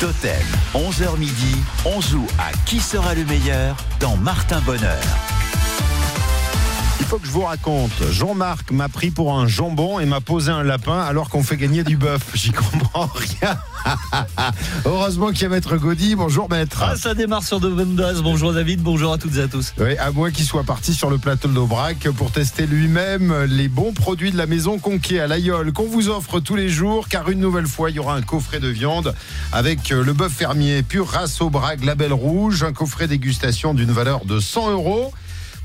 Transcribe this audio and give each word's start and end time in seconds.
Totem, 0.00 0.30
11h 0.74 1.18
midi, 1.18 1.56
on 1.84 2.00
joue 2.00 2.26
à 2.38 2.52
qui 2.66 2.78
sera 2.78 3.16
le 3.16 3.24
meilleur 3.24 3.76
dans 3.98 4.16
Martin 4.16 4.60
Bonheur. 4.60 5.37
Il 7.00 7.06
faut 7.06 7.18
que 7.18 7.26
je 7.26 7.30
vous 7.30 7.42
raconte. 7.42 7.92
Jean-Marc 8.10 8.70
m'a 8.70 8.88
pris 8.88 9.10
pour 9.10 9.38
un 9.38 9.46
jambon 9.46 9.98
et 10.00 10.06
m'a 10.06 10.20
posé 10.20 10.50
un 10.50 10.62
lapin 10.62 10.98
alors 11.00 11.30
qu'on 11.30 11.42
fait 11.42 11.56
gagner 11.56 11.84
du 11.84 11.96
bœuf. 11.96 12.22
J'y 12.34 12.50
comprends 12.50 13.08
rien. 13.14 13.58
Heureusement 14.84 15.28
qu'il 15.28 15.42
y 15.42 15.44
a 15.46 15.48
Maître 15.48 15.76
Gaudy. 15.76 16.16
Bonjour 16.16 16.50
Maître. 16.50 16.82
Ah, 16.82 16.96
ça 16.96 17.14
démarre 17.14 17.44
sur 17.44 17.60
de 17.60 17.68
bonnes 17.68 17.94
bases. 17.94 18.22
Bonjour 18.22 18.52
David, 18.52 18.82
bonjour 18.82 19.12
à 19.12 19.18
toutes 19.18 19.36
et 19.36 19.42
à 19.42 19.48
tous. 19.48 19.72
Oui, 19.78 19.96
à 19.96 20.10
moins 20.10 20.30
qu'il 20.30 20.44
soit 20.44 20.64
parti 20.64 20.92
sur 20.92 21.08
le 21.08 21.18
plateau 21.18 21.48
d'Aubrac 21.48 22.08
pour 22.16 22.32
tester 22.32 22.66
lui-même 22.66 23.44
les 23.44 23.68
bons 23.68 23.92
produits 23.92 24.32
de 24.32 24.36
la 24.36 24.46
maison 24.46 24.78
Conquet 24.78 25.20
à 25.20 25.26
l'Aïol 25.26 25.72
qu'on 25.72 25.86
vous 25.86 26.08
offre 26.08 26.40
tous 26.40 26.56
les 26.56 26.68
jours 26.68 27.08
car 27.08 27.30
une 27.30 27.40
nouvelle 27.40 27.66
fois 27.66 27.90
il 27.90 27.96
y 27.96 27.98
aura 27.98 28.16
un 28.16 28.22
coffret 28.22 28.60
de 28.60 28.68
viande 28.68 29.14
avec 29.52 29.90
le 29.90 30.12
bœuf 30.12 30.32
fermier 30.32 30.82
pur 30.82 31.08
race 31.08 31.40
Aubrac 31.40 31.84
label 31.84 32.12
rouge, 32.12 32.64
un 32.64 32.72
coffret 32.72 33.06
dégustation 33.06 33.72
d'une 33.72 33.92
valeur 33.92 34.24
de 34.24 34.40
100 34.40 34.72
euros. 34.72 35.12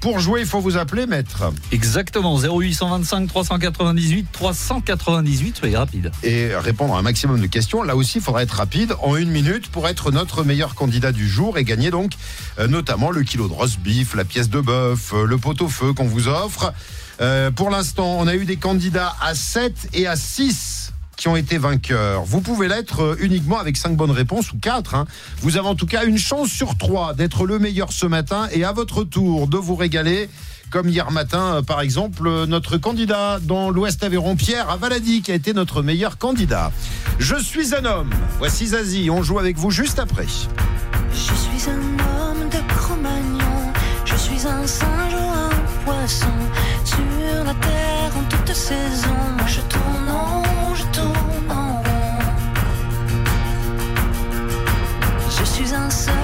Pour 0.03 0.19
jouer, 0.19 0.41
il 0.41 0.45
faut 0.45 0.59
vous 0.59 0.75
appeler, 0.75 1.05
maître. 1.05 1.45
Exactement, 1.71 2.37
0825 2.37 3.25
398 3.25 4.27
398, 4.33 5.55
soyez 5.55 5.77
rapide. 5.77 6.11
Et 6.23 6.53
répondre 6.53 6.93
à 6.93 6.99
un 6.99 7.01
maximum 7.01 7.39
de 7.39 7.47
questions. 7.47 7.83
Là 7.83 7.95
aussi, 7.95 8.17
il 8.17 8.21
faudra 8.21 8.43
être 8.43 8.51
rapide 8.51 8.97
en 9.01 9.15
une 9.15 9.29
minute 9.29 9.69
pour 9.69 9.87
être 9.87 10.11
notre 10.11 10.43
meilleur 10.43 10.75
candidat 10.75 11.13
du 11.13 11.25
jour 11.25 11.57
et 11.57 11.63
gagner 11.63 11.89
donc 11.89 12.11
euh, 12.59 12.67
notamment 12.67 13.11
le 13.11 13.23
kilo 13.23 13.47
de 13.47 13.53
roast 13.53 13.79
beef, 13.79 14.13
la 14.13 14.25
pièce 14.25 14.49
de 14.49 14.59
bœuf, 14.59 15.13
euh, 15.13 15.25
le 15.25 15.37
pot-au-feu 15.37 15.93
qu'on 15.93 16.03
vous 16.03 16.27
offre. 16.27 16.73
Euh, 17.21 17.49
pour 17.51 17.69
l'instant, 17.69 18.17
on 18.19 18.27
a 18.27 18.35
eu 18.35 18.43
des 18.43 18.57
candidats 18.57 19.15
à 19.21 19.35
7 19.35 19.87
et 19.93 20.05
à 20.05 20.17
6 20.17 20.82
ont 21.27 21.35
été 21.35 21.57
vainqueurs. 21.57 22.23
Vous 22.23 22.41
pouvez 22.41 22.67
l'être 22.67 23.17
uniquement 23.19 23.59
avec 23.59 23.77
5 23.77 23.95
bonnes 23.95 24.11
réponses 24.11 24.51
ou 24.51 24.57
4. 24.57 24.95
Hein. 24.95 25.05
Vous 25.41 25.57
avez 25.57 25.67
en 25.67 25.75
tout 25.75 25.85
cas 25.85 26.05
une 26.05 26.17
chance 26.17 26.49
sur 26.49 26.77
3 26.77 27.13
d'être 27.13 27.45
le 27.45 27.59
meilleur 27.59 27.91
ce 27.91 28.05
matin 28.05 28.47
et 28.51 28.63
à 28.63 28.71
votre 28.71 29.03
tour 29.03 29.47
de 29.47 29.57
vous 29.57 29.75
régaler. 29.75 30.29
Comme 30.69 30.89
hier 30.89 31.11
matin, 31.11 31.61
par 31.61 31.81
exemple, 31.81 32.45
notre 32.47 32.77
candidat 32.77 33.39
dans 33.39 33.69
l'Ouest 33.69 34.03
Aveyron, 34.03 34.35
Pierre 34.35 34.71
Avaladi, 34.71 35.21
qui 35.21 35.31
a 35.31 35.35
été 35.35 35.53
notre 35.53 35.83
meilleur 35.83 36.17
candidat. 36.17 36.71
Je 37.19 37.35
suis 37.35 37.75
un 37.75 37.85
homme. 37.85 38.09
Voici 38.39 38.67
Zazie. 38.67 39.11
On 39.11 39.21
joue 39.21 39.37
avec 39.37 39.55
vous 39.55 39.69
juste 39.69 39.99
après. 39.99 40.25
Je 41.11 41.15
suis 41.15 41.69
un 41.69 41.75
homme 41.75 42.49
de 42.49 42.57
Cro-Magnon. 42.73 43.71
Je 44.03 44.15
suis 44.15 44.47
un 44.47 44.65
singe 44.65 45.13
ou 45.13 45.29
un 45.29 45.49
poisson. 45.85 46.25
Sur 46.85 47.43
la 47.43 47.53
terre 47.53 48.11
en 48.17 48.23
toute 48.23 48.55
saison. 48.55 49.15
Je 49.45 49.61
tourne 49.61 49.82
Je 55.93 56.22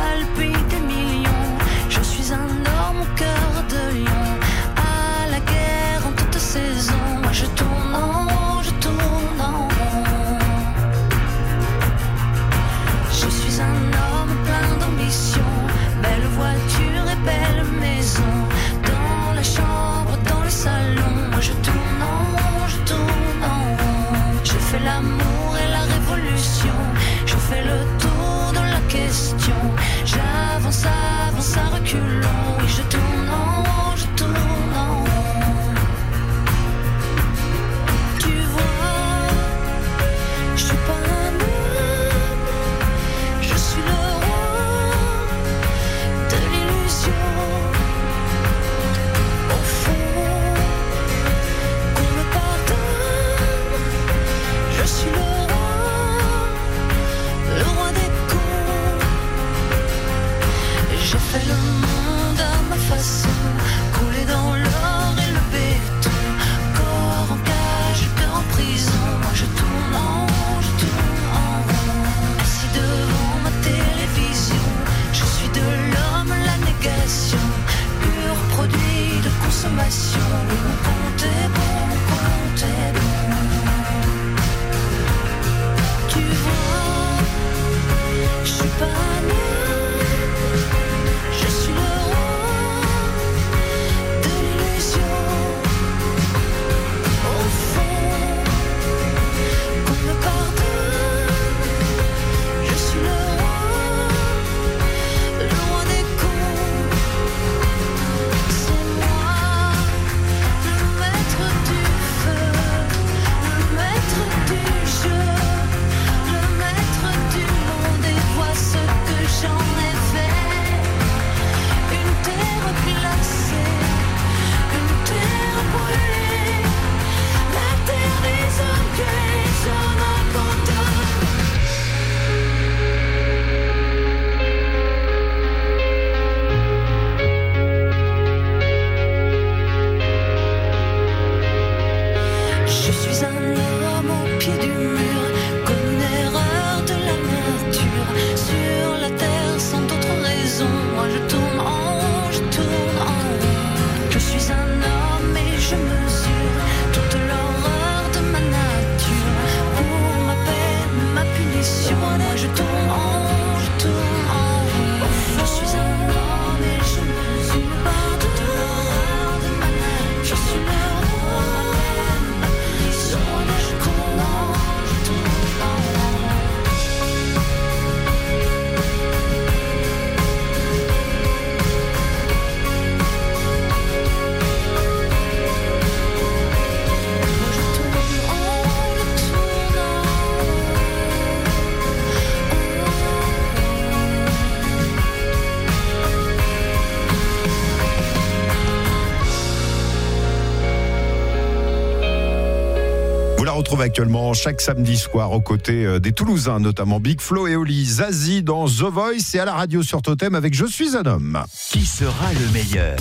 retrouve 203.79 203.81
actuellement 203.81 204.33
chaque 204.33 204.61
samedi 204.61 204.97
soir 204.97 205.31
aux 205.31 205.41
côtés 205.41 205.85
euh, 205.85 205.99
des 205.99 206.11
Toulousains, 206.11 206.59
notamment 206.59 206.99
Big 206.99 207.21
Flo 207.21 207.47
et 207.47 207.55
Oli, 207.55 207.85
Zazie 207.85 208.43
dans 208.43 208.65
The 208.67 208.91
Voice 208.91 209.35
et 209.35 209.39
à 209.39 209.45
la 209.45 209.53
radio 209.53 209.83
sur 209.83 210.01
Totem 210.01 210.35
avec 210.35 210.53
Je 210.53 210.65
suis 210.65 210.97
un 210.97 211.05
homme. 211.05 211.41
Qui 211.71 211.85
sera 211.85 212.33
le 212.33 212.51
meilleur? 212.51 212.97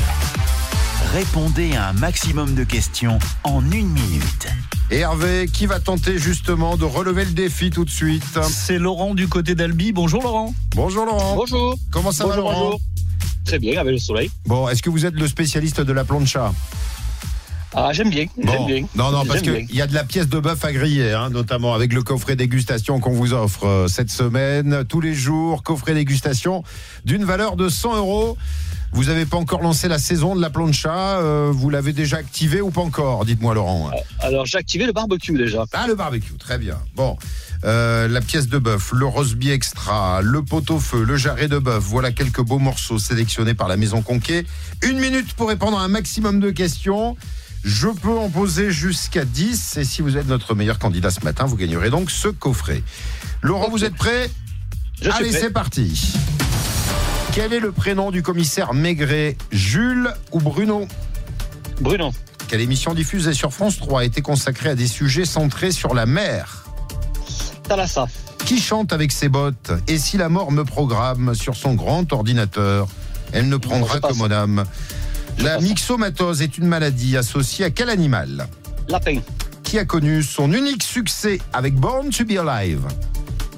Répondez 1.13 1.75
à 1.75 1.89
un 1.89 1.93
maximum 1.95 2.55
de 2.55 2.65
questions 2.65 3.19
en 3.45 3.61
une 3.73 3.89
minute. 3.89 4.47
Et 4.91 4.99
Hervé, 4.99 5.47
qui 5.53 5.67
va 5.67 5.81
tenter 5.81 6.19
justement 6.19 6.77
de 6.77 6.85
relever 6.85 7.25
le 7.25 7.33
défi 7.33 7.71
tout 7.71 7.85
de 7.85 7.91
suite? 7.91 8.39
C'est 8.49 8.79
Laurent 8.79 9.15
du 9.15 9.27
côté 9.27 9.55
d'Albi. 9.55 9.93
Bonjour 9.93 10.23
Laurent. 10.23 10.55
Bonjour 10.77 11.07
Laurent. 11.07 11.35
Bonjour. 11.35 11.77
Comment 11.91 12.13
ça 12.13 12.25
va 12.25 12.37
bonjour, 12.37 12.51
Laurent? 12.51 12.65
bonjour. 12.65 12.81
Très 13.45 13.59
bien, 13.59 13.81
avec 13.81 13.95
le 13.95 13.99
soleil. 13.99 14.31
Bon, 14.47 14.69
est-ce 14.69 14.83
que 14.83 14.91
vous 14.91 15.07
êtes 15.07 15.15
le 15.15 15.27
spécialiste 15.27 15.81
de 15.81 15.93
la 15.93 16.05
plancha? 16.05 16.53
Ah, 17.75 17.93
j'aime 17.93 18.09
bien, 18.11 18.27
Bon. 18.37 18.51
j'aime 18.51 18.67
bien. 18.67 18.87
Non, 18.95 19.11
non, 19.11 19.25
parce 19.27 19.43
qu'il 19.43 19.75
y 19.75 19.83
a 19.83 19.87
de 19.87 19.95
la 19.95 20.05
pièce 20.05 20.29
de 20.29 20.39
bœuf 20.41 20.65
à 20.65 20.73
griller, 20.73 21.13
hein, 21.13 21.29
notamment 21.31 21.75
avec 21.75 21.93
le 21.93 22.03
coffret 22.03 22.35
dégustation 22.35 22.99
qu'on 22.99 23.13
vous 23.13 23.35
offre 23.35 23.67
euh, 23.67 23.89
cette 23.89 24.11
semaine. 24.11 24.85
Tous 24.89 25.01
les 25.03 25.15
jours, 25.15 25.63
coffret 25.63 25.93
dégustation 25.95 26.63
d'une 27.05 27.25
valeur 27.25 27.57
de 27.57 27.69
100 27.69 27.97
euros. 27.97 28.37
Vous 28.93 29.05
n'avez 29.05 29.27
pas 29.27 29.37
encore 29.37 29.61
lancé 29.61 29.87
la 29.87 29.99
saison 29.99 30.35
de 30.35 30.41
la 30.41 30.49
plancha. 30.49 31.19
euh, 31.19 31.51
vous 31.53 31.69
l'avez 31.69 31.93
déjà 31.93 32.17
activé 32.17 32.63
ou 32.63 32.71
pas 32.71 32.81
encore 32.81 33.27
Dites-moi, 33.27 33.53
Laurent? 33.53 33.91
Alors, 34.21 34.47
j'ai 34.47 34.57
activé 34.57 34.87
le 34.87 34.93
barbecue 34.93 35.37
déjà. 35.37 35.67
Ah, 35.75 35.87
le 35.87 35.95
barbecue, 35.95 36.33
très 36.39 36.57
bien. 36.57 36.79
Bon, 36.97 37.19
euh, 37.67 38.09
la 38.09 38.23
pièce 38.23 38.49
de 38.49 38.57
bœuf, 38.57 38.93
le 38.95 39.05
rosby 39.05 39.51
extra, 39.51 40.23
le 40.23 40.43
pot-au-feu, 40.43 41.05
le 41.05 41.17
jarret 41.19 41.49
de 41.49 41.59
bœuf. 41.59 41.85
Voilà 41.85 42.13
quelques 42.13 42.41
beaux 42.41 42.59
morceaux 42.59 42.99
sélectionnés 42.99 43.53
par 43.53 43.69
la 43.69 43.77
Maison 43.77 44.01
Conquet. 44.01 44.47
Une 44.83 44.99
minute 44.99 45.35
pour 45.35 45.49
répondre 45.51 45.79
à 45.79 45.83
un 45.83 45.89
maximum 45.89 46.41
de 46.41 46.51
questions. 46.51 47.15
Je 47.65 47.89
peux 47.89 48.17
en 48.17 48.29
poser 48.31 48.71
jusqu'à 48.71 49.25
10. 49.25 49.77
Et 49.79 49.85
si 49.85 50.03
vous 50.03 50.17
êtes 50.17 50.27
notre 50.27 50.55
meilleur 50.55 50.79
candidat 50.79 51.11
ce 51.11 51.21
matin, 51.21 51.45
vous 51.45 51.57
gagnerez 51.57 51.91
donc 51.91 52.11
ce 52.11 52.29
coffret. 52.29 52.83
Laurent, 53.43 53.69
vous 53.69 53.85
êtes 53.85 53.95
prêt? 53.95 54.31
Je 55.01 55.11
Allez, 55.11 55.33
c'est 55.33 55.51
parti. 55.51 56.15
Quel 57.33 57.53
est 57.53 57.61
le 57.61 57.73
prénom 57.73 58.11
du 58.11 58.23
commissaire 58.23 58.75
Maigret 58.75 59.37
Jules 59.53 60.13
ou 60.33 60.41
Bruno? 60.41 60.89
Bruno, 61.81 62.13
Quelle 62.49 62.61
émission 62.61 62.95
diffusée 62.95 63.35
sur 63.35 63.53
France 63.53 63.77
3 63.77 64.01
a 64.01 64.05
été 64.05 64.23
consacrée 64.23 64.71
à 64.71 64.75
des 64.75 64.89
sujets 64.89 65.25
centrés 65.25 65.71
sur 65.71 65.95
la 65.95 66.07
mer? 66.07 66.65
Thalassa, 67.69 68.07
Qui 68.45 68.59
chante 68.61 68.93
avec 68.93 69.13
ses 69.13 69.29
bottes? 69.29 69.71
Et 69.87 69.99
si 69.99 70.17
la 70.17 70.29
mort 70.29 70.51
me 70.51 70.65
programme 70.65 71.35
sur 71.35 71.55
son 71.55 71.75
grand 71.75 72.13
ordinateur 72.13 72.89
Elle 73.33 73.49
ne 73.49 73.57
prendra 73.57 74.01
que 74.01 74.15
mon 74.15 74.31
âme. 74.31 74.65
La 75.43 75.59
myxomatose 75.61 76.43
est 76.43 76.59
une 76.59 76.67
maladie 76.67 77.17
associée 77.17 77.65
à 77.65 77.71
quel 77.71 77.91
animal 77.91 78.47
Lapin, 78.89 79.21
Qui 79.63 79.79
a 79.79 79.85
connu 79.85 80.23
son 80.23 80.53
unique 80.53 80.83
succès 80.83 81.39
avec 81.53 81.75
Born 81.75 82.11
to 82.11 82.25
be 82.25 82.33
Alive 82.39 82.83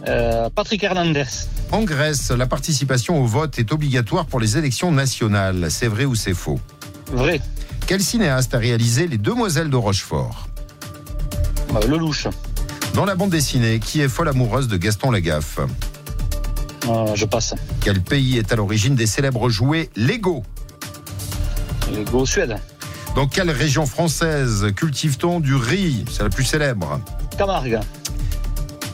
euh, 0.08 0.48
Patrick 0.50 0.82
Hernandez, 0.82 1.24
En 1.72 1.82
Grèce, 1.82 2.30
la 2.30 2.46
participation 2.46 3.20
au 3.22 3.26
vote 3.26 3.58
est 3.58 3.70
obligatoire 3.72 4.24
pour 4.26 4.40
les 4.40 4.56
élections 4.56 4.90
nationales. 4.92 5.66
C'est 5.70 5.88
vrai 5.88 6.06
ou 6.06 6.14
c'est 6.14 6.32
faux 6.34 6.58
vrai, 7.12 7.40
Quel 7.86 8.00
cinéaste 8.00 8.54
a 8.54 8.58
réalisé 8.58 9.06
Les 9.06 9.18
Demoiselles 9.18 9.68
de 9.70 9.76
Rochefort 9.76 10.48
Euh, 11.74 11.86
Lelouch, 11.86 12.28
Dans 12.94 13.04
la 13.04 13.14
bande 13.14 13.30
dessinée, 13.30 13.78
qui 13.78 14.00
est 14.00 14.08
folle 14.08 14.28
amoureuse 14.28 14.68
de 14.68 14.76
Gaston 14.78 15.10
Lagaffe 15.10 15.58
Euh, 16.88 17.14
je 17.14 17.24
passe. 17.26 17.54
Quel 17.82 18.00
pays 18.00 18.38
est 18.38 18.52
à 18.52 18.56
l'origine 18.56 18.94
des 18.94 19.06
célèbres 19.06 19.50
jouets 19.50 19.90
Lego 19.96 20.42
Suède, 22.26 22.56
Dans 23.14 23.26
quelle 23.26 23.50
région 23.50 23.86
française 23.86 24.66
cultive-t-on 24.76 25.40
du 25.40 25.54
riz 25.54 26.04
C'est 26.10 26.22
la 26.22 26.28
plus 26.28 26.44
célèbre. 26.44 27.00
Camargue, 27.36 27.80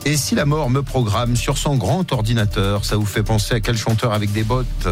Et 0.05 0.17
si 0.17 0.35
la 0.35 0.45
mort 0.45 0.69
me 0.69 0.81
programme 0.81 1.35
sur 1.35 1.57
son 1.57 1.75
grand 1.75 2.11
ordinateur, 2.11 2.85
ça 2.85 2.95
vous 2.95 3.05
fait 3.05 3.23
penser 3.23 3.55
à 3.55 3.59
quel 3.59 3.77
chanteur 3.77 4.13
avec 4.13 4.31
des 4.31 4.43
bottes? 4.43 4.87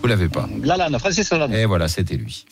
Vous 0.00 0.08
l'avez 0.08 0.28
pas. 0.28 0.48
Lalanne, 0.62 0.98
Francis 0.98 1.30
Lalanne. 1.30 1.52
Et 1.52 1.66
voilà, 1.66 1.88
c'était 1.88 2.16
lui. 2.16 2.44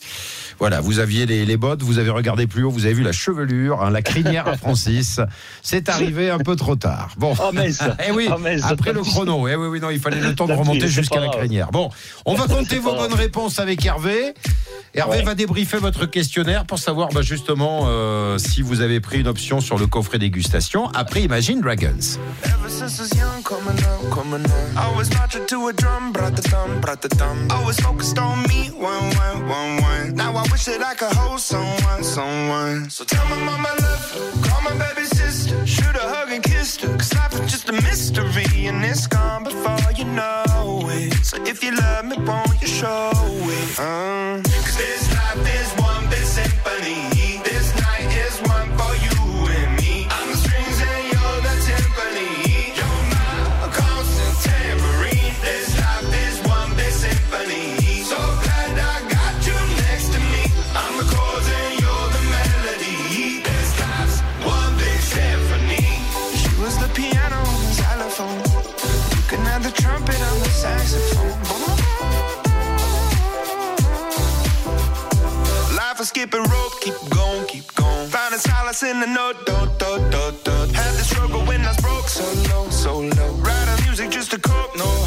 Voilà, 0.59 0.81
vous 0.81 0.99
aviez 0.99 1.25
les, 1.25 1.45
les 1.45 1.57
bottes, 1.57 1.83
vous 1.83 1.99
avez 1.99 2.09
regardé 2.09 2.47
plus 2.47 2.63
haut, 2.63 2.71
vous 2.71 2.85
avez 2.85 2.93
vu 2.93 3.03
la 3.03 3.11
chevelure, 3.11 3.83
hein, 3.83 3.89
la 3.91 4.01
crinière 4.01 4.47
à 4.47 4.57
Francis. 4.57 5.19
C'est 5.61 5.87
arrivé 5.89 6.29
un 6.29 6.39
peu 6.39 6.55
trop 6.55 6.75
tard. 6.75 7.09
Bon. 7.17 7.33
Oh 7.39 7.51
Eh 8.07 8.11
oui, 8.11 8.27
Oh, 8.29 8.37
après 8.63 8.93
le 8.93 9.01
chrono. 9.01 9.47
Eh 9.47 9.55
oui, 9.55 9.67
oui, 9.67 9.79
non, 9.79 9.89
il 9.89 9.99
fallait 9.99 10.19
le 10.19 10.33
temps 10.35 10.47
de 10.47 10.53
remonter 10.53 10.87
jusqu'à 10.87 11.19
la 11.19 11.29
crinière. 11.29 11.69
Bon, 11.71 11.89
on 12.25 12.35
va 12.35 12.47
compter 12.47 12.79
vos 12.79 12.93
bonnes 12.95 13.13
réponses 13.13 13.59
avec 13.59 13.85
Hervé. 13.85 14.33
Hervé 14.93 15.17
Ouais. 15.17 15.23
va 15.23 15.35
débriefer 15.35 15.77
votre 15.77 16.05
questionnaire 16.07 16.65
pour 16.65 16.79
savoir 16.79 17.09
bah, 17.09 17.21
justement 17.21 17.83
euh, 17.85 18.37
si 18.39 18.61
vous 18.61 18.81
avez 18.81 18.99
pris 18.99 19.19
une 19.19 19.27
option 19.27 19.61
sur 19.61 19.77
le 19.77 19.85
coffret 19.85 20.17
dégustation 20.17 20.87
après 20.93 21.21
Imagine 21.21 21.61
Dragons. 21.61 22.17
Wish 30.51 30.65
that 30.65 30.81
I 30.81 30.93
could 30.95 31.11
hold 31.13 31.39
someone, 31.39 32.03
someone. 32.03 32.89
So 32.89 33.03
tell 33.03 33.25
my 33.27 33.37
mama 33.43 33.69
I 33.69 33.75
love 33.81 34.11
her, 34.11 34.49
call 34.49 34.61
my 34.61 34.75
baby 34.77 35.05
sister, 35.05 35.65
shoot 35.65 35.95
a 35.95 35.99
hug 35.99 36.31
and 36.31 36.43
kiss 36.43 36.77
her. 36.77 36.95
Cause 36.97 37.13
life 37.15 37.33
is 37.33 37.51
just 37.51 37.69
a 37.69 37.73
mystery 37.73 38.65
and 38.67 38.83
it's 38.83 39.07
gone 39.07 39.43
before 39.43 39.91
you 39.95 40.05
know 40.05 40.43
it. 40.91 41.13
So 41.25 41.37
if 41.43 41.63
you 41.63 41.75
love 41.75 42.05
me, 42.05 42.17
won't 42.17 42.61
you 42.61 42.67
show 42.67 43.11
it? 43.13 43.79
Uh, 43.79 44.41
Cause 44.43 44.77
this 44.77 45.03
life 45.15 45.45
is 45.59 45.69
one 45.83 46.09
big 46.09 46.23
symphony. 46.23 47.41
This 47.43 47.75
night 47.81 48.09
is 48.25 48.39
one 48.49 48.69
for 48.77 48.93
you 49.03 49.16
Life 75.75 75.99
is 75.99 76.07
skipping 76.07 76.43
rope, 76.43 76.79
keep 76.79 76.95
going, 77.09 77.45
keep 77.47 77.75
going. 77.75 78.07
Finding 78.07 78.39
solace 78.39 78.83
in 78.83 79.01
the 79.01 79.07
note. 79.07 79.35
Had 80.73 80.93
the 80.93 81.03
struggle 81.03 81.41
when 81.45 81.61
I 81.65 81.67
was 81.67 81.77
broke, 81.81 82.07
so 82.07 82.23
low, 82.49 82.69
so 82.69 82.99
low. 82.99 83.33
Writing 83.33 83.85
music 83.85 84.11
just 84.11 84.31
to 84.31 84.39
cope, 84.39 84.77
no 84.77 85.06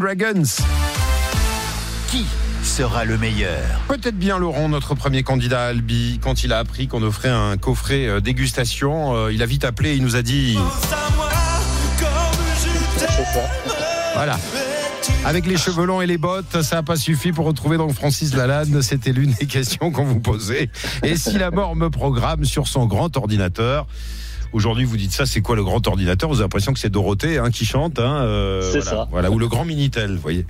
Dragons. 0.00 0.42
Qui 2.08 2.24
sera 2.64 3.04
le 3.04 3.18
meilleur 3.18 3.60
Peut-être 3.86 4.16
bien 4.16 4.38
Laurent, 4.38 4.70
notre 4.70 4.94
premier 4.94 5.22
candidat 5.22 5.64
à 5.64 5.66
Albi, 5.66 6.18
quand 6.22 6.42
il 6.42 6.54
a 6.54 6.58
appris 6.58 6.88
qu'on 6.88 7.02
offrait 7.02 7.28
un 7.28 7.58
coffret 7.58 8.06
euh, 8.06 8.20
dégustation, 8.20 9.14
euh, 9.14 9.32
il 9.32 9.42
a 9.42 9.46
vite 9.46 9.64
appelé, 9.64 9.96
il 9.96 10.02
nous 10.02 10.16
a 10.16 10.22
dit 10.22 10.58
voilà. 14.14 14.38
Avec 15.26 15.46
les 15.46 15.58
cheveux 15.58 15.84
longs 15.84 16.00
et 16.00 16.06
les 16.06 16.18
bottes, 16.18 16.62
ça 16.62 16.76
n'a 16.76 16.82
pas 16.82 16.96
suffi 16.96 17.32
pour 17.32 17.44
retrouver 17.44 17.76
donc 17.76 17.92
Francis 17.92 18.34
Lalanne. 18.34 18.80
C'était 18.80 19.12
l'une 19.12 19.32
des 19.32 19.46
questions 19.46 19.90
qu'on 19.90 20.04
vous 20.04 20.20
posait. 20.20 20.70
Et 21.02 21.16
si 21.16 21.36
la 21.36 21.50
mort 21.50 21.76
me 21.76 21.90
programme 21.90 22.44
sur 22.46 22.68
son 22.68 22.86
grand 22.86 23.14
ordinateur 23.18 23.86
Aujourd'hui, 24.52 24.84
vous 24.84 24.96
dites 24.96 25.12
ça, 25.12 25.26
c'est 25.26 25.40
quoi 25.40 25.54
le 25.54 25.62
grand 25.62 25.86
ordinateur? 25.86 26.28
Vous 26.28 26.36
avez 26.36 26.44
l'impression 26.44 26.72
que 26.72 26.80
c'est 26.80 26.90
Dorothée 26.90 27.38
hein, 27.38 27.50
qui 27.50 27.64
chante. 27.64 28.00
Hein, 28.00 28.22
euh, 28.22 28.60
C'est 28.72 28.80
voilà, 28.80 28.90
ça. 28.90 29.08
Voilà, 29.10 29.30
ou 29.30 29.38
le 29.38 29.46
grand 29.46 29.64
Minitel, 29.64 30.14
vous 30.16 30.20
voyez. 30.20 30.44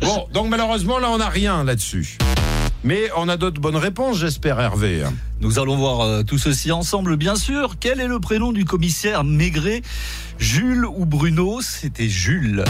Bon, 0.00 0.26
donc 0.32 0.48
malheureusement, 0.48 0.98
là, 0.98 1.08
on 1.10 1.18
n'a 1.18 1.28
rien 1.28 1.62
là-dessus. 1.62 2.18
Mais 2.82 3.08
on 3.16 3.28
a 3.28 3.36
d'autres 3.36 3.60
bonnes 3.60 3.76
réponses, 3.76 4.18
j'espère, 4.18 4.60
Hervé. 4.60 5.04
Nous 5.40 5.58
allons 5.58 5.76
voir 5.76 6.00
euh, 6.00 6.22
tout 6.22 6.36
ceci 6.36 6.72
ensemble, 6.72 7.16
bien 7.16 7.36
sûr. 7.36 7.76
Quel 7.78 8.00
est 8.00 8.08
le 8.08 8.18
prénom 8.18 8.52
du 8.52 8.64
commissaire 8.64 9.24
Maigret? 9.24 9.82
Jules 10.38 10.84
ou 10.84 11.06
Bruno? 11.06 11.60
C'était 11.62 12.08
Jules. 12.08 12.64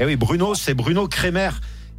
Eh 0.00 0.06
oui, 0.06 0.16
Bruno, 0.16 0.54
c'est 0.54 0.74
Bruno 0.74 1.06
Crémer 1.08 1.50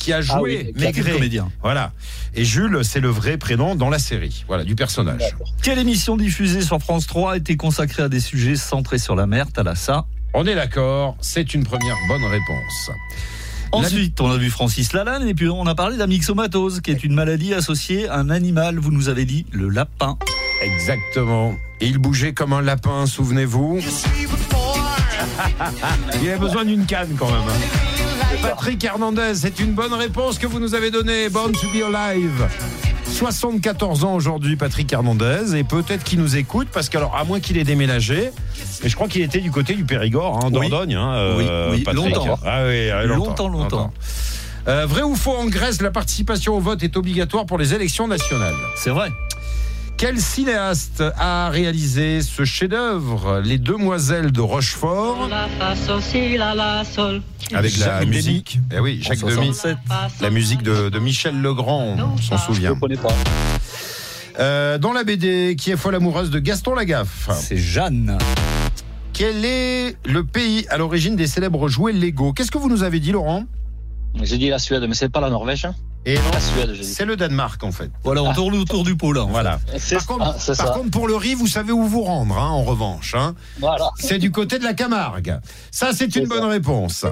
qui 0.04 0.14
a 0.14 0.18
Ah 0.18 0.22
joué 0.22 0.40
oui, 0.40 0.74
qui 0.74 0.86
a 0.86 0.92
fait 0.92 0.98
le 1.00 1.04
Maigret. 1.04 1.12
comédien. 1.14 1.50
Voilà. 1.62 1.92
Et 2.36 2.44
Jules, 2.46 2.80
c'est 2.84 3.00
le 3.00 3.10
vrai 3.10 3.38
prénom 3.38 3.76
dans 3.76 3.90
la 3.90 4.00
série. 4.00 4.44
Voilà, 4.48 4.64
du 4.64 4.76
personnage. 4.76 5.22
Quelle 5.62 5.80
émission 5.80 6.18
diffusée 6.18 6.62
sur 6.62 6.80
France 6.80 7.08
3 7.08 7.38
était 7.38 7.56
consacrée 7.56 8.04
à 8.04 8.10
des 8.10 8.20
sujets 8.20 8.56
centrés 8.58 8.98
sur 8.98 9.16
la 9.16 9.28
mer 9.28 9.52
Thalassa? 9.52 10.06
On 10.34 10.46
est 10.46 10.56
d'accord, 10.56 11.16
c'est 11.22 11.54
une 11.54 11.64
première 11.64 11.96
bonne 12.08 12.24
réponse. 12.26 12.90
Ensuite, 13.72 14.20
on 14.22 14.30
a 14.30 14.38
vu 14.38 14.50
Francis 14.50 14.94
Lalanne 14.94 15.28
et 15.28 15.34
puis 15.34 15.48
on 15.50 15.66
a 15.66 15.76
parlé 15.76 15.96
de 15.96 16.00
la 16.00 16.08
myxomatose, 16.08 16.82
qui 16.82 16.92
est 16.92 17.04
une 17.04 17.14
maladie 17.14 17.54
associée 17.54 18.08
à 18.10 18.18
un 18.18 18.30
animal. 18.30 18.78
Vous 18.80 18.92
nous 18.92 19.10
avez 19.10 19.26
dit 19.26 19.46
le 19.52 19.70
lapin. 19.70 20.18
Exactement. 20.62 21.54
Et 21.82 21.88
il 21.88 21.98
bougeait 21.98 22.34
comme 22.34 22.54
un 22.54 22.62
lapin, 22.62 23.06
souvenez-vous. 23.06 23.80
Il 26.22 26.30
a 26.30 26.38
besoin 26.38 26.66
d'une 26.66 26.86
canne 26.86 27.16
quand 27.18 27.32
même. 27.32 27.93
Hein. 28.36 28.40
Patrick 28.42 28.84
Hernandez, 28.84 29.34
c'est 29.36 29.60
une 29.60 29.74
bonne 29.74 29.94
réponse 29.94 30.38
que 30.38 30.48
vous 30.48 30.60
nous 30.60 30.76
avez 30.76 30.92
donnée. 30.92 31.30
Born 31.30 31.52
to 31.52 31.68
be 31.68 31.84
alive. 31.84 32.48
74 33.06 34.04
ans 34.06 34.16
aujourd'hui, 34.16 34.56
Patrick 34.56 34.92
Hernandez, 34.92 35.56
et 35.56 35.64
peut-être 35.64 36.04
qu'il 36.04 36.20
nous 36.20 36.36
écoute, 36.36 36.68
parce 36.74 36.90
qu'alors, 36.90 37.16
à 37.16 37.24
moins 37.24 37.40
qu'il 37.40 37.58
ait 37.58 37.64
déménagé, 37.64 38.32
mais 38.82 38.90
je 38.90 38.96
crois 38.96 39.08
qu'il 39.08 39.22
était 39.22 39.40
du 39.40 39.52
côté 39.52 39.76
du 39.76 39.86
Périgord, 39.86 40.38
hein, 40.44 40.50
Oui. 40.52 40.70
Dordogne, 40.70 40.96
hein, 40.96 41.14
euh, 41.14 41.38
Oui, 41.38 41.78
oui, 41.78 41.84
Patrick. 41.84 42.16
longtemps. 42.16 42.40
Ah 42.46 42.64
oui, 42.66 42.90
ah, 42.90 43.04
Longtemps, 43.04 43.50
longtemps. 43.50 43.94
Euh, 44.68 44.86
vrai 44.86 45.04
ou 45.04 45.16
faux, 45.16 45.36
en 45.36 45.46
Grèce, 45.46 45.82
la 45.82 45.92
participation 45.92 46.56
au 46.56 46.60
vote 46.60 46.82
est 46.84 46.96
obligatoire 46.98 47.46
pour 47.46 47.58
les 47.58 47.74
élections 47.74 48.08
nationales? 48.08 48.56
C'est 48.78 48.90
vrai. 48.90 49.10
Quel 50.06 50.20
cinéaste 50.20 51.02
a 51.18 51.50
réalisé 51.50 52.22
ce 52.22 52.44
chef-d'œuvre, 52.44 53.40
Les 53.40 53.58
Demoiselles 53.58 54.34
de 54.34 54.42
Rochefort, 54.42 55.30
La 55.30 55.48
fa 55.48 55.78
sol 55.78 56.02
si 56.02 56.36
la 56.36 56.54
la 56.54 56.84
sol. 56.84 57.22
avec 57.54 57.78
la 57.78 57.86
Jacques 57.86 58.08
musique 58.10 58.60
Eh 58.76 58.82
oui, 58.82 59.00
Jacques 59.02 59.20
Demy. 59.22 59.54
67. 59.54 59.78
La 60.20 60.30
musique 60.30 60.62
de, 60.62 60.90
de 60.90 61.00
Michel 61.00 61.42
Legrand, 61.42 61.96
on 61.98 62.18
s'en 62.18 62.36
Je 62.36 62.44
souvient. 62.44 62.76
connais 62.76 62.98
pas. 62.98 63.14
Euh, 64.40 64.78
dans 64.78 64.92
la 64.92 65.06
BD, 65.06 65.56
qui 65.58 65.72
est 65.72 65.78
folle 65.78 65.96
amoureuse 65.96 66.32
de 66.32 66.40
Gaston 66.40 66.76
Lagaffe 66.76 67.30
C'est 67.40 67.56
Jeanne. 67.56 68.18
Quel 69.14 69.46
est 69.46 69.96
le 70.06 70.26
pays 70.26 70.66
à 70.70 70.78
l'origine 70.78 71.16
des 71.16 71.28
célèbres 71.28 71.70
jouets 71.70 71.94
Lego? 71.94 72.34
Qu'est-ce 72.34 72.52
que 72.52 72.58
vous 72.58 72.68
nous 72.70 72.84
avez 72.84 73.00
dit, 73.00 73.14
Laurent? 73.14 73.46
J'ai 74.22 74.38
dit 74.38 74.50
la 74.50 74.60
Suède, 74.60 74.84
mais 74.86 74.96
c'est 74.96 75.08
pas 75.08 75.22
la 75.22 75.30
Norvège. 75.30 75.66
Et 76.06 76.16
non, 76.16 76.22
dit. 76.74 76.84
c'est 76.84 77.06
le 77.06 77.16
Danemark 77.16 77.64
en 77.64 77.72
fait. 77.72 77.90
Voilà, 78.04 78.24
on 78.24 78.34
tourne 78.34 78.56
autour 78.56 78.84
du 78.84 78.96
pot 78.96 79.14
là. 79.14 79.22
en 79.22 79.28
Voilà. 79.28 79.60
Par, 79.92 80.06
contre, 80.06 80.36
ah, 80.48 80.56
par 80.56 80.74
pour 80.92 81.08
le 81.08 81.16
riz, 81.16 81.34
vous 81.34 81.48
savez 81.48 81.72
où 81.72 81.84
vous 81.88 82.04
rendre, 82.04 82.38
hein, 82.38 82.50
en 82.50 82.64
revanche. 82.64 83.16
hein. 83.16 83.36
Voilà. 83.60 83.90
C'est 83.98 84.18
du 84.20 84.32
côté 84.32 84.60
de 84.60 84.64
la 84.64 84.74
Camargue. 84.74 85.40
Ça, 85.72 85.92
c'est 85.94 86.16
une 86.16 86.28
bonne 86.28 86.44
réponse. 86.44 87.06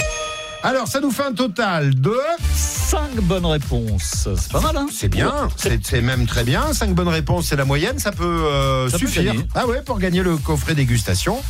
Alors, 0.63 0.87
ça 0.87 0.99
nous 0.99 1.09
fait 1.09 1.23
un 1.23 1.33
total 1.33 1.95
de... 1.99 2.11
fait. 2.11 2.71
Cinq 2.91 3.15
bonnes 3.21 3.45
réponses. 3.45 4.27
C'est 4.37 4.51
pas 4.51 4.59
mal, 4.59 4.75
hein 4.75 4.87
C'est 4.91 5.07
bien, 5.07 5.47
c'est 5.55 6.01
même 6.01 6.27
très 6.27 6.43
bien. 6.43 6.73
Cinq 6.73 6.93
bonnes 6.93 7.07
réponses, 7.07 7.45
c'est 7.47 7.55
la 7.55 7.63
moyenne, 7.63 7.97
ça 7.99 8.11
peut 8.11 8.25
euh, 8.25 8.89
Ça 8.89 8.97
suffire. 8.97 9.33
ah 9.55 9.65
ouais, 9.65 9.81
pour 9.81 9.97
gagner 9.97 10.21
le 10.21 10.35
coffret 10.35 10.75
dégustation. 10.75 11.41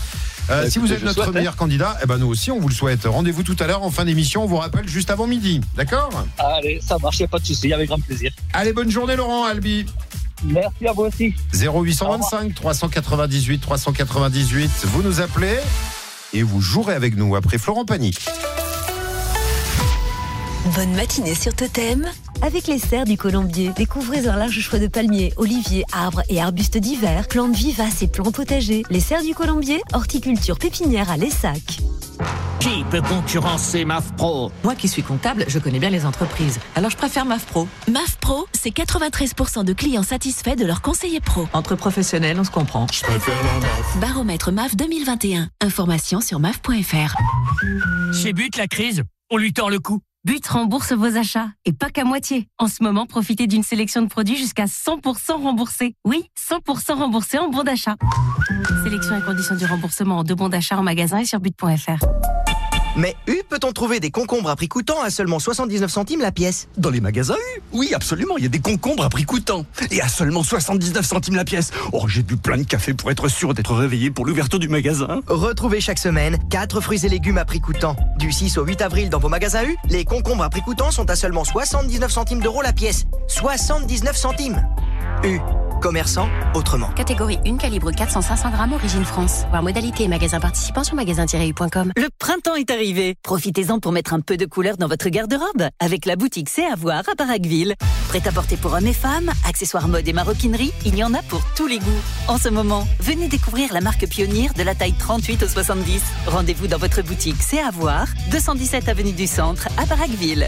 Euh, 0.51 0.63
Bah, 0.63 0.70
si 0.70 0.79
vous 0.79 0.91
êtes 0.91 1.01
notre 1.03 1.15
souhaite, 1.15 1.29
hein. 1.29 1.31
meilleur 1.31 1.55
candidat, 1.55 1.98
eh 2.03 2.05
ben 2.05 2.17
nous 2.17 2.27
aussi 2.27 2.51
on 2.51 2.60
vous 2.60 2.67
le 2.67 2.74
souhaite. 2.74 3.05
Rendez-vous 3.05 3.43
tout 3.43 3.55
à 3.60 3.67
l'heure 3.67 3.84
en 3.84 3.91
fin 3.91 4.05
d'émission, 4.05 4.43
on 4.43 4.48
vous 4.48 4.58
rappelle 4.58 4.88
juste 4.88 5.10
avant 5.10 5.25
midi. 5.27 5.62
D'accord? 5.75 6.10
Allez, 6.38 6.81
ça 6.86 6.98
marche, 7.01 7.20
y 7.20 7.24
a 7.24 7.27
pas 7.27 7.39
de 7.39 7.46
souci, 7.46 7.72
avec 7.74 7.88
grand 7.88 8.00
plaisir. 8.01 8.31
Allez, 8.53 8.74
bonne 8.74 8.91
journée 8.91 9.15
Laurent 9.15 9.46
Albi. 9.46 9.86
Merci 10.43 10.88
à 10.88 10.91
vous 10.93 11.03
aussi. 11.03 11.34
0825 11.53 12.53
398 12.55 13.60
398. 13.60 14.72
Vous 14.86 15.03
nous 15.03 15.22
appelez 15.22 15.58
et 16.34 16.43
vous 16.43 16.62
jouerez 16.62 16.96
avec 16.96 17.15
nous 17.15 17.36
après 17.36 17.58
Florent 17.58 17.86
Pagny. 17.86 18.13
Bonne 20.75 20.94
matinée 20.94 21.36
sur 21.36 21.54
Totem. 21.54 22.08
Avec 22.42 22.68
les 22.68 22.80
serres 22.80 23.06
du 23.06 23.18
Colombier, 23.18 23.72
découvrez 23.75 24.28
un 24.28 24.38
large 24.38 24.60
choix 24.60 24.80
de 24.80 24.88
palmiers, 24.88 25.34
oliviers, 25.36 25.84
arbres 25.92 26.22
et 26.30 26.40
arbustes 26.40 26.78
divers, 26.78 27.28
plantes 27.28 27.56
vivaces 27.56 28.04
et 28.04 28.08
plantes 28.08 28.34
potagers. 28.34 28.84
Les 28.90 29.01
serres 29.01 29.24
du 29.24 29.34
Colombier, 29.34 29.82
horticulture 29.94 30.58
pépinière 30.58 31.10
à 31.12 31.18
Lessac. 31.18 31.80
Qui 32.60 32.86
peut 32.90 33.01
concurrencer 33.01 33.84
MAF 33.84 34.13
Pro 34.16 34.51
Moi 34.63 34.75
qui 34.75 34.88
suis 34.88 35.04
comptable, 35.04 35.46
je 35.48 35.60
connais 35.60 35.80
bien 35.80 35.90
les 35.90 36.06
entreprises. 36.06 36.60
Alors 36.75 36.92
je 36.92 36.98
préfère 36.98 37.25
MAF 37.25 37.46
Pro. 37.48 37.68
MAF 37.90 38.18
Pro, 38.18 38.48
c'est 38.54 38.70
93% 38.70 39.66
de 39.66 39.74
clients 39.74 40.04
satisfaits 40.04 40.56
de 40.56 40.66
leur 40.66 40.82
conseiller 40.82 41.20
pro. 41.20 41.48
Entre 41.54 41.75
professionnels, 41.75 42.40
on 42.40 42.44
se 42.44 42.51
comprend. 42.51 42.88
Baromètre 44.00 44.51
MAF 44.51 44.78
2021. 44.78 45.50
Information 45.60 46.22
sur 46.22 46.40
MAF.fr. 46.40 47.16
Chez 48.13 48.32
But, 48.32 48.56
la 48.58 48.68
crise, 48.68 49.04
on 49.32 49.38
lui 49.38 49.51
tord 49.51 49.70
le 49.70 49.80
cou. 49.80 50.01
But 50.24 50.46
rembourse 50.50 50.92
vos 50.94 51.18
achats 51.18 51.50
et 51.66 51.74
pas 51.74 51.90
qu'à 51.90 52.04
moitié. 52.04 52.48
En 52.60 52.68
ce 52.68 52.84
moment, 52.84 53.08
profitez 53.08 53.48
d'une 53.48 53.63
sélection 53.63 54.04
de 54.04 54.08
produits 54.08 54.38
jusqu'à 54.38 54.66
100% 54.66 55.42
remboursés. 55.42 55.96
Oui, 56.06 56.30
100% 56.40 56.94
remboursés 56.94 57.40
en 57.40 57.50
bon 57.50 57.63
d'achat. 57.63 57.96
Sélection 58.84 59.18
et 59.18 59.22
conditions 59.24 59.56
du 59.56 59.66
remboursement 59.66 60.20
en 60.20 60.24
deux 60.24 60.36
bons 60.36 60.50
d'achat 60.50 60.78
en 60.78 60.84
magasin 60.84 61.18
et 61.18 61.25
sur 61.25 61.40
but.fr. 61.40 62.06
Mais 62.98 63.16
U, 63.28 63.42
peut-on 63.48 63.72
trouver 63.72 64.02
des 64.02 64.12
concombres 64.12 64.50
à 64.50 64.56
prix 64.58 64.68
coûtant 64.68 65.02
à 65.02 65.10
seulement 65.10 65.40
79 65.40 65.90
centimes 65.90 66.20
la 66.20 66.32
pièce 66.32 66.68
Dans 66.78 66.90
les 66.90 67.00
magasins 67.00 67.36
U 67.36 67.62
Oui, 67.72 67.94
absolument, 67.94 68.36
il 68.38 68.44
y 68.44 68.46
a 68.46 68.50
des 68.50 68.60
concombres 68.60 69.06
à 69.06 69.10
prix 69.10 69.24
coûtant. 69.24 69.66
Et 69.92 70.02
à 70.02 70.10
seulement 70.10 70.44
79 70.44 71.06
centimes 71.06 71.36
la 71.36 71.46
pièce. 71.46 71.72
Oh, 71.94 72.06
j'ai 72.10 72.22
bu 72.22 72.36
plein 72.36 72.58
de 72.58 72.64
café 72.64 72.94
pour 72.94 73.10
être 73.10 73.30
sûr 73.30 73.54
d'être 73.54 73.74
réveillé 73.74 74.12
pour 74.12 74.26
l'ouverture 74.26 74.60
du 74.60 74.68
magasin. 74.68 75.22
Retrouvez 75.28 75.80
chaque 75.80 76.00
semaine 76.00 76.38
4 76.50 76.82
fruits 76.82 77.06
et 77.06 77.10
légumes 77.10 77.38
à 77.38 77.46
prix 77.46 77.62
coûtant. 77.62 77.96
Du 78.18 78.32
6 78.34 78.58
au 78.58 78.66
8 78.66 78.82
avril 78.82 79.10
dans 79.10 79.20
vos 79.20 79.30
magasins 79.30 79.64
U, 79.64 79.78
les 79.90 80.04
concombres 80.04 80.44
à 80.44 80.50
prix 80.50 80.62
coûtant 80.62 80.92
sont 80.92 81.10
à 81.10 81.16
seulement 81.16 81.46
79 81.46 82.12
centimes 82.12 82.42
d'euros 82.42 82.62
la 82.62 82.74
pièce. 82.74 83.06
79 83.28 84.18
centimes 84.18 84.68
U, 85.24 85.40
commerçant 85.82 86.28
autrement. 86.56 86.90
Catégorie 86.90 87.40
1, 87.46 87.56
calibre 87.58 87.92
400-500 87.92 88.52
grammes, 88.52 88.74
origine 88.74 89.06
France. 89.06 89.46
Voir 89.50 89.64
modalité 89.64 90.04
et 90.04 90.08
magasin 90.08 90.40
participant 90.40 90.84
sur 90.84 90.96
magasin-u.com. 90.96 91.94
Le 91.96 92.08
printemps 92.20 92.56
est 92.56 92.70
arrivé. 92.70 92.81
Profitez-en 93.22 93.80
pour 93.80 93.92
mettre 93.92 94.16
un 94.16 94.22
peu 94.22 94.38
de 94.38 94.46
couleur 94.48 94.76
dans 94.76 94.88
votre 94.88 95.08
garde-robe 95.10 95.68
avec 95.80 96.08
la 96.08 96.16
boutique 96.16 96.50
C'est 96.50 96.66
à 96.66 96.74
voir 96.74 97.04
à 97.08 97.16
Paragueville. 97.16 97.76
Prêt 98.08 98.28
à 98.28 98.32
porter 98.32 98.58
pour 98.58 98.74
hommes 98.74 98.88
et 98.88 98.94
femmes, 98.94 99.30
accessoires 99.48 99.88
mode 99.88 100.08
et 100.08 100.14
maroquinerie, 100.14 100.74
il 100.84 100.96
y 100.96 101.04
en 101.04 101.14
a 101.14 101.22
pour 101.22 101.44
tous 101.56 101.68
les 101.68 101.78
goûts. 101.78 102.02
En 102.28 102.40
ce 102.40 102.50
moment, 102.50 102.88
venez 103.00 103.28
découvrir 103.28 103.72
la 103.72 103.82
marque 103.82 104.08
pionnière 104.08 104.56
de 104.56 104.64
la 104.64 104.74
taille 104.74 104.96
38 104.98 105.44
au 105.44 105.48
70. 105.48 106.02
Rendez-vous 106.26 106.66
dans 106.66 106.80
votre 106.80 107.04
boutique 107.04 107.38
C'est 107.40 107.62
à 107.62 107.70
voir, 107.70 108.08
217 108.32 108.90
avenue 108.90 109.14
du 109.14 109.28
Centre 109.28 109.68
à 109.78 109.86
Paragueville. 109.86 110.48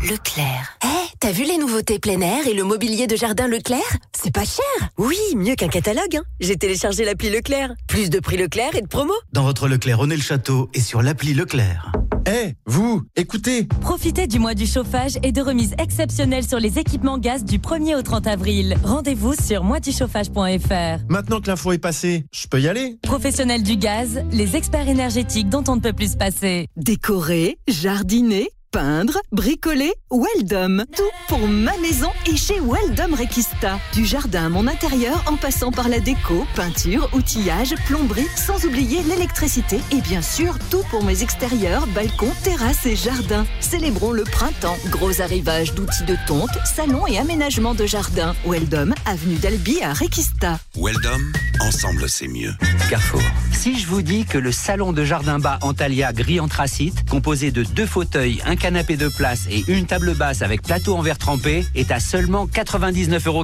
Leclerc. 0.00 0.78
Eh, 0.84 1.11
t'as 1.22 1.30
vu 1.30 1.44
les 1.44 1.56
nouveautés 1.56 2.00
plein 2.00 2.20
air 2.20 2.48
et 2.48 2.52
le 2.52 2.64
mobilier 2.64 3.06
de 3.06 3.14
jardin 3.14 3.46
Leclerc? 3.46 3.98
C'est 4.12 4.34
pas 4.34 4.44
cher 4.44 4.64
Oui, 4.98 5.16
mieux 5.36 5.54
qu'un 5.54 5.68
catalogue. 5.68 6.16
hein. 6.16 6.22
J'ai 6.40 6.56
téléchargé 6.56 7.04
l'appli 7.04 7.30
Leclerc. 7.30 7.74
Plus 7.86 8.10
de 8.10 8.18
prix 8.18 8.36
Leclerc 8.36 8.74
et 8.74 8.80
de 8.82 8.88
promo. 8.88 9.12
Dans 9.32 9.44
votre 9.44 9.68
Leclerc, 9.68 10.00
on 10.00 10.10
est 10.10 10.16
le 10.16 10.22
château 10.22 10.68
et 10.74 10.80
sur 10.80 11.00
l'appli 11.00 11.32
Leclerc. 11.32 11.92
Eh, 12.26 12.54
vous, 12.66 13.02
écoutez. 13.14 13.68
Profitez 13.80 14.26
du 14.26 14.40
mois 14.40 14.54
du 14.54 14.66
chauffage 14.66 15.12
et 15.22 15.30
de 15.30 15.40
remises 15.40 15.74
exceptionnelles 15.78 16.46
sur 16.46 16.58
les 16.58 16.80
équipements 16.80 17.18
gaz 17.18 17.44
du 17.44 17.58
1er 17.60 17.94
au 17.96 18.02
30 18.02 18.26
avril. 18.26 18.76
Rendez-vous 18.82 19.34
sur 19.34 19.62
moisduchauffage.fr. 19.62 21.04
Maintenant 21.08 21.40
que 21.40 21.46
l'info 21.48 21.70
est 21.70 21.78
passée, 21.78 22.24
je 22.32 22.48
peux 22.48 22.60
y 22.60 22.66
aller? 22.68 22.96
Professionnels 23.02 23.62
du 23.62 23.76
gaz, 23.76 24.24
les 24.32 24.56
experts 24.56 24.88
énergétiques 24.88 25.48
dont 25.48 25.62
on 25.68 25.76
ne 25.76 25.80
peut 25.80 25.92
plus 25.92 26.12
se 26.12 26.16
passer. 26.16 26.66
Décorer, 26.76 27.58
jardiner, 27.68 28.48
peindre, 28.72 29.18
bricoler, 29.32 29.92
Weldom. 30.10 30.84
Tout 30.96 31.02
pour 31.28 31.46
ma 31.46 31.76
maison 31.78 32.08
et 32.26 32.36
chez 32.36 32.58
Weldom 32.58 33.14
Requista. 33.14 33.78
Du 33.92 34.06
jardin 34.06 34.46
à 34.46 34.48
mon 34.48 34.66
intérieur 34.66 35.22
en 35.26 35.36
passant 35.36 35.70
par 35.70 35.90
la 35.90 36.00
déco, 36.00 36.46
peinture, 36.56 37.10
outillage, 37.12 37.74
plomberie, 37.86 38.26
sans 38.34 38.64
oublier 38.64 39.02
l'électricité 39.02 39.78
et 39.90 40.00
bien 40.00 40.22
sûr 40.22 40.58
tout 40.70 40.82
pour 40.90 41.04
mes 41.04 41.22
extérieurs, 41.22 41.86
balcons, 41.88 42.32
terrasses 42.42 42.86
et 42.86 42.96
jardins. 42.96 43.46
Célébrons 43.60 44.12
le 44.12 44.24
printemps. 44.24 44.78
Gros 44.88 45.20
arrivage 45.20 45.74
d'outils 45.74 46.04
de 46.04 46.16
tonte, 46.26 46.56
salon 46.64 47.06
et 47.06 47.18
aménagement 47.18 47.74
de 47.74 47.84
jardin. 47.84 48.34
Weldom, 48.46 48.94
avenue 49.04 49.36
d'Albi 49.36 49.82
à 49.82 49.92
Requista. 49.92 50.58
Weldom, 50.76 51.20
ensemble 51.60 52.08
c'est 52.08 52.28
mieux. 52.28 52.54
Carrefour. 52.88 53.22
Si 53.52 53.78
je 53.78 53.86
vous 53.86 54.02
dis 54.02 54.24
que 54.24 54.38
le 54.38 54.50
salon 54.50 54.92
de 54.92 55.04
jardin 55.04 55.38
bas 55.38 55.58
Antalya 55.60 56.12
gris 56.14 56.40
anthracite, 56.40 57.08
composé 57.08 57.50
de 57.50 57.62
deux 57.62 57.86
fauteuils, 57.86 58.42
un 58.46 58.56
canapé 58.62 58.96
de 58.96 59.08
place 59.08 59.48
et 59.50 59.64
une 59.66 59.86
table 59.86 60.14
basse 60.14 60.40
avec 60.40 60.62
plateau 60.62 60.94
en 60.94 61.02
verre 61.02 61.18
trempé, 61.18 61.66
est 61.74 61.90
à 61.90 61.98
seulement 61.98 62.46
99,90 62.46 63.26
euros. 63.26 63.42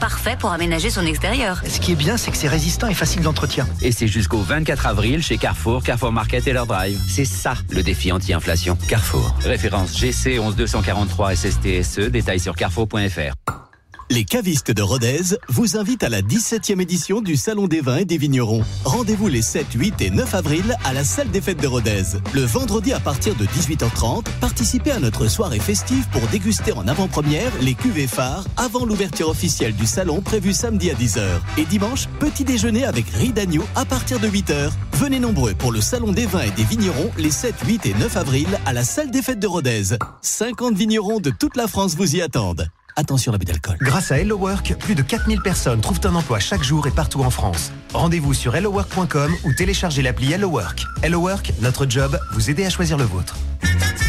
Parfait 0.00 0.36
pour 0.36 0.50
aménager 0.50 0.90
son 0.90 1.06
extérieur. 1.06 1.62
Ce 1.64 1.78
qui 1.78 1.92
est 1.92 1.96
bien, 1.96 2.16
c'est 2.16 2.32
que 2.32 2.36
c'est 2.36 2.48
résistant 2.48 2.88
et 2.88 2.94
facile 2.94 3.22
d'entretien. 3.22 3.68
Et 3.82 3.92
c'est 3.92 4.08
jusqu'au 4.08 4.42
24 4.42 4.86
avril 4.86 5.22
chez 5.22 5.38
Carrefour, 5.38 5.84
Carrefour 5.84 6.10
Market 6.10 6.44
et 6.48 6.52
leur 6.52 6.66
drive. 6.66 6.98
C'est 7.08 7.24
ça 7.24 7.54
le 7.70 7.84
défi 7.84 8.10
anti-inflation. 8.10 8.76
Carrefour. 8.88 9.36
Référence 9.44 9.96
GC 9.96 10.38
11243 10.38 11.36
SSTSE. 11.36 12.10
Détails 12.10 12.40
sur 12.40 12.56
carrefour.fr. 12.56 13.71
Les 14.12 14.24
cavistes 14.24 14.70
de 14.70 14.82
Rodez 14.82 15.38
vous 15.48 15.78
invitent 15.78 16.04
à 16.04 16.10
la 16.10 16.20
17e 16.20 16.82
édition 16.82 17.22
du 17.22 17.34
Salon 17.34 17.66
des 17.66 17.80
vins 17.80 17.96
et 17.96 18.04
des 18.04 18.18
vignerons. 18.18 18.62
Rendez-vous 18.84 19.26
les 19.26 19.40
7, 19.40 19.68
8 19.74 20.02
et 20.02 20.10
9 20.10 20.34
avril 20.34 20.76
à 20.84 20.92
la 20.92 21.02
salle 21.02 21.30
des 21.30 21.40
fêtes 21.40 21.62
de 21.62 21.66
Rodez. 21.66 22.02
Le 22.34 22.42
vendredi 22.42 22.92
à 22.92 23.00
partir 23.00 23.34
de 23.36 23.46
18h30, 23.46 24.26
participez 24.38 24.90
à 24.90 25.00
notre 25.00 25.28
soirée 25.28 25.60
festive 25.60 26.06
pour 26.12 26.20
déguster 26.26 26.72
en 26.72 26.86
avant-première 26.88 27.50
les 27.62 27.72
cuvées 27.72 28.06
phares 28.06 28.44
avant 28.58 28.84
l'ouverture 28.84 29.30
officielle 29.30 29.74
du 29.74 29.86
salon 29.86 30.20
prévue 30.20 30.52
samedi 30.52 30.90
à 30.90 30.94
10h. 30.94 31.22
Et 31.56 31.64
dimanche, 31.64 32.06
petit 32.20 32.44
déjeuner 32.44 32.84
avec 32.84 33.08
riz 33.08 33.32
d'agneau 33.32 33.64
à 33.74 33.86
partir 33.86 34.20
de 34.20 34.28
8h. 34.28 34.72
Venez 34.92 35.20
nombreux 35.20 35.54
pour 35.54 35.72
le 35.72 35.80
Salon 35.80 36.12
des 36.12 36.26
vins 36.26 36.42
et 36.42 36.50
des 36.50 36.64
vignerons 36.64 37.10
les 37.16 37.30
7, 37.30 37.54
8 37.66 37.86
et 37.86 37.94
9 37.94 38.14
avril 38.18 38.48
à 38.66 38.74
la 38.74 38.84
salle 38.84 39.10
des 39.10 39.22
fêtes 39.22 39.40
de 39.40 39.46
Rodez. 39.46 39.96
50 40.20 40.76
vignerons 40.76 41.18
de 41.18 41.30
toute 41.30 41.56
la 41.56 41.66
France 41.66 41.94
vous 41.94 42.14
y 42.14 42.20
attendent. 42.20 42.68
Attention 42.96 43.32
à 43.32 43.34
l'abus 43.34 43.46
d'alcool. 43.46 43.76
Grâce 43.80 44.12
à 44.12 44.18
Hello 44.18 44.36
Work, 44.36 44.76
plus 44.78 44.94
de 44.94 45.02
4000 45.02 45.40
personnes 45.40 45.80
trouvent 45.80 46.00
un 46.04 46.14
emploi 46.14 46.38
chaque 46.38 46.62
jour 46.62 46.86
et 46.86 46.90
partout 46.90 47.22
en 47.22 47.30
France. 47.30 47.72
Rendez-vous 47.94 48.34
sur 48.34 48.54
hellowork.com 48.54 49.34
ou 49.44 49.52
téléchargez 49.52 50.02
l'appli 50.02 50.32
Hello 50.32 50.48
Work. 50.48 50.84
Hello 51.02 51.20
Work, 51.20 51.52
notre 51.60 51.88
job, 51.88 52.18
vous 52.32 52.50
aider 52.50 52.64
à 52.64 52.70
choisir 52.70 52.96
le 52.98 53.04
vôtre. 53.04 53.36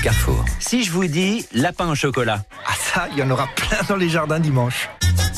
Carrefour. 0.03 0.43
Si 0.59 0.83
je 0.83 0.91
vous 0.91 1.07
dis 1.07 1.45
lapin 1.53 1.89
au 1.89 1.95
chocolat. 1.95 2.43
Ah 2.67 2.73
ça, 2.77 3.07
il 3.11 3.19
y 3.19 3.23
en 3.23 3.29
aura 3.29 3.47
plein 3.55 3.79
dans 3.87 3.95
les 3.95 4.09
jardins 4.09 4.39
dimanche. 4.39 4.89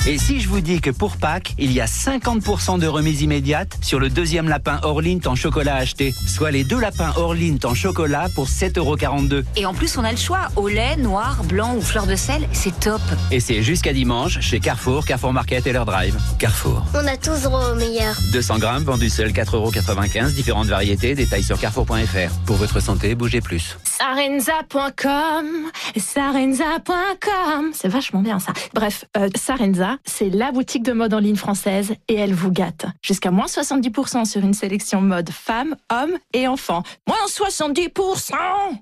Et 0.08 0.20
si 0.20 0.40
je 0.40 0.48
vous 0.48 0.62
dis 0.62 0.82
que 0.82 0.92
pour 0.92 1.18
Pâques, 1.18 1.56
il 1.58 1.72
y 1.72 1.82
a 1.82 1.86
50% 1.86 2.78
de 2.78 2.86
remise 2.86 3.24
immédiate 3.24 3.76
sur 3.82 4.00
le 4.00 4.10
deuxième 4.10 4.48
lapin 4.48 4.80
Orlint 4.84 5.18
en 5.26 5.34
chocolat 5.34 5.78
acheté, 5.78 6.14
soit 6.28 6.52
les 6.52 6.64
deux 6.64 6.80
lapins 6.80 7.12
Orlint 7.16 7.58
en 7.64 7.74
chocolat 7.74 8.28
pour 8.36 8.48
7,42€. 8.48 9.44
Et 9.56 9.66
en 9.66 9.74
plus, 9.74 9.98
on 9.98 10.04
a 10.04 10.12
le 10.12 10.18
choix 10.18 10.50
au 10.58 10.68
lait, 10.68 10.96
noir, 10.98 11.44
blanc 11.46 11.74
ou 11.76 11.82
fleur 11.82 12.06
de 12.06 12.16
sel. 12.16 12.48
C'est 12.52 12.80
top. 12.80 13.02
Et 13.36 13.42
c'est 13.42 13.62
jusqu'à 13.62 13.92
dimanche 13.92 14.40
chez 14.40 14.62
Carrefour, 14.62 15.06
Carrefour 15.06 15.34
Market 15.34 15.68
et 15.68 15.74
leur 15.74 15.84
drive. 15.84 16.18
Carrefour. 16.40 16.86
On 16.94 17.06
a 17.06 17.18
tous 17.18 17.42
droit 17.42 17.72
au 17.72 17.76
meilleur. 17.76 18.16
200 18.32 18.60
grammes 18.60 18.84
vendus 18.86 19.10
seuls 19.10 19.32
4,95€, 19.32 20.34
différentes 20.34 20.68
variétés, 20.68 21.16
détails 21.16 21.44
sur 21.44 21.60
carrefour.fr. 21.60 22.32
Pour 22.46 22.56
votre 22.56 22.80
santé, 22.80 23.14
bougez 23.14 23.42
plus. 23.42 23.78
Sarenza.com, 23.84 25.70
Sarenza.com, 25.98 27.72
c'est 27.74 27.90
vachement 27.90 28.22
bien 28.22 28.40
ça. 28.40 28.54
Bref, 28.74 29.04
euh, 29.18 29.28
Sarenza, 29.36 29.98
c'est 30.06 30.30
la 30.30 30.54
boutique 30.54 30.84
de 30.84 30.94
mode 30.94 31.14
en 31.14 31.20
ligne 31.20 31.36
française 31.36 31.94
et 32.08 32.16
elle 32.16 32.34
vous 32.34 32.52
gâte. 32.52 32.86
Jusqu'à 33.02 33.32
moins 33.32 33.48
70% 33.48 34.24
sur 34.24 34.40
une 34.40 34.54
sélection 34.54 35.02
mode 35.02 35.30
femmes, 35.30 35.76
hommes 35.92 36.18
et 36.32 36.48
enfants. 36.48 36.84
Moins 37.06 37.18
70% 37.28 38.32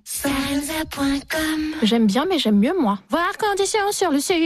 Sarenza.com 0.04 1.40
J'aime 1.82 2.06
bien 2.06 2.28
mais 2.30 2.38
j'aime 2.38 2.60
mieux 2.60 2.80
moi. 2.80 3.00
Voir 3.10 3.32
conditions 3.40 3.92
sur 3.92 4.12
le 4.12 4.20
site. 4.20 4.43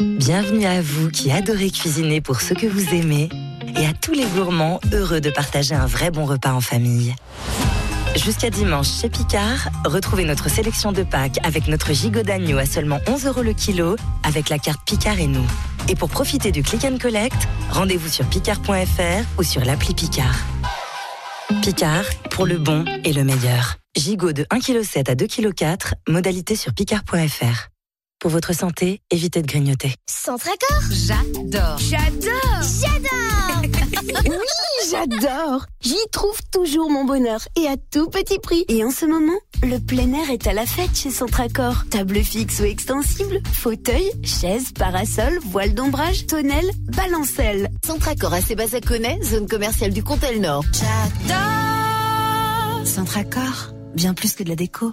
Bienvenue 0.00 0.66
à 0.66 0.80
vous 0.80 1.10
qui 1.10 1.30
adorez 1.30 1.70
cuisiner 1.70 2.20
pour 2.20 2.40
ceux 2.40 2.54
que 2.54 2.66
vous 2.66 2.94
aimez 2.94 3.28
et 3.76 3.86
à 3.86 3.92
tous 3.92 4.12
les 4.12 4.24
gourmands 4.24 4.80
heureux 4.92 5.20
de 5.20 5.30
partager 5.30 5.74
un 5.74 5.86
vrai 5.86 6.10
bon 6.10 6.24
repas 6.24 6.52
en 6.52 6.60
famille. 6.60 7.14
Jusqu'à 8.16 8.50
dimanche 8.50 8.88
chez 8.88 9.08
Picard, 9.08 9.68
retrouvez 9.84 10.24
notre 10.24 10.50
sélection 10.50 10.90
de 10.90 11.02
Pâques 11.02 11.38
avec 11.44 11.68
notre 11.68 11.92
gigot 11.92 12.22
d'agneau 12.22 12.58
à 12.58 12.66
seulement 12.66 12.98
11 13.06 13.26
euros 13.26 13.42
le 13.42 13.52
kilo 13.52 13.96
avec 14.24 14.48
la 14.48 14.58
carte 14.58 14.80
Picard 14.84 15.20
et 15.20 15.26
nous. 15.28 15.46
Et 15.88 15.94
pour 15.94 16.08
profiter 16.08 16.50
du 16.50 16.62
click 16.62 16.84
and 16.84 16.98
collect, 16.98 17.36
rendez-vous 17.70 18.08
sur 18.08 18.24
picard.fr 18.26 19.38
ou 19.38 19.42
sur 19.42 19.64
l'appli 19.64 19.94
Picard. 19.94 20.40
Picard, 21.62 22.04
pour 22.30 22.46
le 22.46 22.58
bon 22.58 22.84
et 23.04 23.12
le 23.12 23.22
meilleur. 23.22 23.76
Gigot 23.96 24.32
de 24.32 24.42
1,7 24.44 25.04
kg 25.04 25.10
à 25.10 25.14
2,4 25.14 25.76
kg, 25.76 25.94
modalité 26.08 26.56
sur 26.56 26.74
picard.fr. 26.74 27.75
Pour 28.18 28.30
votre 28.30 28.54
santé, 28.54 29.00
évitez 29.10 29.42
de 29.42 29.46
grignoter. 29.46 29.94
Centre 30.08 30.48
Accord 30.48 30.82
J'adore. 30.90 31.78
J'adore 31.78 32.62
J'adore 32.80 33.62
Oui, 34.24 34.90
j'adore 34.90 35.66
J'y 35.82 35.94
trouve 36.12 36.38
toujours 36.50 36.88
mon 36.90 37.04
bonheur 37.04 37.40
et 37.56 37.66
à 37.68 37.76
tout 37.92 38.08
petit 38.08 38.38
prix. 38.38 38.64
Et 38.68 38.82
en 38.84 38.90
ce 38.90 39.04
moment, 39.04 39.38
le 39.62 39.78
plein 39.78 40.10
air 40.14 40.30
est 40.30 40.46
à 40.46 40.54
la 40.54 40.64
fête 40.64 40.96
chez 40.96 41.10
Centracor. 41.10 41.84
Table 41.90 42.22
fixe 42.22 42.60
ou 42.60 42.64
extensible, 42.64 43.40
fauteuil, 43.52 44.10
chaise, 44.24 44.72
parasol, 44.72 45.38
voile 45.44 45.74
d'ombrage, 45.74 46.26
tonnelle, 46.26 46.70
balancelle. 46.96 47.68
Centracor 47.84 48.32
à 48.32 48.40
Sébazaconais, 48.40 49.18
zone 49.22 49.46
commerciale 49.46 49.92
du 49.92 50.02
Comtel 50.02 50.40
Nord. 50.40 50.64
J'adore 50.72 52.86
Centracor, 52.86 53.74
bien 53.96 54.14
plus 54.14 54.34
que 54.34 54.44
de 54.44 54.48
la 54.50 54.54
déco. 54.54 54.92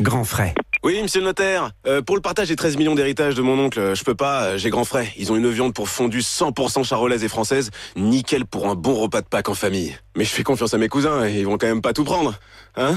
Grand 0.00 0.24
frais. 0.24 0.54
Oui, 0.82 1.00
monsieur 1.02 1.20
le 1.20 1.26
notaire. 1.26 1.70
Euh, 1.86 2.02
pour 2.02 2.16
le 2.16 2.22
partage 2.22 2.48
des 2.48 2.56
13 2.56 2.76
millions 2.76 2.94
d'héritage 2.94 3.34
de 3.34 3.42
mon 3.42 3.58
oncle, 3.58 3.94
je 3.94 4.02
peux 4.02 4.14
pas, 4.14 4.44
euh, 4.44 4.58
j'ai 4.58 4.70
grand 4.70 4.84
frais. 4.84 5.12
Ils 5.16 5.30
ont 5.30 5.36
une 5.36 5.50
viande 5.50 5.74
pour 5.74 5.88
fondue 5.88 6.20
100% 6.20 6.84
charolaise 6.84 7.22
et 7.22 7.28
française, 7.28 7.70
nickel 7.96 8.46
pour 8.46 8.68
un 8.68 8.74
bon 8.74 8.94
repas 8.94 9.20
de 9.20 9.26
Pâques 9.26 9.48
en 9.48 9.54
famille. 9.54 9.96
Mais 10.16 10.24
je 10.24 10.30
fais 10.30 10.42
confiance 10.42 10.74
à 10.74 10.78
mes 10.78 10.88
cousins, 10.88 11.28
ils 11.28 11.44
vont 11.44 11.58
quand 11.58 11.66
même 11.66 11.82
pas 11.82 11.92
tout 11.92 12.04
prendre. 12.04 12.34
Hein? 12.76 12.96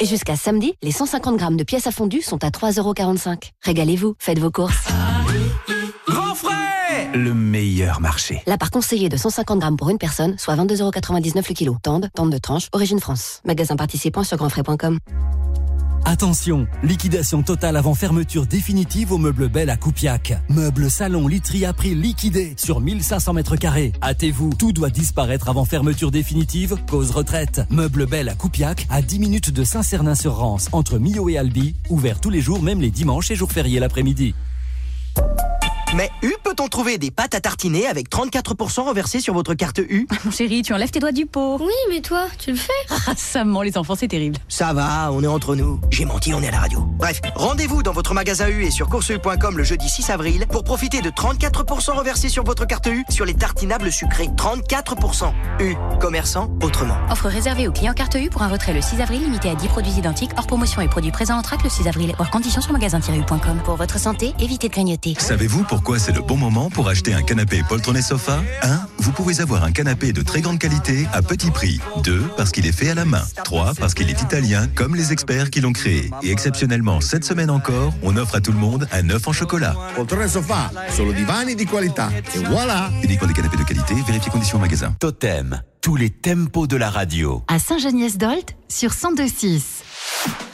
Et 0.00 0.06
jusqu'à 0.06 0.36
samedi, 0.36 0.74
les 0.82 0.92
150 0.92 1.36
grammes 1.36 1.56
de 1.56 1.64
pièces 1.64 1.86
à 1.86 1.90
fondu 1.90 2.20
sont 2.20 2.42
à 2.44 2.50
3,45€. 2.50 3.50
Régalez-vous, 3.62 4.16
faites 4.18 4.38
vos 4.38 4.50
courses. 4.50 4.88
Le 7.12 7.34
meilleur 7.34 8.00
marché. 8.00 8.42
Là 8.46 8.56
par 8.56 8.70
conseiller 8.70 9.08
de 9.08 9.16
150 9.16 9.58
grammes 9.58 9.76
pour 9.76 9.90
une 9.90 9.98
personne, 9.98 10.36
soit 10.38 10.56
22,99€ 10.56 11.36
le 11.48 11.54
kilo. 11.54 11.76
Tende, 11.82 12.08
tente 12.14 12.30
de 12.30 12.38
tranche, 12.38 12.68
origine 12.72 13.00
France. 13.00 13.40
Magasin 13.44 13.76
participant 13.76 14.24
sur 14.24 14.36
grandfrais.com. 14.36 14.98
Attention, 16.06 16.66
liquidation 16.82 17.42
totale 17.42 17.76
avant 17.76 17.94
fermeture 17.94 18.46
définitive 18.46 19.10
au 19.12 19.18
meuble 19.18 19.48
Belle 19.48 19.70
à 19.70 19.76
Coupiac. 19.76 20.34
Meuble 20.50 20.90
salon 20.90 21.26
literie 21.26 21.64
à 21.64 21.72
prix 21.72 21.94
liquidé 21.94 22.54
sur 22.58 22.80
1500 22.80 23.32
mètres 23.32 23.56
carrés. 23.56 23.92
Hâtez-vous, 24.02 24.50
tout 24.58 24.72
doit 24.72 24.90
disparaître 24.90 25.48
avant 25.48 25.64
fermeture 25.64 26.10
définitive, 26.10 26.76
cause 26.90 27.10
retraite. 27.10 27.62
Meuble 27.70 28.06
Belle 28.06 28.28
à 28.28 28.34
Coupiac, 28.34 28.86
à 28.90 29.00
10 29.00 29.18
minutes 29.18 29.50
de 29.50 29.64
Saint-Cernin-sur-Rance, 29.64 30.68
entre 30.72 30.98
Millau 30.98 31.30
et 31.30 31.38
Albi, 31.38 31.74
ouvert 31.88 32.20
tous 32.20 32.30
les 32.30 32.42
jours, 32.42 32.62
même 32.62 32.82
les 32.82 32.90
dimanches 32.90 33.30
et 33.30 33.34
jours 33.34 33.50
fériés 33.50 33.80
l'après-midi. 33.80 34.34
Mais 35.94 36.10
U 36.22 36.34
peut-on 36.42 36.66
trouver 36.68 36.98
des 36.98 37.10
pâtes 37.10 37.34
à 37.34 37.40
tartiner 37.40 37.86
avec 37.86 38.10
34% 38.10 38.88
reversés 38.88 39.20
sur 39.20 39.32
votre 39.34 39.54
carte 39.54 39.78
U 39.78 40.08
Mon 40.24 40.30
chéri, 40.30 40.62
tu 40.62 40.72
enlèves 40.74 40.90
tes 40.90 40.98
doigts 40.98 41.12
du 41.12 41.26
pot. 41.26 41.58
Oui, 41.60 41.72
mais 41.90 42.00
toi, 42.00 42.26
tu 42.38 42.50
le 42.50 42.56
fais 42.56 42.72
Ah, 43.06 43.12
ça 43.16 43.44
ment, 43.44 43.62
les 43.62 43.78
enfants, 43.78 43.94
c'est 43.94 44.08
terrible. 44.08 44.38
Ça 44.48 44.72
va, 44.72 45.12
on 45.12 45.22
est 45.22 45.26
entre 45.28 45.54
nous. 45.54 45.80
J'ai 45.90 46.04
menti, 46.04 46.34
on 46.34 46.42
est 46.42 46.48
à 46.48 46.52
la 46.52 46.60
radio. 46.60 46.80
Bref, 46.98 47.20
rendez-vous 47.36 47.82
dans 47.84 47.92
votre 47.92 48.12
magasin 48.12 48.48
U 48.48 48.64
et 48.64 48.70
sur 48.72 48.88
courseu.com 48.88 49.56
le 49.56 49.62
jeudi 49.62 49.88
6 49.88 50.10
avril 50.10 50.46
pour 50.50 50.64
profiter 50.64 51.00
de 51.00 51.10
34% 51.10 51.92
reversés 51.96 52.28
sur 52.28 52.42
votre 52.42 52.66
carte 52.66 52.86
U 52.86 53.04
sur 53.08 53.24
les 53.24 53.34
tartinables 53.34 53.92
sucrés. 53.92 54.28
34%. 54.36 55.32
U, 55.60 55.76
commerçant 56.00 56.50
autrement. 56.60 56.96
Offre 57.10 57.28
réservée 57.28 57.68
aux 57.68 57.72
clients 57.72 57.94
carte 57.94 58.16
U 58.16 58.30
pour 58.30 58.42
un 58.42 58.48
retrait 58.48 58.72
le 58.72 58.80
6 58.82 59.00
avril 59.00 59.22
limité 59.22 59.48
à 59.50 59.54
10 59.54 59.68
produits 59.68 59.92
identiques 59.92 60.30
hors 60.36 60.46
promotion 60.48 60.80
et 60.80 60.88
produits 60.88 61.12
présents 61.12 61.38
en 61.38 61.42
track 61.42 61.62
le 61.62 61.70
6 61.70 61.86
avril. 61.86 62.14
Hors 62.18 62.30
conditions 62.30 62.60
sur 62.60 62.72
magasin-u.com. 62.72 63.60
Pour 63.64 63.76
votre 63.76 63.98
santé, 64.00 64.34
évitez 64.40 64.68
de 64.68 64.72
grignoter. 64.72 65.14
Savez-vous 65.18 65.62
pourquoi 65.64 65.83
c'est 65.98 66.12
le 66.12 66.22
bon 66.22 66.36
moment 66.36 66.70
pour 66.70 66.88
acheter 66.88 67.14
un 67.14 67.22
canapé 67.22 67.62
poltron 67.68 67.94
et 67.94 68.02
sofa 68.02 68.42
1. 68.62 68.80
Vous 68.98 69.12
pouvez 69.12 69.40
avoir 69.40 69.64
un 69.64 69.70
canapé 69.70 70.12
de 70.12 70.22
très 70.22 70.40
grande 70.40 70.58
qualité 70.58 71.06
à 71.12 71.20
petit 71.22 71.50
prix. 71.50 71.78
2. 72.02 72.22
Parce 72.36 72.50
qu'il 72.50 72.66
est 72.66 72.72
fait 72.72 72.90
à 72.90 72.94
la 72.94 73.04
main. 73.04 73.22
3. 73.44 73.74
Parce 73.78 73.94
qu'il 73.94 74.08
est 74.08 74.20
italien 74.20 74.66
comme 74.74 74.96
les 74.96 75.12
experts 75.12 75.50
qui 75.50 75.60
l'ont 75.60 75.72
créé. 75.72 76.10
Et 76.22 76.30
exceptionnellement, 76.30 77.00
cette 77.00 77.24
semaine 77.24 77.50
encore, 77.50 77.92
on 78.02 78.16
offre 78.16 78.36
à 78.36 78.40
tout 78.40 78.52
le 78.52 78.58
monde 78.58 78.88
un 78.92 79.08
œuf 79.10 79.28
en 79.28 79.32
chocolat. 79.32 79.76
Poltrone 79.94 80.26
sofa, 80.28 80.70
solo 80.90 81.12
divani 81.12 81.54
di 81.54 81.66
qualità. 81.66 82.08
Et 82.34 82.38
voilà 82.38 82.90
Uniquement 83.02 83.28
des 83.28 83.34
canapés 83.34 83.58
de 83.58 83.64
qualité, 83.64 83.94
vérifiez 84.06 84.32
conditions 84.32 84.58
en 84.58 84.62
magasin. 84.62 84.96
Totem, 84.98 85.60
tous 85.80 85.96
les 85.96 86.10
tempos 86.10 86.66
de 86.66 86.76
la 86.76 86.90
radio. 86.90 87.44
À 87.48 87.58
Saint-Geniès-d'Olt 87.58 88.56
sur 88.68 88.90
1026. 88.90 90.53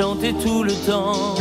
chanter 0.00 0.32
tout 0.32 0.62
le 0.62 0.72
temps 0.90 1.34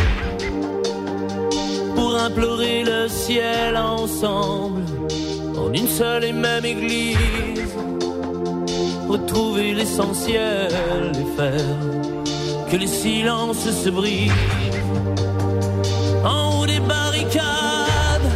pour 1.96 2.14
implorer 2.20 2.84
le 2.84 3.08
ciel 3.08 3.78
ensemble 3.78 4.82
en 5.58 5.72
une 5.72 5.88
seule 5.88 6.26
et 6.26 6.34
même 6.34 6.66
église. 6.66 7.74
Retrouver 9.08 9.74
l'essentiel 9.74 10.68
et 11.22 11.38
faire 11.38 11.78
que 12.70 12.76
les 12.76 12.88
silences 12.88 13.70
se 13.84 13.90
brisent 13.90 14.34
en 16.26 16.60
haut 16.60 16.66
des 16.66 16.82
barricades, 16.82 18.30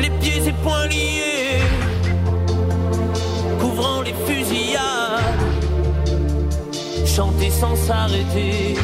les 0.00 0.10
pieds 0.20 0.48
et 0.48 0.54
poings 0.64 0.88
liés, 0.88 1.62
couvrant 3.60 4.02
les 4.02 4.14
fusillades 4.26 5.03
chanter 7.14 7.50
sans 7.50 7.76
s'arrêter 7.76 8.74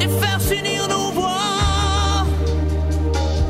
et 0.00 0.08
faire 0.20 0.40
s'unir 0.40 0.86
nos 0.88 1.10
voix 1.10 2.24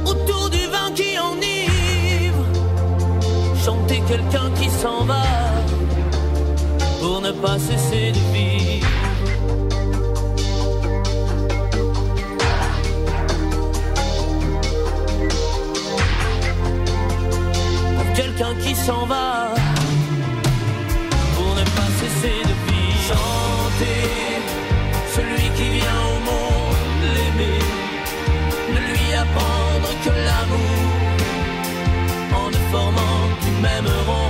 autour 0.06 0.48
du 0.48 0.64
vin 0.72 0.90
qui 0.94 1.18
enivre. 1.18 2.44
Chanter 3.62 4.00
quelqu'un 4.08 4.50
qui 4.58 4.70
s'en 4.70 5.04
va 5.04 5.22
pour 7.00 7.20
ne 7.20 7.32
pas 7.32 7.58
cesser 7.58 8.12
de 8.12 8.22
vivre. 8.32 8.86
Quelqu'un 18.14 18.54
qui 18.62 18.74
s'en 18.74 19.04
va 19.04 19.57
celui 25.14 25.48
qui 25.56 25.68
vient 25.68 26.02
au 26.10 26.18
monde 26.30 27.02
l'aimer, 27.14 27.58
ne 28.74 28.80
lui 28.90 29.14
apprendre 29.14 29.88
que 30.04 30.10
l'amour 30.10 30.90
en 32.34 32.50
ne 32.50 32.60
formant 32.72 33.28
qu'une 33.40 33.60
même 33.60 33.86
ronde. 34.06 34.27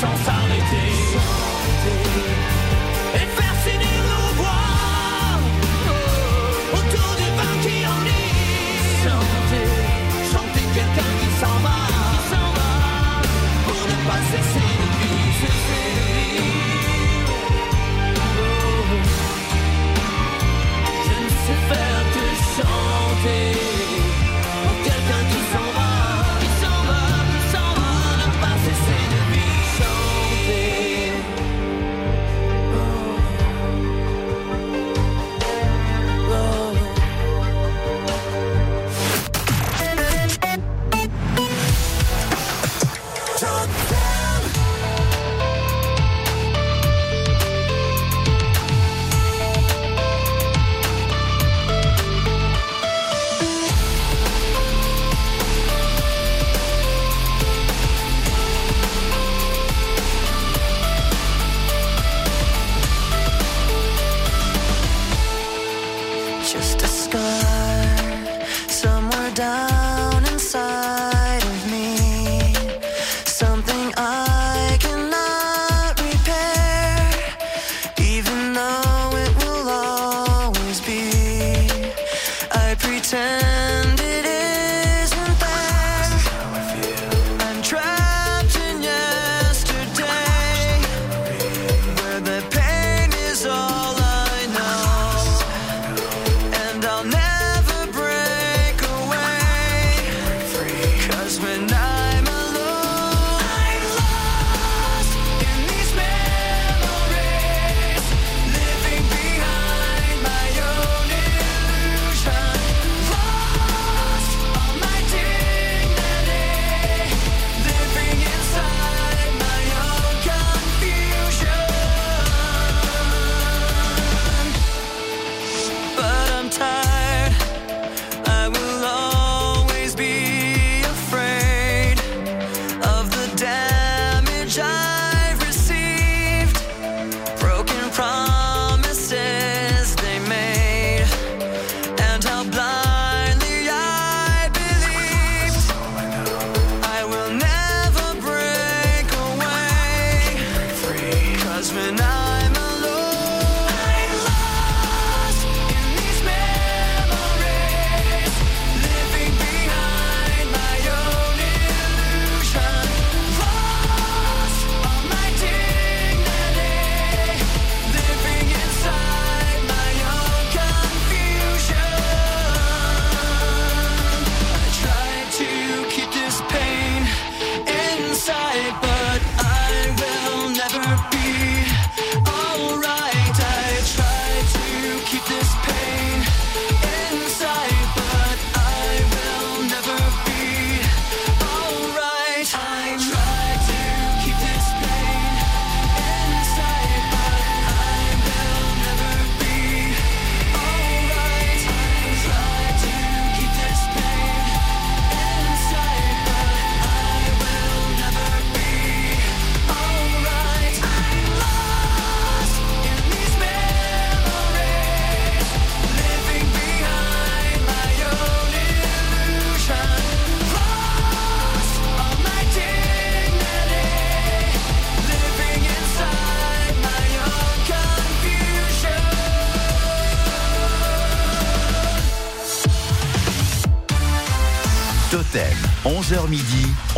sans 0.00 0.16
ça. 0.24 0.35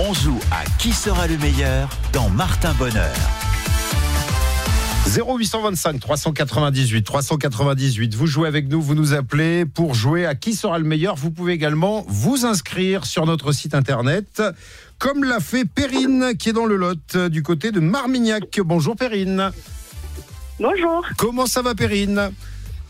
On 0.08 0.14
joue 0.14 0.40
à 0.50 0.64
Qui 0.78 0.92
sera 0.92 1.26
le 1.26 1.36
meilleur 1.36 1.90
dans 2.14 2.30
Martin 2.30 2.72
Bonheur. 2.78 3.14
0825 5.06 6.00
398 6.00 7.02
398. 7.02 8.14
Vous 8.14 8.26
jouez 8.26 8.48
avec 8.48 8.68
nous, 8.68 8.80
vous 8.80 8.94
nous 8.94 9.12
appelez 9.12 9.66
pour 9.66 9.92
jouer 9.92 10.24
à 10.24 10.34
qui 10.34 10.54
sera 10.54 10.78
le 10.78 10.84
meilleur. 10.84 11.16
Vous 11.16 11.30
pouvez 11.30 11.52
également 11.52 12.06
vous 12.08 12.46
inscrire 12.46 13.04
sur 13.04 13.26
notre 13.26 13.52
site 13.52 13.74
internet, 13.74 14.42
comme 14.98 15.24
l'a 15.24 15.40
fait 15.40 15.66
Perrine 15.66 16.32
qui 16.38 16.50
est 16.50 16.54
dans 16.54 16.66
le 16.66 16.76
Lot 16.76 17.16
du 17.28 17.42
côté 17.42 17.70
de 17.70 17.80
Marmignac. 17.80 18.60
Bonjour 18.64 18.96
Perrine. 18.96 19.50
Bonjour. 20.58 21.04
Comment 21.18 21.46
ça 21.46 21.60
va 21.60 21.74
Perrine? 21.74 22.30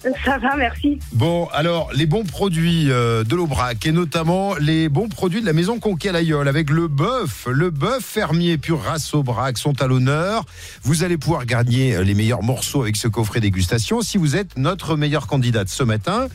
Ça 0.02 0.38
va, 0.38 0.56
merci. 0.56 0.98
Bon, 1.12 1.48
alors, 1.52 1.90
les 1.92 2.06
bons 2.06 2.24
produits 2.24 2.90
euh, 2.90 3.24
de 3.24 3.34
l'Aubrac 3.34 3.84
et 3.84 3.92
notamment 3.92 4.54
les 4.54 4.88
bons 4.88 5.08
produits 5.08 5.40
de 5.40 5.46
la 5.46 5.52
maison 5.52 5.80
Conquet 5.80 6.10
à 6.10 6.38
avec 6.48 6.70
le 6.70 6.88
bœuf, 6.88 7.46
le 7.50 7.70
bœuf 7.70 8.04
fermier 8.04 8.58
pure 8.58 8.80
race 8.80 9.12
Aubrac 9.14 9.58
sont 9.58 9.80
à 9.82 9.86
l'honneur. 9.86 10.44
Vous 10.82 11.02
allez 11.02 11.16
pouvoir 11.16 11.46
gagner 11.46 11.96
euh, 11.96 12.04
les 12.04 12.14
meilleurs 12.14 12.42
morceaux 12.42 12.82
avec 12.82 12.96
ce 12.96 13.08
coffret 13.08 13.40
dégustation 13.40 14.00
si 14.00 14.18
vous 14.18 14.36
êtes 14.36 14.56
notre 14.56 14.96
meilleure 14.96 15.26
candidate 15.26 15.68
ce 15.68 15.82
matin. 15.82 16.28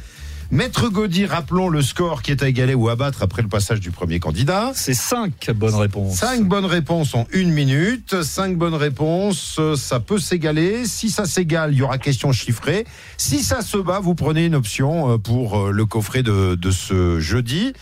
Maître 0.54 0.88
Gaudy, 0.90 1.26
rappelons 1.26 1.68
le 1.68 1.82
score 1.82 2.22
qui 2.22 2.30
est 2.30 2.44
à 2.44 2.48
égaler 2.48 2.76
ou 2.76 2.88
à 2.88 2.96
battre 2.96 3.24
après 3.24 3.42
le 3.42 3.48
passage 3.48 3.80
du 3.80 3.90
premier 3.90 4.20
candidat. 4.20 4.72
C'est 4.76 4.94
5 4.94 5.50
bonnes 5.56 5.74
réponses. 5.74 6.18
5 6.18 6.44
bonnes 6.44 6.68
réponses 6.68 7.16
en 7.16 7.26
une 7.32 7.50
minute. 7.50 8.22
5 8.22 8.56
bonnes 8.56 8.76
réponses, 8.76 9.56
euh, 9.58 9.76
ça 9.76 10.00
peut 10.00 10.20
s'égaler. 10.20 10.86
Si 10.86 11.10
ça 11.10 11.26
s'égale, 11.26 11.74
il 11.74 11.80
y 11.80 11.82
aura 11.82 11.98
question 11.98 12.32
chiffrée. 12.32 12.86
Si 13.18 13.42
ça 13.42 13.64
se 13.64 13.78
bat, 13.78 14.00
vous 14.00 14.14
prenez 14.14 14.46
une 14.46 14.54
option 14.54 15.14
euh, 15.14 15.18
pour 15.18 15.58
euh, 15.58 15.72
le 15.72 15.88
coffret 15.88 16.22
de, 16.22 16.54
de 16.54 16.70
ce 16.70 17.20
jeudi. 17.20 17.74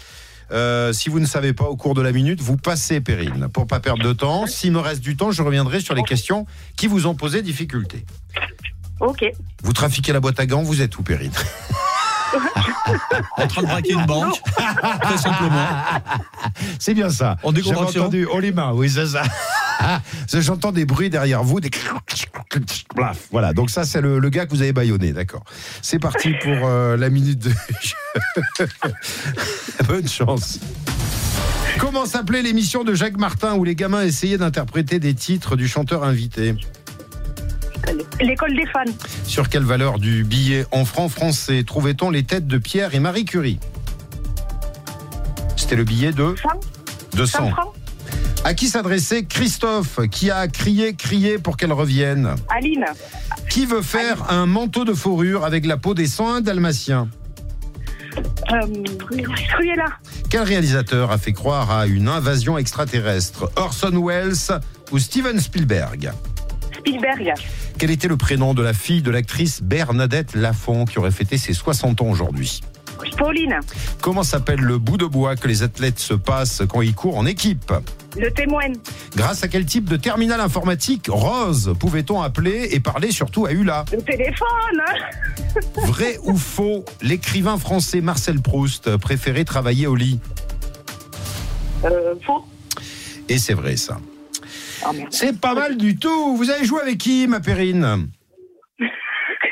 Euh, 0.53 0.93
si 0.93 1.09
vous 1.09 1.19
ne 1.19 1.25
savez 1.25 1.51
pas 1.51 1.65
au 1.65 1.75
cours 1.75 1.93
de 1.93 2.01
la 2.01 2.13
minute, 2.13 2.39
vous 2.39 2.55
passez, 2.55 3.01
Perrine, 3.01 3.49
pour 3.51 3.67
pas 3.67 3.81
perdre 3.81 4.03
de 4.05 4.13
temps. 4.13 4.47
S'il 4.47 4.71
me 4.71 4.79
reste 4.79 5.01
du 5.01 5.17
temps, 5.17 5.31
je 5.31 5.43
reviendrai 5.43 5.81
sur 5.81 5.93
les 5.93 6.03
questions 6.03 6.45
qui 6.77 6.87
vous 6.87 7.05
ont 7.05 7.15
posé 7.15 7.41
difficulté. 7.41 8.05
Ok. 9.01 9.25
Vous 9.61 9.73
trafiquez 9.73 10.13
la 10.13 10.21
boîte 10.21 10.39
à 10.39 10.45
gants, 10.45 10.63
vous 10.63 10.81
êtes 10.81 10.97
où, 10.97 11.03
Perrine? 11.03 11.33
En 13.37 13.47
train 13.47 13.61
de 13.61 13.67
braquer 13.67 13.93
une 13.93 14.05
banque, 14.05 14.41
très 15.01 15.17
simplement. 15.17 15.67
C'est 16.79 16.93
bien 16.93 17.09
ça. 17.09 17.37
En 17.43 17.51
décontraction. 17.51 18.03
Entendu, 18.03 18.27
les 18.41 18.51
mains, 18.51 18.71
oui, 18.73 18.89
c'est 18.89 19.07
ça. 19.07 19.23
J'entends 20.33 20.71
des 20.71 20.85
bruits 20.85 21.09
derrière 21.09 21.43
vous, 21.43 21.59
des 21.59 21.69
Blaf. 22.95 23.27
Voilà, 23.31 23.53
donc 23.53 23.69
ça, 23.69 23.85
c'est 23.85 24.01
le, 24.01 24.19
le 24.19 24.29
gars 24.29 24.45
que 24.45 24.51
vous 24.51 24.61
avez 24.61 24.73
baïonné, 24.73 25.13
d'accord. 25.13 25.43
C'est 25.81 25.99
parti 25.99 26.33
pour 26.41 26.67
euh, 26.67 26.97
la 26.97 27.09
minute 27.09 27.39
de. 27.39 27.51
Bonne 29.87 30.07
chance. 30.07 30.59
Comment 31.79 32.05
s'appelait 32.05 32.41
l'émission 32.41 32.83
de 32.83 32.93
Jacques 32.93 33.17
Martin 33.17 33.55
où 33.55 33.63
les 33.63 33.75
gamins 33.75 34.03
essayaient 34.03 34.37
d'interpréter 34.37 34.99
des 34.99 35.13
titres 35.13 35.55
du 35.55 35.67
chanteur 35.67 36.03
invité? 36.03 36.55
L'école 38.19 38.55
des 38.55 38.65
fans. 38.67 38.83
Sur 39.25 39.49
quelle 39.49 39.63
valeur 39.63 39.99
du 39.99 40.23
billet 40.23 40.65
en 40.71 40.85
francs 40.85 41.11
français 41.11 41.63
trouvait-on 41.65 42.09
les 42.09 42.23
têtes 42.23 42.47
de 42.47 42.57
Pierre 42.57 42.95
et 42.95 42.99
Marie 42.99 43.25
Curie? 43.25 43.59
C'était 45.55 45.75
le 45.75 45.83
billet 45.83 46.11
de 46.11 46.35
200. 47.15 47.51
francs. 47.51 47.73
À 48.43 48.53
qui 48.55 48.67
s'adressait 48.67 49.23
Christophe 49.23 49.99
qui 50.09 50.31
a 50.31 50.47
crié, 50.47 50.95
crié 50.95 51.37
pour 51.37 51.57
qu'elle 51.57 51.73
revienne? 51.73 52.35
Aline. 52.49 52.85
Qui 53.49 53.65
veut 53.65 53.83
faire 53.83 54.31
un 54.31 54.45
manteau 54.47 54.83
de 54.85 54.93
fourrure 54.93 55.45
avec 55.45 55.65
la 55.65 55.77
peau 55.77 55.93
des 55.93 56.07
101 56.07 56.41
dalmatiens? 56.41 57.07
Euh, 58.51 58.67
Cruella. 59.49 59.85
Quel 60.29 60.41
réalisateur 60.41 61.11
a 61.11 61.17
fait 61.17 61.33
croire 61.33 61.71
à 61.71 61.85
une 61.85 62.07
invasion 62.07 62.57
extraterrestre? 62.57 63.49
Orson 63.55 64.03
Welles 64.05 64.59
ou 64.91 64.99
Steven 64.99 65.39
Spielberg? 65.39 66.11
Spielberg. 66.79 67.33
Quel 67.81 67.89
était 67.89 68.07
le 68.07 68.15
prénom 68.15 68.53
de 68.53 68.61
la 68.61 68.73
fille 68.73 69.01
de 69.01 69.09
l'actrice 69.09 69.63
Bernadette 69.63 70.35
Lafont 70.35 70.85
qui 70.85 70.99
aurait 70.99 71.09
fêté 71.09 71.39
ses 71.39 71.53
60 71.53 72.01
ans 72.01 72.09
aujourd'hui? 72.11 72.61
Pauline. 73.17 73.59
Comment 74.01 74.21
s'appelle 74.21 74.59
le 74.59 74.77
bout 74.77 74.97
de 74.97 75.07
bois 75.07 75.35
que 75.35 75.47
les 75.47 75.63
athlètes 75.63 75.97
se 75.97 76.13
passent 76.13 76.61
quand 76.69 76.81
ils 76.81 76.93
courent 76.93 77.17
en 77.17 77.25
équipe? 77.25 77.73
Le 78.19 78.29
témoin. 78.29 78.67
Grâce 79.15 79.43
à 79.43 79.47
quel 79.47 79.65
type 79.65 79.89
de 79.89 79.97
terminal 79.97 80.39
informatique 80.41 81.07
Rose 81.09 81.73
pouvait-on 81.79 82.21
appeler 82.21 82.69
et 82.69 82.79
parler 82.79 83.09
surtout 83.09 83.47
à 83.47 83.51
Hula? 83.51 83.83
Le 83.91 84.03
téléphone. 84.03 85.87
Vrai 85.87 86.19
ou 86.21 86.37
faux, 86.37 86.85
l'écrivain 87.01 87.57
français 87.57 88.01
Marcel 88.01 88.43
Proust 88.43 88.95
préférait 88.97 89.43
travailler 89.43 89.87
au 89.87 89.95
lit? 89.95 90.19
Euh, 91.83 92.13
faux. 92.23 92.45
Et 93.27 93.39
c'est 93.39 93.55
vrai 93.55 93.75
ça. 93.75 93.97
Oh. 94.85 94.91
C'est 95.09 95.39
pas 95.39 95.53
mal 95.53 95.77
du 95.77 95.97
tout. 95.97 96.35
Vous 96.35 96.49
avez 96.49 96.65
joué 96.65 96.81
avec 96.81 96.97
qui, 96.97 97.27
ma 97.27 97.39
Périne 97.39 98.07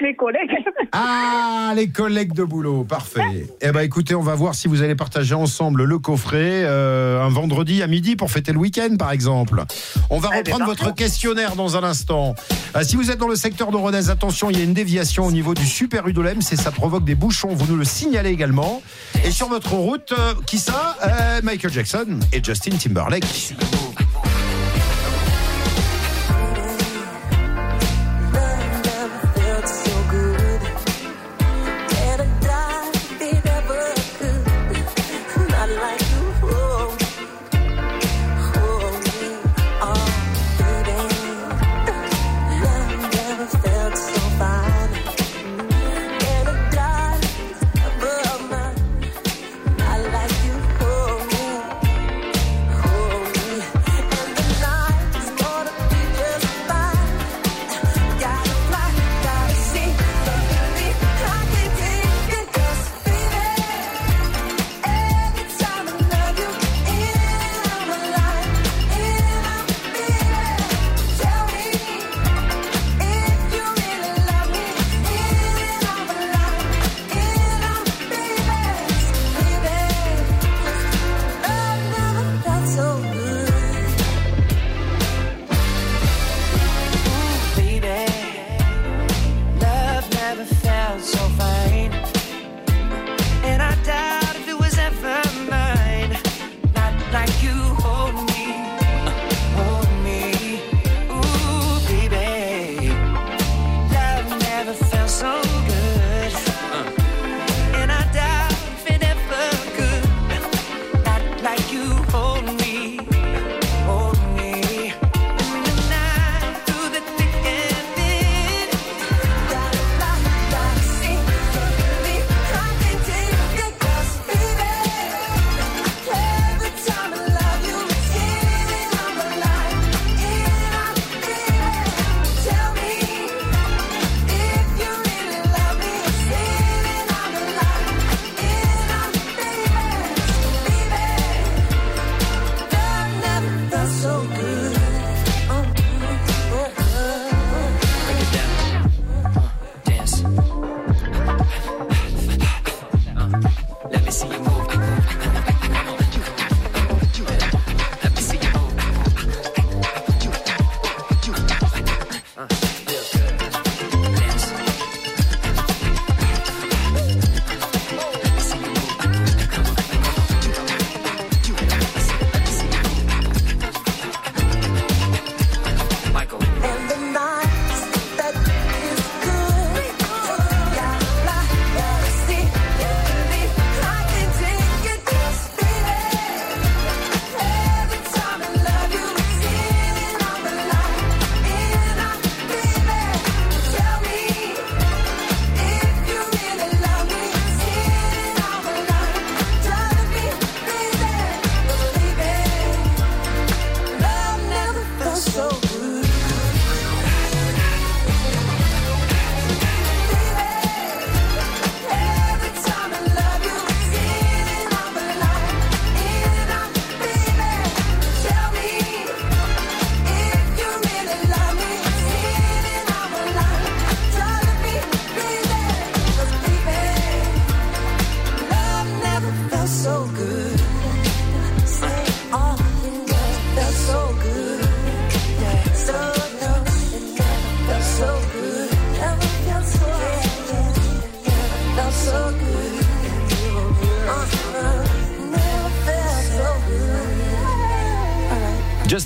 Les 0.02 0.16
collègues. 0.16 0.50
Ah, 0.94 1.74
les 1.76 1.90
collègues 1.90 2.32
de 2.34 2.46
boulot, 2.46 2.86
parfait. 2.86 3.48
Eh 3.62 3.72
ben, 3.72 3.82
écoutez, 3.82 4.16
on 4.16 4.22
va 4.22 4.34
voir 4.34 4.56
si 4.56 4.70
vous 4.70 4.82
allez 4.82 4.96
partager 4.96 5.36
ensemble 5.36 5.84
le 5.84 6.00
coffret 6.00 6.64
euh, 6.64 7.22
un 7.22 7.28
vendredi 7.28 7.84
à 7.84 7.88
midi 7.88 8.16
pour 8.16 8.32
fêter 8.32 8.54
le 8.54 8.60
week-end, 8.60 8.96
par 8.98 9.12
exemple. 9.12 9.62
On 10.10 10.20
va 10.20 10.30
Eh 10.32 10.44
ben, 10.44 10.54
reprendre 10.54 10.66
votre 10.66 10.96
questionnaire 10.96 11.58
dans 11.58 11.76
un 11.76 11.84
instant. 11.84 12.34
Euh, 12.78 12.84
si 12.84 12.96
vous 12.96 13.12
êtes 13.12 13.18
dans 13.20 13.28
le 13.28 13.36
secteur 13.36 13.72
de 13.72 13.76
Rodez, 13.76 14.10
attention, 14.10 14.50
il 14.50 14.58
y 14.58 14.62
a 14.62 14.64
une 14.64 14.74
déviation 14.74 15.26
au 15.26 15.32
niveau 15.32 15.54
du 15.54 15.66
Super 15.66 16.08
Udolem, 16.08 16.42
c'est 16.42 16.56
ça 16.56 16.72
provoque 16.72 17.04
des 17.04 17.16
bouchons. 17.16 17.50
Vous 17.50 17.70
nous 17.70 17.78
le 17.78 17.84
signalez 17.86 18.30
également. 18.30 18.82
Et 19.26 19.32
sur 19.32 19.50
votre 19.50 19.74
route, 19.74 20.14
euh, 20.18 20.34
qui 20.48 20.60
ça? 20.60 20.96
Michael 21.44 21.72
Jackson 21.74 22.20
et 22.32 22.42
Justin 22.42 22.78
Timberlake. 22.78 23.54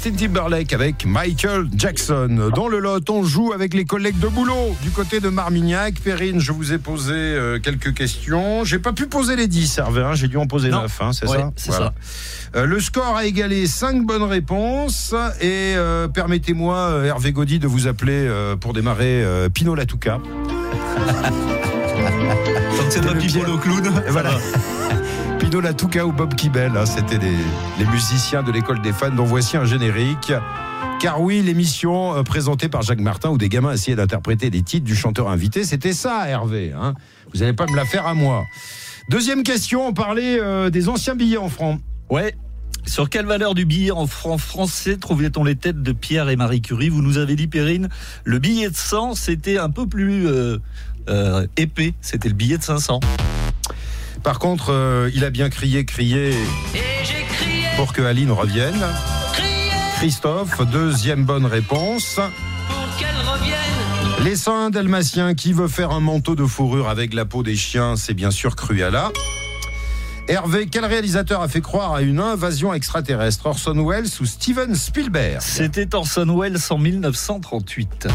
Justin 0.04 0.18
Timberlake 0.28 0.74
avec 0.74 1.06
Michael 1.06 1.70
Jackson. 1.78 2.52
Dans 2.54 2.68
le 2.68 2.80
lot, 2.80 3.10
on 3.10 3.24
joue 3.24 3.54
avec 3.54 3.74
les 3.74 3.86
collègues 3.86 4.20
de 4.20 4.28
boulot 4.28 4.76
du 4.82 4.90
côté 4.90 5.22
de 5.22 5.30
Marmignac. 5.30 5.94
Perrine, 6.02 6.42
je 6.42 6.52
vous 6.52 6.74
ai 6.74 6.78
posé 6.78 7.14
euh, 7.14 7.58
quelques 7.58 7.94
questions. 7.94 8.66
J'ai 8.66 8.80
pas 8.80 8.92
pu 8.92 9.08
poser 9.08 9.38
les 9.38 9.48
10, 9.48 9.78
Hervé. 9.78 10.02
hein, 10.02 10.14
J'ai 10.14 10.28
dû 10.28 10.36
en 10.36 10.46
poser 10.46 10.72
Non. 10.72 10.82
9, 10.82 11.02
hein, 11.02 11.12
c'est 11.14 11.30
Ouais, 11.30 11.38
ça 11.38 11.52
c'est 11.56 11.72
ça. 11.72 11.94
Euh, 12.58 12.66
le 12.66 12.82
score 12.82 13.16
a 13.16 13.26
égalé 13.26 13.66
5 13.66 14.06
bonnes 14.06 14.24
réponses. 14.24 15.16
Et 15.40 15.74
euh, 15.78 16.10
permettez-moi, 16.10 17.04
Hervé 17.06 17.32
Gaudy, 17.32 17.60
de 17.60 17.68
vous 17.68 17.88
appeler 17.88 18.28
euh, 18.28 18.58
pour 18.58 18.74
démarrer 18.74 19.24
euh, 19.24 19.48
Pino 19.48 19.74
Latouka. 19.74 20.20
Comme 22.76 22.90
c'est 22.90 23.06
pas 23.06 23.14
Pipo 23.14 23.40
le 23.46 23.58
clown. 23.58 24.04
Et 24.06 24.83
Pino 25.44 25.60
Latouka 25.60 26.06
ou 26.06 26.14
Bob 26.14 26.36
Kibel, 26.36 26.72
hein, 26.78 26.86
c'était 26.86 27.18
les, 27.18 27.86
musiciens 27.86 28.44
de 28.44 28.52
l'école 28.54 28.82
des 28.82 28.94
fans 28.94 29.12
dont 29.12 29.26
voici 29.26 29.58
un 29.58 29.66
générique. 29.66 30.32
Car 31.02 31.22
oui, 31.22 31.42
l'émission 31.42 32.16
euh, 32.16 32.24
présentée 32.24 32.70
par 32.70 32.82
Jacques 32.82 33.02
Martin 33.02 33.30
où 33.30 33.38
des 33.38 33.50
gamins 33.50 33.74
essayaient 33.74 33.98
d'interpréter 33.98 34.50
les 34.50 34.62
titres 34.62 34.86
du 34.86 34.96
chanteur 34.96 35.28
invité, 35.28 35.66
c'était 35.66 35.92
ça, 35.92 36.30
Hervé. 36.30 36.72
hein. 36.72 36.94
Vous 37.34 37.42
n'allez 37.42 37.52
pas 37.52 37.66
me 37.66 37.76
la 37.76 37.84
faire 37.84 38.08
à 38.08 38.14
moi. 38.14 38.46
Deuxième 39.10 39.44
question, 39.44 39.86
on 39.86 39.94
parlait 39.94 40.40
euh, 40.40 40.70
des 40.70 40.88
anciens 40.88 41.16
billets 41.16 41.36
en 41.36 41.50
francs. 41.50 41.82
Ouais. 42.10 42.36
Sur 42.86 43.10
quelle 43.10 43.26
valeur 43.26 43.54
du 43.54 43.66
billet 43.66 43.92
en 43.92 44.08
francs 44.08 44.40
français 44.40 44.96
trouvait-on 44.96 45.44
les 45.44 45.58
têtes 45.58 45.82
de 45.84 45.92
Pierre 45.92 46.30
et 46.30 46.38
Marie 46.38 46.62
Curie? 46.62 46.88
Vous 46.88 47.02
nous 47.02 47.18
avez 47.18 47.36
dit, 47.36 47.48
Perrine, 47.48 47.90
le 48.24 48.40
billet 48.40 48.70
de 48.70 48.78
100, 48.78 49.16
c'était 49.16 49.58
un 49.58 49.70
peu 49.70 49.88
plus 49.88 50.26
euh, 50.26 51.48
épais. 51.58 51.96
C'était 52.00 52.30
le 52.30 52.36
billet 52.36 52.58
de 52.58 52.64
500. 52.64 53.02
Par 54.24 54.40
contre, 54.40 54.72
euh, 54.72 55.12
il 55.14 55.26
a 55.26 55.30
bien 55.30 55.50
crié, 55.50 55.86
crié 55.86 56.34
pour 57.76 57.92
que 57.92 58.02
Aline 58.02 58.32
revienne. 58.32 58.86
Christophe, 59.98 60.62
deuxième 60.72 61.26
bonne 61.26 61.46
réponse. 61.46 62.20
Les 64.24 64.38
101 64.38 64.70
dalmatiens, 64.70 65.34
qui 65.34 65.52
veut 65.52 65.68
faire 65.68 65.92
un 65.92 66.00
manteau 66.00 66.36
de 66.36 66.46
fourrure 66.46 66.88
avec 66.88 67.14
la 67.14 67.26
peau 67.26 67.44
des 67.44 67.58
chiens, 67.58 67.96
c'est 67.98 68.14
bien 68.14 68.32
sûr 68.32 68.56
Cruella. 68.56 69.12
Hervé, 70.30 70.68
quel 70.72 70.86
réalisateur 70.86 71.42
a 71.42 71.50
fait 71.50 71.60
croire 71.60 71.94
à 71.94 72.02
une 72.02 72.22
invasion 72.22 72.74
extraterrestre? 72.74 73.46
Orson 73.48 73.86
Welles 73.86 74.08
ou 74.22 74.26
Steven 74.26 74.74
Spielberg? 74.74 75.42
C'était 75.42 75.94
Orson 75.94 76.40
Welles 76.40 76.60
en 76.70 76.78
1938. 76.78 78.08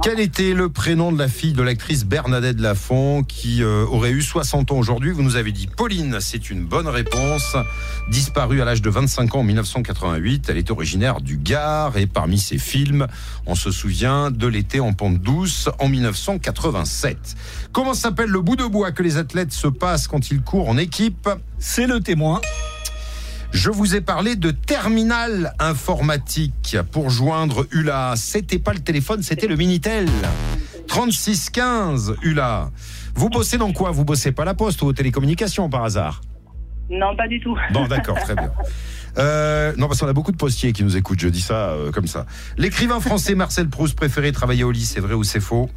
Quel 0.00 0.18
était 0.18 0.54
le 0.54 0.68
prénom 0.68 1.12
de 1.12 1.18
la 1.18 1.28
fille 1.28 1.52
de 1.52 1.62
l'actrice 1.62 2.04
Bernadette 2.04 2.58
Lafont 2.58 3.22
qui 3.22 3.62
euh, 3.62 3.84
aurait 3.86 4.10
eu 4.10 4.22
60 4.22 4.72
ans 4.72 4.78
aujourd'hui? 4.78 5.12
Vous 5.12 5.22
nous 5.22 5.36
avez 5.36 5.52
dit 5.52 5.68
Pauline, 5.68 6.18
c'est 6.20 6.50
une 6.50 6.64
bonne 6.64 6.88
réponse. 6.88 7.56
Disparue 8.10 8.60
à 8.62 8.64
l'âge 8.64 8.82
de 8.82 8.90
25 8.90 9.34
ans 9.34 9.40
en 9.40 9.44
1988, 9.44 10.48
elle 10.48 10.56
est 10.56 10.70
originaire 10.70 11.20
du 11.20 11.36
Gard 11.36 11.96
et 11.98 12.06
parmi 12.06 12.38
ses 12.38 12.58
films, 12.58 13.06
on 13.46 13.54
se 13.54 13.70
souvient 13.70 14.30
de 14.30 14.46
l'été 14.48 14.80
en 14.80 14.92
pente 14.92 15.18
douce 15.18 15.68
en 15.78 15.88
1987. 15.88 17.36
Comment 17.72 17.94
s'appelle 17.94 18.30
le 18.30 18.40
bout 18.40 18.56
de 18.56 18.64
bois 18.64 18.90
que 18.90 19.02
les 19.02 19.18
athlètes 19.18 19.52
se 19.52 19.68
passent 19.68 20.08
quand 20.08 20.30
ils 20.30 20.42
courent 20.42 20.68
en 20.68 20.78
équipe? 20.78 21.28
C'est 21.58 21.86
le 21.86 22.00
témoin. 22.00 22.40
Je 23.52 23.70
vous 23.70 23.94
ai 23.94 24.00
parlé 24.00 24.34
de 24.34 24.50
terminal 24.50 25.52
informatique 25.58 26.76
pour 26.90 27.10
joindre 27.10 27.66
ULA. 27.70 28.14
C'était 28.16 28.58
pas 28.58 28.72
le 28.72 28.80
téléphone, 28.80 29.22
c'était 29.22 29.46
le 29.46 29.56
Minitel. 29.56 30.08
3615 30.88 32.16
ULA. 32.22 32.70
Vous 33.14 33.28
bossez 33.28 33.58
dans 33.58 33.72
quoi? 33.72 33.90
Vous 33.90 34.04
bossez 34.04 34.32
pas 34.32 34.42
à 34.42 34.46
la 34.46 34.54
poste 34.54 34.80
ou 34.82 34.86
aux 34.86 34.92
télécommunications 34.92 35.68
par 35.68 35.84
hasard? 35.84 36.22
Non, 36.90 37.14
pas 37.14 37.28
du 37.28 37.40
tout. 37.40 37.56
Bon, 37.72 37.86
d'accord, 37.86 38.18
très 38.18 38.34
bien. 38.34 38.50
Euh, 39.18 39.74
non, 39.76 39.88
parce 39.88 40.00
qu'on 40.00 40.08
a 40.08 40.14
beaucoup 40.14 40.32
de 40.32 40.38
postiers 40.38 40.72
qui 40.72 40.82
nous 40.82 40.96
écoutent, 40.96 41.20
je 41.20 41.28
dis 41.28 41.42
ça 41.42 41.68
euh, 41.72 41.90
comme 41.90 42.06
ça. 42.06 42.24
L'écrivain 42.56 42.98
français 42.98 43.34
Marcel 43.34 43.68
Proust 43.68 43.94
préférait 43.94 44.32
travailler 44.32 44.64
au 44.64 44.70
lit, 44.70 44.86
c'est 44.86 45.00
vrai 45.00 45.12
ou 45.12 45.22
c'est 45.22 45.38
faux? 45.38 45.68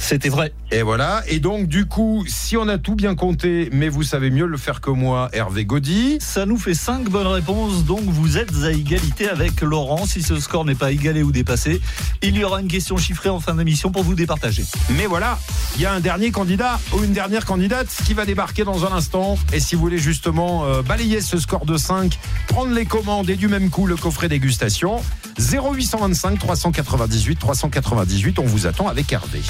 C'était 0.00 0.30
vrai. 0.30 0.52
Et 0.72 0.82
voilà. 0.82 1.22
Et 1.28 1.40
donc, 1.40 1.68
du 1.68 1.86
coup, 1.86 2.24
si 2.26 2.56
on 2.56 2.66
a 2.68 2.78
tout 2.78 2.96
bien 2.96 3.14
compté, 3.14 3.68
mais 3.70 3.88
vous 3.88 4.02
savez 4.02 4.30
mieux 4.30 4.46
le 4.46 4.56
faire 4.56 4.80
que 4.80 4.90
moi, 4.90 5.28
Hervé 5.32 5.64
Gaudy. 5.64 6.18
Ça 6.20 6.46
nous 6.46 6.56
fait 6.56 6.74
5 6.74 7.08
bonnes 7.10 7.26
réponses, 7.26 7.84
donc 7.84 8.00
vous 8.04 8.38
êtes 8.38 8.50
à 8.64 8.72
égalité 8.72 9.28
avec 9.28 9.60
Laurent. 9.60 10.06
Si 10.06 10.22
ce 10.22 10.40
score 10.40 10.64
n'est 10.64 10.74
pas 10.74 10.90
égalé 10.90 11.22
ou 11.22 11.32
dépassé, 11.32 11.80
il 12.22 12.36
y 12.36 12.42
aura 12.42 12.60
une 12.60 12.68
question 12.68 12.96
chiffrée 12.96 13.28
en 13.28 13.40
fin 13.40 13.54
d'émission 13.54 13.92
pour 13.92 14.02
vous 14.02 14.14
départager. 14.14 14.64
Mais 14.96 15.06
voilà, 15.06 15.38
il 15.76 15.82
y 15.82 15.86
a 15.86 15.92
un 15.92 16.00
dernier 16.00 16.30
candidat 16.30 16.80
ou 16.92 17.04
une 17.04 17.12
dernière 17.12 17.44
candidate 17.44 17.88
qui 18.04 18.14
va 18.14 18.24
débarquer 18.24 18.64
dans 18.64 18.86
un 18.86 18.92
instant. 18.92 19.38
Et 19.52 19.60
si 19.60 19.74
vous 19.74 19.82
voulez 19.82 19.98
justement 19.98 20.64
euh, 20.64 20.82
balayer 20.82 21.20
ce 21.20 21.38
score 21.38 21.66
de 21.66 21.76
5, 21.76 22.18
prendre 22.48 22.72
les 22.72 22.86
commandes 22.86 23.28
et 23.28 23.36
du 23.36 23.48
même 23.48 23.68
coup 23.70 23.86
le 23.86 23.96
coffret 23.96 24.28
dégustation, 24.28 25.02
0825 25.38 26.38
398 26.38 27.36
398, 27.36 28.38
on 28.38 28.44
vous 28.44 28.66
attend 28.66 28.88
avec 28.88 29.12
Hervé. 29.12 29.42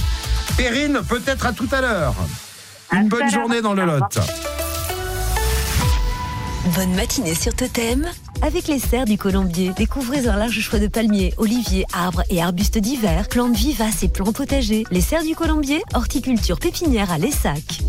Perrine, 0.57 1.01
peut-être 1.09 1.46
à 1.46 1.53
tout 1.53 1.68
à 1.72 1.80
l'heure. 1.80 2.14
Une 2.92 3.09
bonne 3.09 3.30
journée 3.30 3.62
dans 3.62 3.74
le 3.74 3.84
Lot. 3.84 4.18
Bonne 6.74 6.94
matinée 6.94 7.34
sur 7.34 7.55
Totem. 7.55 8.07
Avec 8.42 8.68
les 8.68 8.78
serres 8.78 9.05
du 9.05 9.18
Colombier, 9.18 9.72
découvrez 9.76 10.26
un 10.26 10.36
large 10.36 10.61
choix 10.61 10.78
de 10.78 10.86
palmiers, 10.86 11.34
oliviers, 11.36 11.84
arbres 11.92 12.22
et 12.30 12.42
arbustes 12.42 12.78
divers, 12.78 13.28
plantes 13.28 13.57
vivaces 13.57 14.03
et 14.03 14.09
plantes 14.09 14.36
potagers. 14.36 14.84
Les 14.90 15.01
serres 15.01 15.24
du 15.24 15.34
Colombier, 15.34 15.82
horticulture 15.94 16.59
pépinière 16.59 17.11
à 17.11 17.18
Lessac. 17.18 17.80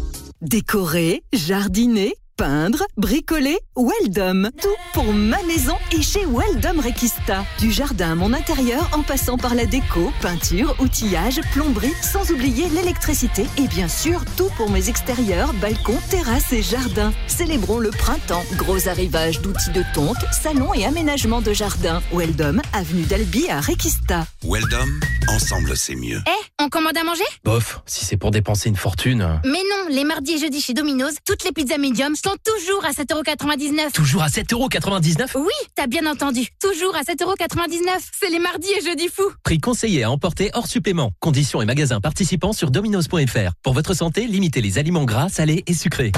Décorer, 0.42 1.24
jardiner, 1.34 2.16
peindre, 2.42 2.88
bricoler, 2.98 3.60
Weldom. 3.76 4.50
Tout 4.60 4.68
pour 4.94 5.14
ma 5.14 5.40
maison 5.44 5.76
et 5.92 6.02
chez 6.02 6.26
Weldom 6.26 6.80
Requista. 6.80 7.46
Du 7.60 7.70
jardin 7.72 8.14
à 8.14 8.16
mon 8.16 8.34
intérieur 8.34 8.90
en 8.94 9.04
passant 9.04 9.38
par 9.38 9.54
la 9.54 9.68
déco, 9.68 10.12
peinture, 10.24 10.76
outillage, 10.80 11.40
plomberie, 11.54 11.94
sans 12.02 12.32
oublier 12.32 12.68
l'électricité 12.70 13.46
et 13.60 13.68
bien 13.68 13.88
sûr 13.88 14.26
tout 14.38 14.50
pour 14.58 14.72
mes 14.72 14.90
extérieurs, 14.90 15.54
balcons, 15.62 16.00
terrasses 16.10 16.52
et 16.52 16.64
jardins. 16.64 17.14
Célébrons 17.28 17.78
le 17.78 17.92
printemps. 17.92 18.44
Gros 18.56 18.88
arrivage 18.88 19.42
d'outils 19.42 19.70
de 19.70 19.84
tonte, 19.94 20.26
salon 20.32 20.74
et 20.74 20.84
aménagement 20.84 21.42
de 21.42 21.54
jardin. 21.54 22.02
Weldom, 22.12 22.60
avenue 22.74 23.04
d'Albi 23.04 23.50
à 23.50 23.62
Requista. 23.62 24.26
Weldom, 24.44 25.00
ensemble 25.28 25.78
c'est 25.78 25.96
mieux. 25.96 26.22
Eh, 26.26 26.64
on 26.64 26.70
commande 26.70 26.98
à 26.98 27.04
manger? 27.04 27.24
Bof, 27.44 27.82
si 27.86 28.04
c'est 28.04 28.18
pour 28.18 28.32
dépenser 28.32 28.70
une 28.70 28.78
fortune. 28.78 29.40
Mais 29.46 29.62
non, 29.70 29.90
les 29.90 30.06
mardis 30.06 30.34
et 30.34 30.40
jeudis 30.40 30.62
chez 30.62 30.74
Domino's, 30.74 31.14
toutes 31.24 31.44
les 31.44 31.52
pizzas 31.52 31.78
médium 31.78 32.16
sont 32.16 32.31
toujours 32.44 32.86
à 32.86 32.92
7,99€. 32.92 33.92
Toujours 33.92 34.24
à 34.24 34.28
7,99€ 34.28 35.32
Oui, 35.36 35.54
t'as 35.76 35.88
bien 35.88 36.06
entendu. 36.06 36.48
Toujours 36.60 36.96
à 36.96 37.02
7,99€. 37.02 37.80
C'est 38.20 38.30
les 38.30 38.40
mardis 38.40 38.70
et 38.78 38.82
jeudis 38.86 39.10
fous. 39.10 39.32
Prix 39.44 39.60
conseillé 39.60 40.04
à 40.04 40.12
emporter 40.12 40.50
hors 40.54 40.68
supplément. 40.68 41.12
Conditions 41.20 41.62
et 41.62 41.66
magasins 41.66 42.00
participants 42.00 42.54
sur 42.54 42.72
dominos.fr. 42.72 43.52
Pour 43.64 43.74
votre 43.74 43.94
santé, 43.94 44.28
limitez 44.28 44.62
les 44.62 44.78
aliments 44.78 45.06
gras, 45.06 45.30
salés 45.30 45.64
et 45.68 45.74
sucrés. 45.74 46.12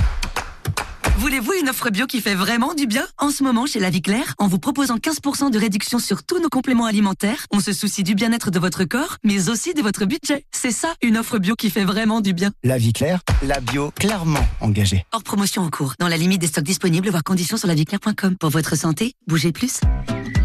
Voulez-vous 1.18 1.54
une 1.60 1.70
offre 1.70 1.90
bio 1.90 2.06
qui 2.06 2.22
fait 2.22 2.36
vraiment 2.36 2.74
du 2.74 2.88
bien? 2.88 3.06
En 3.18 3.30
ce 3.30 3.44
moment, 3.44 3.66
chez 3.66 3.80
La 3.80 3.90
Vie 3.90 4.02
Claire, 4.02 4.34
en 4.40 4.48
vous 4.48 4.60
proposant 4.60 4.98
15% 4.98 5.52
de 5.52 5.60
réduction 5.60 6.00
sur 6.00 6.24
tous 6.24 6.40
nos 6.40 6.50
compléments 6.50 6.86
alimentaires, 6.86 7.46
on 7.52 7.60
se 7.60 7.72
soucie 7.72 8.04
du 8.04 8.16
bien-être 8.16 8.52
de 8.52 8.60
votre 8.60 8.84
corps, 8.84 9.18
mais 9.24 9.50
aussi 9.50 9.74
de 9.74 9.82
votre 9.82 10.06
budget. 10.06 10.46
C'est 10.52 10.72
ça, 10.72 10.94
une 11.02 11.18
offre 11.18 11.40
bio 11.40 11.56
qui 11.56 11.70
fait 11.70 11.86
vraiment 11.86 12.22
du 12.22 12.34
bien. 12.34 12.52
La 12.64 12.78
vie 12.78 12.94
claire, 12.94 13.22
la 13.42 13.60
bio 13.60 13.92
clairement 13.92 14.46
engagée. 14.60 15.06
Hors 15.12 15.24
promotion 15.24 15.62
en 15.62 15.70
cours, 15.70 15.94
dans 16.00 16.08
la 16.08 16.18
limite 16.18 16.42
des 16.42 16.48
stocks 16.48 16.64
disponibles, 16.64 17.10
voire 17.10 17.24
conditions 17.24 17.58
sur 17.58 17.68
laviclaire.com. 17.68 18.38
Pour 18.38 18.50
votre 18.50 18.76
santé, 18.76 19.14
bougez 19.28 19.52
plus. 19.52 19.80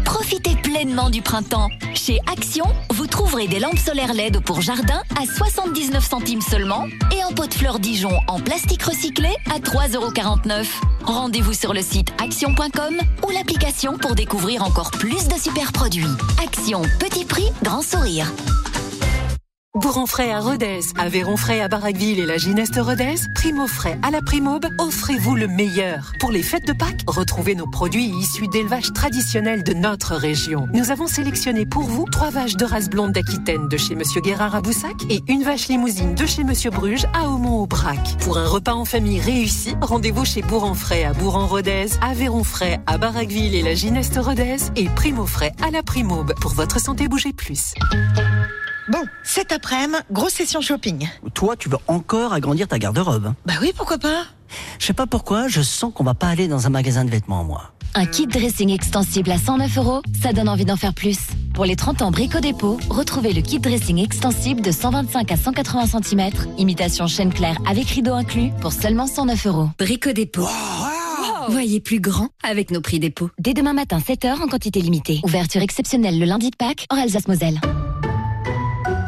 Profitez 0.09 0.55
pleinement 0.55 1.11
du 1.11 1.21
printemps. 1.21 1.69
Chez 1.93 2.19
Action, 2.25 2.65
vous 2.89 3.05
trouverez 3.05 3.47
des 3.47 3.59
lampes 3.59 3.77
solaires 3.77 4.15
LED 4.15 4.39
pour 4.39 4.59
jardin 4.59 5.03
à 5.15 5.27
79 5.27 6.03
centimes 6.03 6.41
seulement 6.41 6.87
et 7.15 7.21
un 7.21 7.31
pot 7.31 7.45
de 7.45 7.53
fleurs 7.53 7.77
Dijon 7.77 8.17
en 8.27 8.39
plastique 8.39 8.81
recyclé 8.81 9.29
à 9.53 9.59
3,49€. 9.59 10.65
Rendez-vous 11.03 11.53
sur 11.53 11.75
le 11.75 11.81
site 11.83 12.11
action.com 12.19 12.97
ou 13.27 13.29
l'application 13.29 13.99
pour 13.99 14.15
découvrir 14.15 14.63
encore 14.63 14.89
plus 14.89 15.27
de 15.27 15.35
super 15.35 15.71
produits. 15.71 16.07
Action, 16.43 16.81
petit 16.99 17.25
prix, 17.25 17.51
grand 17.61 17.83
sourire. 17.83 18.33
Bourron 19.75 20.07
frais 20.07 20.31
à 20.31 20.39
Rodez, 20.39 20.79
Aveyron 20.97 21.37
frais 21.37 21.61
à 21.61 21.67
Barraqueville 21.67 22.19
et 22.19 22.25
la 22.25 22.37
Gineste 22.37 22.79
Rodez, 22.81 23.13
Primo 23.35 23.67
frais 23.67 23.99
à 24.01 24.09
la 24.09 24.19
Primaube, 24.23 24.65
offrez-vous 24.79 25.35
le 25.35 25.47
meilleur. 25.47 26.11
Pour 26.19 26.31
les 26.31 26.41
fêtes 26.41 26.65
de 26.65 26.73
Pâques, 26.73 27.03
retrouvez 27.05 27.53
nos 27.53 27.67
produits 27.67 28.07
issus 28.07 28.47
d'élevage 28.47 28.91
traditionnel 28.93 29.63
de 29.63 29.73
notre 29.73 30.15
région. 30.15 30.67
Nous 30.73 30.89
avons 30.89 31.05
sélectionné 31.05 31.67
pour 31.67 31.83
vous 31.83 32.05
trois 32.11 32.31
vaches 32.31 32.55
de 32.55 32.65
race 32.65 32.89
blonde 32.89 33.11
d'Aquitaine 33.11 33.67
de 33.67 33.77
chez 33.77 33.93
Monsieur 33.93 34.21
Guérard 34.21 34.55
à 34.55 34.61
Boussac 34.61 34.95
et 35.07 35.21
une 35.27 35.43
vache 35.43 35.67
limousine 35.67 36.15
de 36.15 36.25
chez 36.25 36.43
Monsieur 36.43 36.71
Bruges 36.71 37.05
à 37.13 37.29
Aumont-au-Brac. 37.29 38.17
Pour 38.21 38.39
un 38.39 38.47
repas 38.47 38.73
en 38.73 38.85
famille 38.85 39.21
réussi, 39.21 39.75
rendez-vous 39.81 40.25
chez 40.25 40.41
Bourron 40.41 40.73
frais 40.73 41.03
à 41.03 41.13
Bourron-Rodez, 41.13 41.89
Aveyron 42.01 42.43
frais 42.43 42.81
à 42.87 42.97
Barraqueville 42.97 43.53
et 43.53 43.61
la 43.61 43.75
Gineste 43.75 44.17
Rodez 44.19 44.57
et 44.75 44.89
Primo 44.89 45.27
frais 45.27 45.53
à 45.63 45.69
la 45.69 45.83
Primaube. 45.83 46.33
Pour 46.41 46.53
votre 46.53 46.81
santé, 46.81 47.07
bougez 47.07 47.33
plus. 47.33 47.75
Bon, 48.89 49.03
cet 49.23 49.51
après-midi, 49.51 49.99
grosse 50.11 50.33
session 50.33 50.61
shopping. 50.61 51.07
Toi, 51.35 51.55
tu 51.55 51.69
veux 51.69 51.77
encore 51.87 52.33
agrandir 52.33 52.67
ta 52.67 52.79
garde-robe. 52.79 53.33
Bah 53.45 53.53
oui, 53.61 53.71
pourquoi 53.75 53.99
pas? 53.99 54.23
Je 54.79 54.85
sais 54.87 54.93
pas 54.93 55.05
pourquoi, 55.05 55.47
je 55.47 55.61
sens 55.61 55.93
qu'on 55.93 56.03
va 56.03 56.15
pas 56.15 56.27
aller 56.27 56.47
dans 56.47 56.65
un 56.65 56.71
magasin 56.71 57.05
de 57.05 57.11
vêtements, 57.11 57.43
moi. 57.43 57.71
Un 57.93 58.07
kit 58.07 58.25
dressing 58.25 58.71
extensible 58.71 59.29
à 59.31 59.37
109 59.37 59.77
euros, 59.77 60.01
ça 60.21 60.33
donne 60.33 60.49
envie 60.49 60.65
d'en 60.65 60.75
faire 60.75 60.95
plus. 60.95 61.19
Pour 61.53 61.65
les 61.65 61.75
30 61.75 62.01
ans 62.01 62.09
Brico 62.11 62.39
Dépôt, 62.39 62.79
retrouvez 62.89 63.31
le 63.31 63.41
kit 63.41 63.59
dressing 63.59 63.99
extensible 63.99 64.61
de 64.61 64.71
125 64.71 65.31
à 65.31 65.37
180 65.37 66.01
cm, 66.01 66.29
imitation 66.57 67.05
chaîne 67.05 67.31
claire 67.31 67.57
avec 67.69 67.87
rideau 67.89 68.13
inclus, 68.13 68.49
pour 68.59 68.73
seulement 68.73 69.05
109 69.05 69.45
euros. 69.45 69.69
Brico 69.77 70.13
Dépôt. 70.13 70.47
Voyez 71.49 71.79
plus 71.79 71.99
grand 71.99 72.29
avec 72.43 72.71
nos 72.71 72.81
prix 72.81 72.99
dépôt. 72.99 73.29
Dès 73.37 73.53
demain 73.53 73.73
matin, 73.73 73.99
7h 73.99 74.41
en 74.41 74.47
quantité 74.47 74.81
limitée. 74.81 75.19
Ouverture 75.23 75.61
exceptionnelle 75.61 76.19
le 76.19 76.25
lundi 76.25 76.49
de 76.49 76.55
Pâques 76.55 76.85
en 76.91 76.95
Alsace-Moselle. 76.95 77.59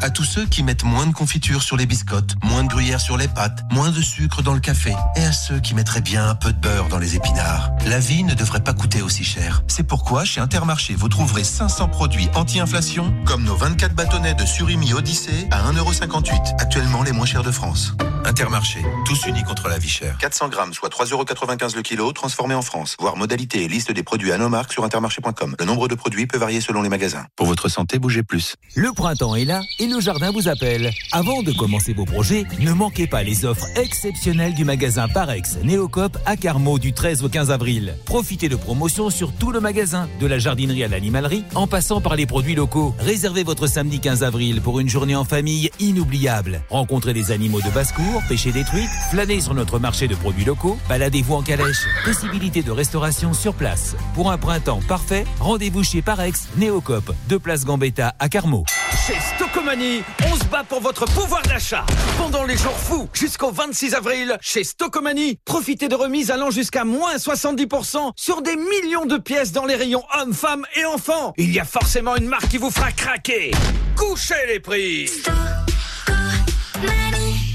À 0.02 0.10
tous 0.10 0.24
ceux 0.24 0.46
qui 0.46 0.64
mettent 0.64 0.82
moins 0.82 1.06
de 1.06 1.12
confiture 1.12 1.62
sur 1.62 1.76
les 1.76 1.86
biscottes, 1.86 2.34
moins 2.42 2.64
de 2.64 2.68
gruyère 2.68 3.00
sur 3.00 3.16
les 3.16 3.28
pâtes, 3.28 3.60
moins 3.70 3.90
de 3.90 4.02
sucre 4.02 4.42
dans 4.42 4.52
le 4.52 4.58
café, 4.58 4.92
et 5.14 5.24
à 5.24 5.30
ceux 5.30 5.60
qui 5.60 5.76
mettraient 5.76 6.00
bien 6.00 6.28
un 6.28 6.34
peu 6.34 6.52
de 6.52 6.58
beurre 6.58 6.88
dans 6.88 6.98
les 6.98 7.14
épinards. 7.14 7.70
La 7.86 8.00
vie 8.00 8.24
ne 8.24 8.34
devrait 8.34 8.64
pas 8.64 8.74
coûter 8.74 9.00
aussi 9.00 9.22
cher. 9.22 9.62
C'est 9.68 9.84
pourquoi 9.84 10.24
chez 10.24 10.40
Intermarché, 10.40 10.96
vous 10.96 11.08
trouverez 11.08 11.44
500 11.44 11.88
produits 11.88 12.28
anti-inflation, 12.34 13.14
comme 13.24 13.44
nos 13.44 13.54
24 13.54 13.94
bâtonnets 13.94 14.34
de 14.34 14.44
surimi 14.44 14.92
Odyssée 14.92 15.46
à 15.52 15.70
1,58€, 15.70 16.56
actuellement 16.58 17.04
les 17.04 17.12
moins 17.12 17.26
chers 17.26 17.44
de 17.44 17.52
France. 17.52 17.94
Intermarché, 18.24 18.80
tous 19.04 19.26
unis 19.26 19.42
contre 19.42 19.68
la 19.68 19.78
vie 19.78 19.88
chère. 19.88 20.16
400 20.18 20.48
grammes, 20.48 20.74
soit 20.74 20.88
3,95€ 20.88 21.76
le 21.76 21.82
kilo, 21.82 22.12
transformé 22.12 22.54
en 22.54 22.62
France. 22.62 22.96
Voir 22.98 23.16
modalité 23.16 23.64
et 23.64 23.68
liste 23.68 23.92
des 23.92 24.02
produits 24.02 24.32
à 24.32 24.38
nos 24.38 24.48
marques 24.48 24.72
sur 24.72 24.84
intermarché.com. 24.84 25.56
Le 25.58 25.64
nombre 25.64 25.86
de 25.86 25.94
produits 25.94 26.26
peut 26.26 26.38
varier 26.38 26.60
selon 26.60 26.82
les 26.82 26.88
magasins. 26.88 27.26
Pour 27.36 27.46
votre 27.46 27.68
santé, 27.68 27.98
bougez 27.98 28.22
plus. 28.22 28.56
Le 28.74 28.92
printemps 28.92 29.34
est 29.34 29.44
là 29.44 29.60
et 29.78 29.91
le 29.92 30.00
jardin 30.00 30.30
vous 30.30 30.48
appelle. 30.48 30.90
Avant 31.12 31.42
de 31.42 31.52
commencer 31.52 31.92
vos 31.92 32.04
projets, 32.04 32.44
ne 32.60 32.72
manquez 32.72 33.06
pas 33.06 33.22
les 33.22 33.44
offres 33.44 33.66
exceptionnelles 33.76 34.54
du 34.54 34.64
magasin 34.64 35.08
Parex 35.08 35.58
Néocop 35.62 36.16
à 36.24 36.36
Carmaux 36.36 36.78
du 36.78 36.92
13 36.92 37.22
au 37.22 37.28
15 37.28 37.50
avril. 37.50 37.94
Profitez 38.06 38.48
de 38.48 38.56
promotions 38.56 39.10
sur 39.10 39.32
tout 39.32 39.52
le 39.52 39.60
magasin, 39.60 40.08
de 40.20 40.26
la 40.26 40.38
jardinerie 40.38 40.84
à 40.84 40.88
l'animalerie, 40.88 41.44
en 41.54 41.66
passant 41.66 42.00
par 42.00 42.16
les 42.16 42.26
produits 42.26 42.54
locaux. 42.54 42.94
Réservez 42.98 43.44
votre 43.44 43.66
samedi 43.66 44.00
15 44.00 44.22
avril 44.22 44.60
pour 44.62 44.80
une 44.80 44.88
journée 44.88 45.16
en 45.16 45.24
famille 45.24 45.70
inoubliable. 45.78 46.62
Rencontrez 46.70 47.12
des 47.12 47.30
animaux 47.30 47.60
de 47.60 47.70
basse-cour, 47.70 48.22
pêchez 48.28 48.52
des 48.52 48.64
truites, 48.64 48.90
flânez 49.10 49.40
sur 49.40 49.54
notre 49.54 49.78
marché 49.78 50.08
de 50.08 50.14
produits 50.14 50.44
locaux, 50.44 50.78
baladez-vous 50.88 51.34
en 51.34 51.42
calèche. 51.42 51.86
Possibilité 52.04 52.62
de 52.62 52.70
restauration 52.70 53.32
sur 53.34 53.54
place. 53.54 53.94
Pour 54.14 54.30
un 54.30 54.38
printemps 54.38 54.80
parfait, 54.88 55.24
rendez-vous 55.38 55.84
chez 55.84 56.02
Parex 56.02 56.48
Néocop, 56.56 57.14
de 57.28 57.36
place 57.36 57.64
Gambetta 57.64 58.14
à 58.18 58.28
Carmaux. 58.28 58.64
Chez 59.06 59.14
On 60.30 60.36
se 60.36 60.44
bat 60.44 60.62
pour 60.62 60.80
votre 60.80 61.06
pouvoir 61.06 61.42
d'achat. 61.42 61.84
Pendant 62.16 62.44
les 62.44 62.56
jours 62.56 62.78
fous, 62.78 63.08
jusqu'au 63.12 63.50
26 63.50 63.94
avril, 63.94 64.38
chez 64.40 64.62
Stocomanie, 64.62 65.40
profitez 65.44 65.88
de 65.88 65.96
remises 65.96 66.30
allant 66.30 66.50
jusqu'à 66.50 66.84
moins 66.84 67.16
70% 67.16 68.12
sur 68.14 68.42
des 68.42 68.54
millions 68.54 69.06
de 69.06 69.16
pièces 69.16 69.50
dans 69.50 69.64
les 69.64 69.74
rayons 69.74 70.04
hommes, 70.20 70.34
femmes 70.34 70.64
et 70.76 70.84
enfants. 70.84 71.32
Il 71.36 71.52
y 71.52 71.58
a 71.58 71.64
forcément 71.64 72.14
une 72.14 72.26
marque 72.26 72.48
qui 72.48 72.58
vous 72.58 72.70
fera 72.70 72.92
craquer. 72.92 73.50
Couchez 73.96 74.34
les 74.46 74.60
prix 74.60 75.10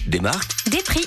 Des 0.08 0.20
marques 0.20 0.52
Des 0.70 0.84
prix. 0.84 1.06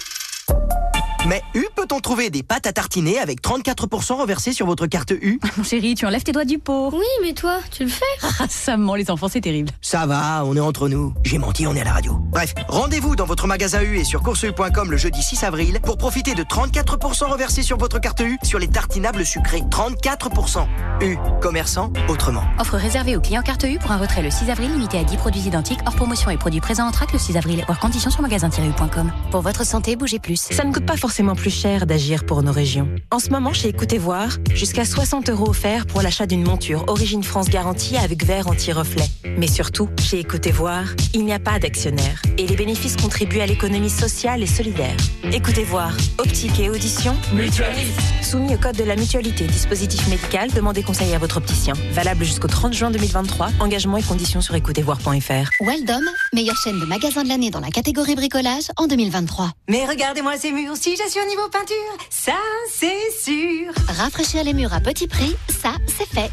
Mais 1.31 1.45
U 1.55 1.65
peut-on 1.77 2.01
trouver 2.01 2.29
des 2.29 2.43
pâtes 2.43 2.67
à 2.67 2.73
tartiner 2.73 3.21
avec 3.21 3.41
34% 3.41 4.15
reversés 4.15 4.53
sur 4.53 4.67
votre 4.67 4.89
carte 4.89 5.13
U? 5.13 5.39
Mon 5.57 5.63
chéri, 5.63 5.95
tu 5.95 6.05
enlèves 6.05 6.25
tes 6.25 6.33
doigts 6.33 6.45
du 6.45 6.59
pot. 6.59 6.91
Oui, 6.93 7.05
mais 7.23 7.35
toi, 7.35 7.59
tu 7.71 7.85
le 7.85 7.89
fais 7.89 8.05
Ah, 8.41 8.47
ça 8.49 8.77
ment, 8.77 8.97
les 8.97 9.13
enfants, 9.13 9.29
c'est 9.29 9.41
terrible. 9.41 9.71
Ça 9.81 10.07
va, 10.07 10.43
on 10.45 10.57
est 10.57 10.61
entre 10.61 10.89
nous. 10.89 11.15
J'ai 11.23 11.39
menti, 11.39 11.69
on 11.69 11.77
est 11.77 11.83
à 11.83 11.85
la 11.85 11.93
radio. 11.93 12.19
Bref, 12.33 12.53
rendez-vous 12.67 13.15
dans 13.15 13.27
votre 13.27 13.47
magasin 13.47 13.81
U 13.81 13.99
et 13.99 14.03
sur 14.03 14.25
courseu.com 14.25 14.91
le 14.91 14.97
jeudi 14.97 15.23
6 15.23 15.45
avril 15.45 15.79
pour 15.85 15.99
profiter 15.99 16.35
de 16.35 16.43
34% 16.43 17.31
reversés 17.31 17.63
sur 17.63 17.79
votre 17.79 18.01
carte 18.01 18.19
U 18.23 18.37
sur 18.43 18.59
les 18.59 18.67
tartinables 18.67 19.25
sucrés. 19.25 19.63
34%. 19.71 20.67
U, 21.03 21.17
commerçant 21.41 21.93
autrement. 22.09 22.43
Offre 22.59 22.75
réservée 22.75 23.17
aux 23.17 23.21
clients 23.21 23.43
carte 23.43 23.63
U 23.63 23.79
pour 23.79 23.93
un 23.93 23.99
retrait 23.99 24.23
le 24.23 24.33
6 24.33 24.51
avril 24.51 24.73
limité 24.73 24.99
à 24.99 25.05
10 25.05 25.17
produits 25.19 25.43
identiques 25.43 25.79
hors 25.87 25.95
promotion 25.95 26.29
et 26.31 26.37
produits 26.37 26.61
présents 26.61 26.89
en 26.89 26.91
track 26.91 27.13
le 27.13 27.21
6 27.21 27.37
avril. 27.37 27.63
Voir 27.67 27.79
conditions 27.79 28.11
sur 28.11 28.21
magasin-u.com. 28.21 29.13
Pour 29.31 29.43
votre 29.43 29.65
santé, 29.65 29.95
bougez 29.95 30.19
plus. 30.19 30.41
Ça 30.51 30.65
ne 30.65 30.73
coûte 30.73 30.87
pas 30.87 30.97
forcément 30.97 31.20
plus 31.21 31.51
cher 31.51 31.87
d'agir 31.87 32.25
pour 32.25 32.43
nos 32.43 32.53
régions. 32.53 32.89
En 33.11 33.19
ce 33.19 33.29
moment, 33.29 33.53
chez 33.53 33.69
Écoutez 33.69 33.99
Voir, 33.99 34.39
jusqu'à 34.55 34.85
60 34.85 35.29
euros 35.29 35.51
offerts 35.51 35.87
pour 35.87 36.01
l'achat 36.01 36.27
d'une 36.27 36.43
monture 36.43 36.85
Origine 36.89 37.23
France 37.23 37.51
garantie 37.51 37.97
avec 37.97 38.25
verre 38.25 38.49
anti-reflet. 38.49 39.05
Mais 39.37 39.47
surtout, 39.47 39.89
chez 40.03 40.19
Écoutez 40.19 40.51
Voir, 40.51 40.85
il 41.13 41.25
n'y 41.25 41.33
a 41.33 41.39
pas 41.39 41.59
d'actionnaire 41.59 42.23
et 42.39 42.47
les 42.47 42.57
bénéfices 42.57 42.97
contribuent 42.97 43.41
à 43.41 43.47
l'économie 43.47 43.91
sociale 43.91 44.43
et 44.43 44.47
solidaire. 44.47 44.97
Écoutez 45.31 45.63
Voir, 45.63 45.93
optique 46.19 46.59
et 46.59 46.71
audition, 46.71 47.15
Mutualiste. 47.35 48.01
Soumis 48.23 48.55
au 48.55 48.59
code 48.59 48.77
de 48.77 48.85
la 48.85 48.97
mutualité, 48.97 49.45
dispositif 49.45 50.09
médical, 50.09 50.51
demandez 50.53 50.83
conseil 50.83 51.15
à 51.15 51.19
votre 51.19 51.37
opticien. 51.37 51.75
Valable 51.93 52.25
jusqu'au 52.25 52.49
30 52.49 52.73
juin 52.73 52.91
2023. 52.91 53.51
Engagement 53.61 53.99
et 53.99 54.03
conditions 54.03 54.41
sur 54.41 54.55
écoutezvoir.fr. 54.55 55.51
Weldom, 55.67 56.03
meilleure 56.33 56.57
chaîne 56.57 56.81
de 56.81 56.87
magasins 56.87 57.25
de 57.25 57.29
l'année 57.29 57.51
dans 57.51 57.61
la 57.61 57.71
catégorie 57.71 58.15
bricolage 58.15 58.71
en 58.79 58.87
2023. 58.87 59.51
Mais 59.69 59.85
regardez-moi 59.87 60.39
ces 60.39 60.53
murs, 60.53 60.77
si 60.77 60.97
je 60.97 61.10
au 61.19 61.29
niveau 61.29 61.49
peinture, 61.49 61.77
ça 62.09 62.37
c'est 62.71 63.11
sûr. 63.21 63.73
Rafraîchir 63.89 64.45
les 64.45 64.53
murs 64.53 64.73
à 64.73 64.81
petit 64.81 65.09
prix, 65.09 65.35
ça 65.49 65.73
c'est 65.87 66.07
fait. 66.07 66.31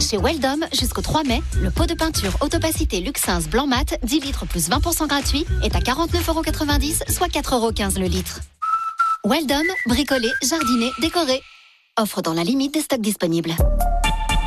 Chez 0.00 0.16
Weldom, 0.16 0.60
jusqu'au 0.72 1.02
3 1.02 1.22
mai, 1.22 1.42
le 1.62 1.70
pot 1.70 1.86
de 1.86 1.94
peinture 1.94 2.36
Autopacité 2.40 3.00
Luxins 3.00 3.40
Blanc 3.50 3.66
Mat, 3.66 3.98
10 4.02 4.20
litres 4.20 4.46
plus 4.46 4.68
20% 4.68 5.06
gratuit, 5.06 5.46
est 5.62 5.76
à 5.76 5.80
49,90€, 5.80 7.12
soit 7.12 7.28
4,15€ 7.28 8.00
le 8.00 8.06
litre. 8.06 8.40
Weldom, 9.24 9.64
bricolé, 9.86 10.30
jardiné, 10.42 10.90
décoré. 11.00 11.40
Offre 11.98 12.22
dans 12.22 12.34
la 12.34 12.42
limite 12.44 12.74
des 12.74 12.80
stocks 12.80 13.00
disponibles. 13.00 13.54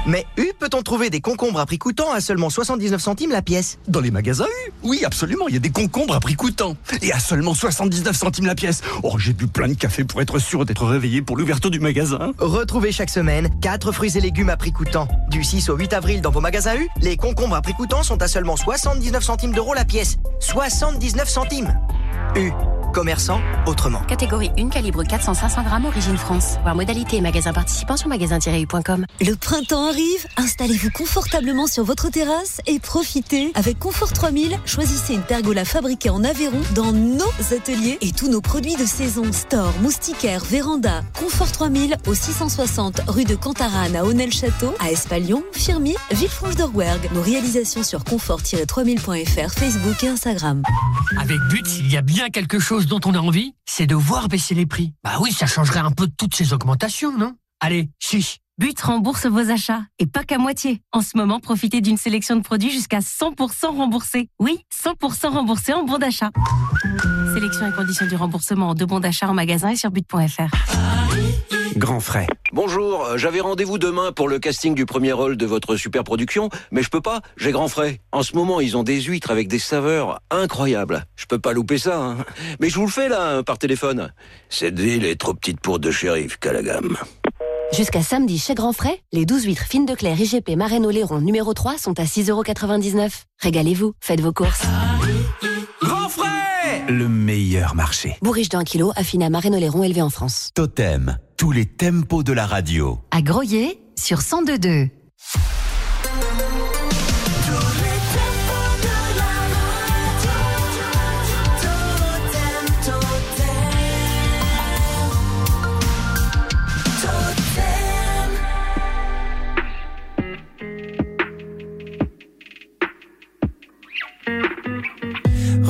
Mais 0.07 0.25
U 0.37 0.51
peut-on 0.57 0.81
trouver 0.81 1.11
des 1.11 1.21
concombres 1.21 1.59
à 1.59 1.65
prix 1.65 1.77
coûtant 1.77 2.11
à 2.11 2.21
seulement 2.21 2.49
79 2.49 2.99
centimes 2.99 3.31
la 3.31 3.43
pièce? 3.43 3.77
Dans 3.87 3.99
les 3.99 4.09
magasins 4.09 4.45
U 4.45 4.71
Oui, 4.81 5.03
absolument, 5.05 5.47
il 5.47 5.53
y 5.53 5.57
a 5.57 5.59
des 5.59 5.69
concombres 5.69 6.15
à 6.15 6.19
prix 6.19 6.33
coûtant. 6.33 6.75
Et 7.03 7.11
à 7.11 7.19
seulement 7.19 7.53
79 7.53 8.15
centimes 8.15 8.47
la 8.47 8.55
pièce. 8.55 8.81
Oh, 9.03 9.17
j'ai 9.19 9.33
bu 9.33 9.45
plein 9.45 9.67
de 9.67 9.75
café 9.75 10.03
pour 10.03 10.21
être 10.21 10.39
sûr 10.39 10.65
d'être 10.65 10.85
réveillé 10.85 11.21
pour 11.21 11.37
l'ouverture 11.37 11.69
du 11.69 11.79
magasin. 11.79 12.31
Retrouvez 12.39 12.91
chaque 12.91 13.11
semaine 13.11 13.49
4 13.61 13.91
fruits 13.91 14.17
et 14.17 14.21
légumes 14.21 14.49
à 14.49 14.57
prix 14.57 14.71
coûtant. 14.71 15.07
Du 15.29 15.43
6 15.43 15.69
au 15.69 15.77
8 15.77 15.93
avril 15.93 16.21
dans 16.21 16.31
vos 16.31 16.41
magasins 16.41 16.75
U, 16.77 16.89
les 17.01 17.15
concombres 17.15 17.55
à 17.55 17.61
prix 17.61 17.73
coûtant 17.73 18.01
sont 18.01 18.21
à 18.23 18.27
seulement 18.27 18.57
79 18.57 19.23
centimes 19.23 19.53
d'euros 19.53 19.75
la 19.75 19.85
pièce. 19.85 20.17
79 20.39 21.29
centimes 21.29 21.77
U, 22.35 22.51
commerçant 22.91 23.41
autrement. 23.65 24.01
Catégorie 24.01 24.51
1, 24.57 24.69
calibre 24.69 25.03
400-500 25.03 25.63
grammes, 25.63 25.85
origine 25.85 26.17
France. 26.17 26.57
Voir 26.63 26.75
modalité 26.75 27.17
et 27.17 27.21
magasin 27.21 27.53
participant 27.53 27.97
sur 27.97 28.07
magasin-u.com. 28.09 29.05
Le 29.21 29.35
printemps 29.35 29.87
arrive, 29.87 30.25
installez-vous 30.37 30.91
confortablement 30.91 31.67
sur 31.67 31.83
votre 31.83 32.09
terrasse 32.09 32.61
et 32.67 32.79
profitez. 32.79 33.51
Avec 33.55 33.79
Confort 33.79 34.13
3000, 34.13 34.59
choisissez 34.65 35.13
une 35.13 35.21
pergola 35.21 35.65
fabriquée 35.65 36.09
en 36.09 36.23
Aveyron 36.23 36.61
dans 36.75 36.91
nos 36.91 37.31
ateliers 37.55 37.97
et 38.01 38.11
tous 38.11 38.29
nos 38.29 38.41
produits 38.41 38.75
de 38.75 38.85
saison. 38.85 39.23
Store, 39.31 39.73
moustiquaire, 39.81 40.43
véranda. 40.43 41.01
Confort 41.19 41.51
3000 41.51 41.97
au 42.07 42.13
660 42.13 43.01
rue 43.07 43.25
de 43.25 43.35
Cantarane 43.35 43.95
à 43.95 44.03
Honnel-Château, 44.03 44.73
à 44.79 44.91
Espalion, 44.91 45.43
Firmy, 45.51 45.95
Villefranche-d'Orwerg. 46.11 47.09
Nos 47.13 47.21
réalisations 47.21 47.83
sur 47.83 48.03
confort-3000.fr, 48.03 49.51
Facebook 49.51 50.03
et 50.03 50.07
Instagram. 50.07 50.63
Avec 51.19 51.39
But, 51.49 51.67
il 51.79 51.91
y 51.91 51.97
a 51.97 52.01
bien 52.01 52.29
quelque 52.29 52.59
chose 52.59 52.80
dont 52.87 52.99
on 53.05 53.13
a 53.13 53.19
envie, 53.19 53.55
c'est 53.65 53.87
de 53.87 53.95
voir 53.95 54.27
baisser 54.27 54.55
les 54.55 54.65
prix. 54.65 54.93
Bah 55.03 55.17
oui, 55.21 55.31
ça 55.31 55.45
changerait 55.45 55.79
un 55.79 55.91
peu 55.91 56.07
toutes 56.17 56.35
ces 56.35 56.53
augmentations, 56.53 57.17
non? 57.17 57.35
Allez, 57.59 57.89
chiche 57.99 58.39
But 58.61 58.79
rembourse 58.79 59.25
vos 59.25 59.49
achats 59.49 59.81
et 59.97 60.05
pas 60.05 60.23
qu'à 60.23 60.37
moitié. 60.37 60.83
En 60.91 61.01
ce 61.01 61.17
moment, 61.17 61.39
profitez 61.39 61.81
d'une 61.81 61.97
sélection 61.97 62.35
de 62.35 62.43
produits 62.43 62.69
jusqu'à 62.69 62.99
100% 62.99 63.75
remboursés. 63.75 64.29
Oui, 64.39 64.59
100% 64.71 65.29
remboursés 65.29 65.73
en 65.73 65.81
bon 65.83 65.97
d'achat. 65.97 66.29
Sélection 67.33 67.65
et 67.65 67.71
conditions 67.71 68.05
du 68.05 68.15
remboursement 68.15 68.69
en 68.69 68.75
deux 68.75 68.85
bons 68.85 68.99
d'achat 68.99 69.27
en 69.27 69.33
magasin 69.33 69.69
et 69.71 69.75
sur 69.75 69.89
but.fr. 69.89 70.55
Grand 71.75 71.99
frais. 71.99 72.27
Bonjour, 72.53 73.03
euh, 73.03 73.17
j'avais 73.17 73.39
rendez-vous 73.39 73.79
demain 73.79 74.11
pour 74.11 74.29
le 74.29 74.37
casting 74.37 74.75
du 74.75 74.85
premier 74.85 75.11
rôle 75.11 75.37
de 75.37 75.45
votre 75.47 75.75
super 75.75 76.03
production, 76.03 76.49
mais 76.69 76.83
je 76.83 76.91
peux 76.91 77.01
pas, 77.01 77.21
j'ai 77.37 77.51
grand 77.51 77.67
frais. 77.67 77.99
En 78.11 78.21
ce 78.21 78.35
moment, 78.35 78.61
ils 78.61 78.77
ont 78.77 78.83
des 78.83 79.01
huîtres 79.01 79.31
avec 79.31 79.47
des 79.47 79.57
saveurs 79.57 80.21
incroyables. 80.29 81.05
Je 81.15 81.25
peux 81.25 81.39
pas 81.39 81.53
louper 81.53 81.79
ça, 81.79 81.99
hein. 81.99 82.17
Mais 82.59 82.69
je 82.69 82.75
vous 82.75 82.85
le 82.85 82.91
fais 82.91 83.09
là, 83.09 83.41
par 83.41 83.57
téléphone. 83.57 84.13
Cette 84.49 84.79
ville 84.79 85.05
est 85.05 85.19
trop 85.19 85.33
petite 85.33 85.61
pour 85.61 85.79
deux 85.79 85.91
shérifs, 85.91 86.37
Calagam. 86.37 86.95
Jusqu'à 87.73 88.01
samedi 88.01 88.37
chez 88.37 88.53
Grand 88.53 88.73
Frais, 88.73 89.01
les 89.13 89.25
12 89.25 89.45
huîtres 89.45 89.63
fines 89.63 89.85
de 89.85 89.95
Claire 89.95 90.19
IGP 90.19 90.57
Marraine 90.57 90.85
Oléron 90.85 91.21
numéro 91.21 91.53
3 91.53 91.77
sont 91.77 91.97
à 91.99 92.03
6,99€. 92.03 93.09
Régalez-vous, 93.39 93.93
faites 94.01 94.19
vos 94.19 94.33
courses. 94.33 94.63
Grand 95.81 96.09
frais 96.09 96.83
Le 96.89 97.07
meilleur 97.07 97.73
marché. 97.73 98.17
Bourriche 98.21 98.49
d'un 98.49 98.65
kilo, 98.65 98.91
affiné 98.97 99.25
à 99.25 99.29
Marraine 99.29 99.55
Oléron 99.55 99.83
élevé 99.83 100.01
en 100.01 100.09
France. 100.09 100.49
Totem, 100.53 101.17
tous 101.37 101.51
les 101.53 101.65
tempos 101.65 102.23
de 102.23 102.33
la 102.33 102.45
radio. 102.45 102.99
À 103.11 103.21
Groyer, 103.21 103.81
sur 103.97 104.19
102.2. 104.19 104.89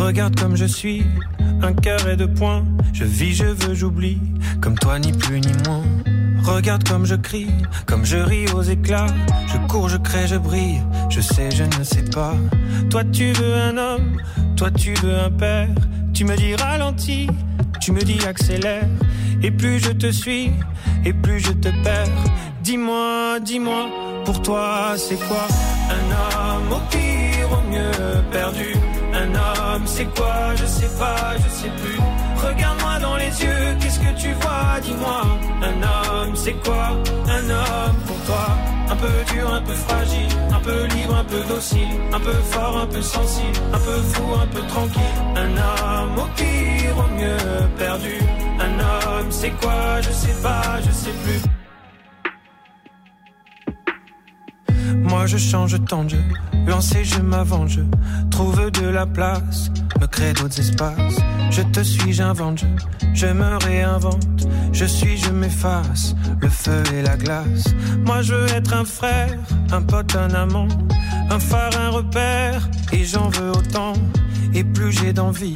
Regarde 0.01 0.37
comme 0.37 0.55
je 0.55 0.65
suis, 0.65 1.05
un 1.61 1.73
cœur 1.73 2.09
et 2.09 2.17
deux 2.17 2.27
points. 2.27 2.65
Je 2.91 3.05
vis, 3.05 3.35
je 3.35 3.45
veux, 3.45 3.75
j'oublie, 3.75 4.19
comme 4.59 4.77
toi 4.77 4.97
ni 4.97 5.13
plus 5.13 5.39
ni 5.39 5.53
moins. 5.65 5.83
Regarde 6.43 6.83
comme 6.87 7.05
je 7.05 7.13
crie, 7.13 7.51
comme 7.85 8.03
je 8.03 8.17
ris 8.17 8.47
aux 8.51 8.63
éclats. 8.63 9.05
Je 9.45 9.57
cours, 9.67 9.89
je 9.89 9.97
crée, 9.97 10.27
je 10.27 10.37
brille. 10.37 10.81
Je 11.09 11.21
sais, 11.21 11.51
je 11.51 11.63
ne 11.63 11.83
sais 11.83 12.03
pas. 12.03 12.33
Toi, 12.89 13.03
tu 13.05 13.31
veux 13.33 13.53
un 13.53 13.77
homme, 13.77 14.17
toi, 14.57 14.71
tu 14.71 14.95
veux 14.95 15.17
un 15.17 15.29
père. 15.29 15.69
Tu 16.13 16.25
me 16.25 16.35
dis 16.35 16.55
ralentis, 16.55 17.27
tu 17.79 17.91
me 17.91 18.01
dis 18.01 18.25
accélère. 18.27 18.87
Et 19.43 19.51
plus 19.51 19.79
je 19.79 19.91
te 19.91 20.11
suis, 20.11 20.51
et 21.05 21.13
plus 21.13 21.39
je 21.39 21.51
te 21.51 21.69
perds. 21.83 22.25
Dis-moi, 22.63 23.39
dis-moi, 23.39 23.85
pour 24.25 24.41
toi, 24.41 24.95
c'est 24.97 25.19
quoi? 25.27 25.47
Un 25.89 26.11
homme 26.11 26.71
au 26.73 26.81
pire, 26.89 27.51
au 27.51 27.71
mieux 27.71 28.10
homme, 29.73 29.83
c'est 29.85 30.09
quoi? 30.15 30.55
Je 30.55 30.65
sais 30.65 30.91
pas, 30.99 31.35
je 31.37 31.49
sais 31.49 31.71
plus. 31.81 31.99
Regarde-moi 32.47 32.99
dans 32.99 33.17
les 33.17 33.43
yeux, 33.43 33.77
qu'est-ce 33.79 33.99
que 33.99 34.13
tu 34.19 34.33
vois? 34.33 34.79
Dis-moi. 34.81 35.21
Un 35.63 35.77
homme, 35.83 36.35
c'est 36.35 36.57
quoi? 36.63 36.97
Un 37.27 37.49
homme 37.49 37.95
pour 38.05 38.17
toi 38.25 38.47
un 38.91 38.95
peu 38.97 39.33
dur, 39.33 39.53
un 39.53 39.61
peu 39.61 39.73
fragile, 39.73 40.27
un 40.51 40.59
peu 40.59 40.85
libre, 40.87 41.15
un 41.15 41.23
peu 41.23 41.41
docile, 41.47 41.87
un 42.11 42.19
peu 42.19 42.33
fort, 42.51 42.77
un 42.77 42.87
peu 42.87 43.01
sensible, 43.01 43.57
un 43.71 43.79
peu 43.79 44.01
fou, 44.01 44.23
un 44.33 44.47
peu 44.47 44.61
tranquille. 44.67 45.17
Un 45.35 45.51
homme 45.57 46.17
au 46.17 46.27
pire, 46.35 46.97
au 46.97 47.15
mieux 47.15 47.67
perdu. 47.77 48.19
Un 48.59 48.79
homme, 48.79 49.31
c'est 49.31 49.51
quoi? 49.61 50.01
Je 50.01 50.11
sais 50.11 50.41
pas, 50.43 50.81
je 50.85 50.91
sais 50.91 51.15
plus. 51.23 51.60
Moi 55.21 55.27
je 55.27 55.37
change 55.37 55.77
tant 55.85 56.03
de 56.03 56.09
jeu, 56.09 56.23
lancer 56.65 57.03
je 57.03 57.19
m'avance, 57.19 57.77
trouve 58.31 58.71
de 58.71 58.87
la 58.87 59.05
place, 59.05 59.69
me 59.99 60.07
crée 60.07 60.33
d'autres 60.33 60.59
espaces. 60.59 61.19
Je 61.51 61.61
te 61.61 61.83
suis, 61.83 62.11
j'invente, 62.11 62.61
je, 62.61 62.65
je 63.13 63.27
me 63.27 63.63
réinvente, 63.63 64.47
je 64.73 64.85
suis, 64.85 65.17
je 65.17 65.29
m'efface, 65.29 66.15
le 66.39 66.49
feu 66.49 66.81
et 66.95 67.03
la 67.03 67.17
glace. 67.17 67.65
Moi 68.03 68.23
je 68.23 68.33
veux 68.33 68.49
être 68.49 68.73
un 68.73 68.83
frère, 68.83 69.37
un 69.71 69.83
pote, 69.83 70.15
un 70.15 70.33
amant, 70.33 70.67
un 71.29 71.39
phare, 71.39 71.79
un 71.79 71.89
repère, 71.89 72.67
et 72.91 73.05
j'en 73.05 73.29
veux 73.29 73.51
autant. 73.51 73.93
Et 74.55 74.63
plus 74.63 74.91
j'ai 74.91 75.13
d'envie, 75.13 75.55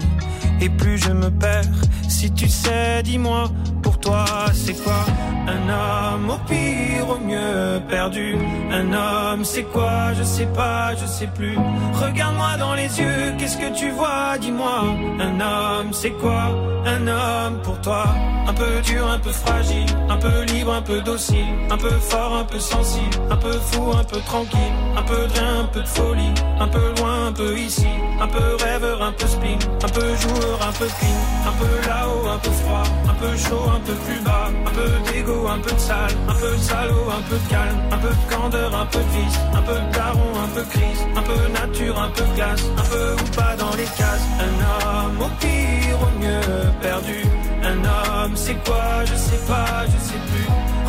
et 0.62 0.70
plus 0.70 1.00
je 1.00 1.10
me 1.10 1.32
perds. 1.32 1.66
Si 2.08 2.32
tu 2.32 2.48
sais, 2.48 3.04
dis-moi, 3.04 3.50
pour 3.82 4.00
toi 4.00 4.26
c'est 4.54 4.74
quoi 4.84 5.06
Un 5.48 5.70
homme 5.70 6.30
au 6.30 6.38
pire, 6.50 7.10
au 7.10 7.20
mieux 7.20 7.82
perdu. 7.90 8.36
Un 8.72 8.94
homme 8.94 9.44
c'est 9.44 9.64
quoi 9.64 10.14
Je 10.18 10.24
sais 10.24 10.48
pas, 10.48 10.96
je 10.96 11.06
sais 11.06 11.28
plus. 11.28 11.58
Regarde-moi 11.94 12.58
dans 12.58 12.74
les 12.74 13.00
yeux, 13.00 13.34
qu'est-ce 13.38 13.58
que 13.58 13.74
tu 13.78 13.90
vois 13.92 14.38
Dis-moi. 14.40 14.84
Un 15.20 15.40
homme 15.40 15.94
c'est 15.94 16.12
quoi 16.12 16.50
Un 16.86 17.08
homme 17.08 17.62
pour 17.64 17.80
toi. 17.82 18.06
Un 18.48 18.54
peu 18.54 18.80
dur, 18.84 19.10
un 19.10 19.18
peu 19.20 19.32
fragile, 19.32 19.88
un 20.08 20.18
peu 20.18 20.44
libre, 20.54 20.72
un 20.74 20.82
peu 20.82 21.02
docile, 21.02 21.46
un 21.72 21.78
peu 21.78 21.90
fort, 21.90 22.36
un 22.36 22.44
peu 22.44 22.60
sensible, 22.60 23.18
un 23.32 23.38
peu 23.38 23.54
fou, 23.54 23.92
un 23.98 24.04
peu 24.04 24.20
tranquille, 24.20 24.76
un 24.96 25.02
peu 25.02 25.28
de 25.28 25.34
rien, 25.34 25.62
un 25.62 25.66
peu 25.66 25.82
de 25.82 25.88
folie, 25.88 26.34
un 26.60 26.68
peu 26.68 26.94
loin, 27.00 27.28
un 27.28 27.32
peu 27.34 27.58
ici, 27.58 27.88
un 28.22 28.28
peu 28.28 28.56
rêveur, 28.64 29.02
un 29.02 29.12
peu 29.14 29.26
spin, 29.26 29.58
un 29.84 29.90
peu 29.90 30.16
joueur, 30.16 30.60
un 30.62 30.72
peu 30.74 30.86
clean, 30.86 31.48
un 31.48 31.54
peu 31.60 31.90
un 32.04 32.38
peu 32.40 32.52
froid, 32.52 32.84
un 33.10 33.14
peu 33.14 33.38
chaud, 33.38 33.64
un 33.76 33.80
peu 33.80 33.94
plus 33.94 34.20
bas, 34.22 34.50
un 34.66 34.72
peu 34.72 35.12
d'ego, 35.12 35.48
un 35.48 35.60
peu 35.60 35.72
de 35.72 35.80
sale, 35.80 36.12
un 36.28 36.34
peu 36.34 36.52
de 36.52 36.62
salaud, 36.62 37.10
un 37.10 37.22
peu 37.30 37.38
de 37.38 37.50
calme, 37.50 37.80
un 37.92 37.98
peu 37.98 38.10
de 38.10 38.36
candeur, 38.36 38.76
un 38.76 38.86
peu 38.86 39.00
de 39.00 39.12
vice, 39.18 39.40
un 39.54 39.62
peu 39.62 39.74
de 39.74 39.94
daron, 39.94 40.32
un 40.44 40.48
peu 40.56 40.64
crise, 40.64 41.02
un 41.16 41.22
peu 41.22 41.40
nature, 41.54 42.00
un 42.00 42.10
peu 42.10 42.24
glace, 42.36 42.64
un 42.78 42.90
peu 42.90 43.14
ou 43.14 43.36
pas 43.36 43.56
dans 43.58 43.76
les 43.76 43.90
cases, 44.00 44.28
un 44.40 44.54
homme 44.72 45.22
au 45.22 45.30
pire, 45.40 45.98
au 46.02 46.20
mieux 46.20 46.72
perdu, 46.82 47.24
un 47.64 47.78
homme 47.78 48.36
c'est 48.36 48.58
quoi, 48.66 49.06
je 49.06 49.16
sais 49.16 49.42
pas, 49.48 49.86
je 49.86 50.00
sais 50.10 50.22
plus. 50.30 50.48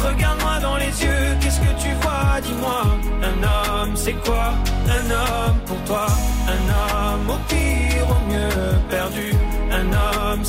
Regarde-moi 0.09 0.59
dans 0.61 0.77
les 0.77 1.03
yeux, 1.03 1.37
qu'est-ce 1.41 1.61
que 1.61 1.83
tu 1.83 1.93
vois, 2.03 2.41
dis-moi. 2.43 2.83
Un 3.23 3.83
homme, 3.83 3.97
c'est 3.97 4.19
quoi 4.25 4.53
Un 4.89 5.11
homme 5.11 5.59
pour 5.67 5.79
toi. 5.85 6.07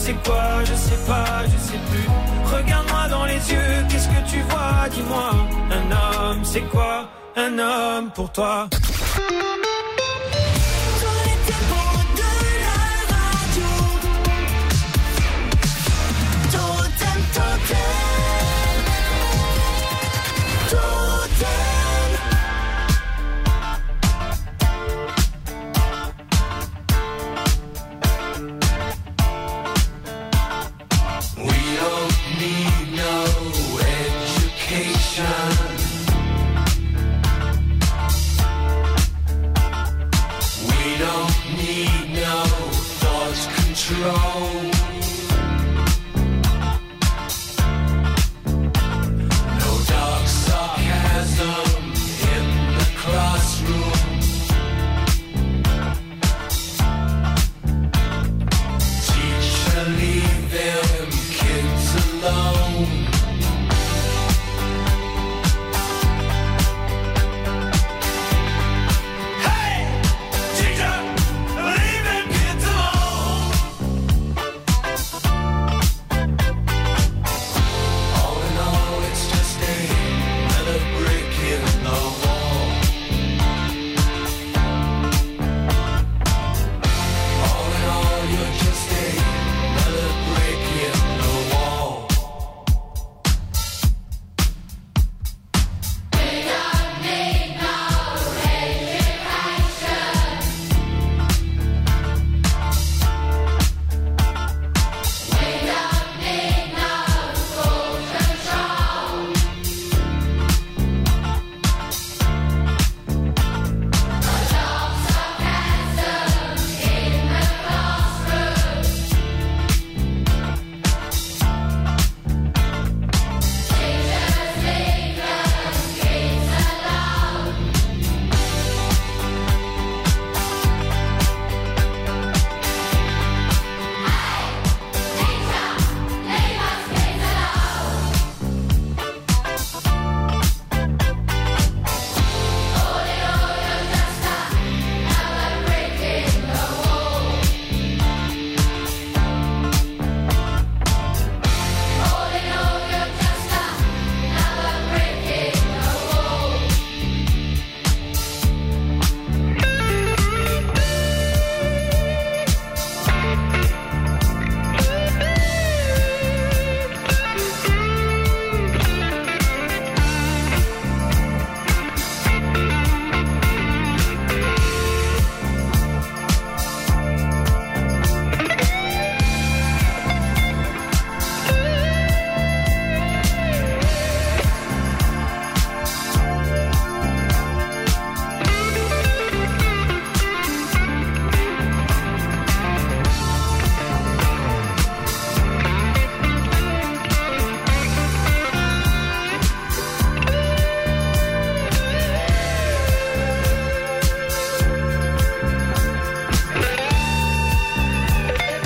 C'est 0.08 0.24
quoi 0.24 0.64
Je 0.64 0.74
sais 0.74 1.02
pas, 1.06 1.44
je 1.52 1.58
sais 1.68 1.80
plus. 1.90 2.08
Regarde-moi 2.56 3.08
dans 3.10 3.26
les 3.26 3.42
yeux, 3.52 3.74
qu'est-ce 3.90 4.08
que 4.08 4.22
tu 4.32 4.40
vois, 4.50 4.88
dis-moi. 4.90 5.32
Un 5.78 5.86
homme, 5.92 6.42
c'est 6.44 6.68
quoi? 6.74 7.10
Un 7.36 7.60
homme 7.60 8.10
pour 8.16 8.32
toi. 8.32 8.70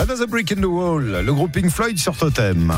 Another 0.01 0.25
Brick 0.25 0.51
in 0.51 0.61
the 0.61 0.65
Wall, 0.65 1.21
le 1.23 1.31
groupe 1.33 1.51
Pink 1.51 1.69
Floyd 1.69 1.99
sur 1.99 2.17
Totem. 2.17 2.73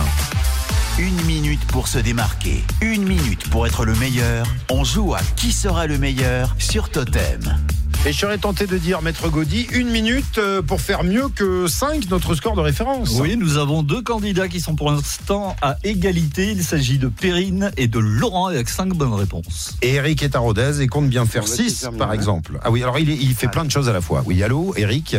Une 1.00 1.22
minute 1.26 1.64
pour 1.68 1.88
se 1.88 1.98
démarquer, 1.98 2.62
une 2.82 3.04
minute 3.08 3.50
pour 3.50 3.66
être 3.66 3.86
le 3.86 3.96
meilleur. 3.96 4.46
On 4.70 4.84
joue 4.84 5.14
à 5.14 5.20
qui 5.38 5.54
sera 5.54 5.88
le 5.88 5.98
meilleur 5.98 6.54
sur 6.60 6.90
Totem. 6.90 7.58
Et 8.06 8.12
je 8.12 8.18
serais 8.20 8.38
tenté 8.38 8.68
de 8.68 8.78
dire, 8.78 9.02
Maître 9.02 9.30
Gaudy, 9.30 9.66
une 9.72 9.90
minute 9.90 10.38
euh, 10.38 10.62
pour 10.62 10.82
faire 10.82 11.06
mieux 11.06 11.30
que 11.30 11.68
5, 11.68 12.10
notre 12.10 12.36
score 12.36 12.54
de 12.58 12.60
référence. 12.60 13.12
Oui, 13.22 13.38
nous 13.38 13.56
avons 13.56 13.82
deux 13.82 14.02
candidats 14.02 14.50
qui 14.50 14.60
sont 14.60 14.76
pour 14.76 14.92
l'instant 14.92 15.56
à 15.62 15.78
égalité. 15.86 16.52
Il 16.52 16.62
s'agit 16.66 16.98
de 16.98 17.08
Perrine 17.08 17.72
et 17.78 17.88
de 17.88 18.00
Laurent 18.00 18.48
avec 18.48 18.68
cinq 18.68 18.90
bonnes 18.90 19.14
réponses. 19.14 19.78
Et 19.82 19.94
Eric 19.94 20.22
est 20.22 20.36
à 20.36 20.40
Rodez 20.40 20.82
et 20.82 20.88
compte 20.88 21.08
bien 21.08 21.26
faire 21.26 21.44
On 21.44 21.48
va 21.48 21.56
6, 21.56 21.62
essayer 21.62 21.76
de 21.76 21.80
faire 21.92 21.98
par 21.98 22.10
hein. 22.10 22.14
exemple. 22.14 22.60
Ah 22.62 22.72
oui, 22.72 22.84
alors 22.84 23.00
il, 23.00 23.10
est- 23.10 23.16
il 23.18 23.34
fait 23.36 23.48
plein 23.48 23.64
de 23.64 23.72
choses 23.72 23.88
à 23.88 23.94
la 23.94 24.02
fois. 24.02 24.22
Oui, 24.26 24.44
allô, 24.44 24.74
Eric? 24.76 25.16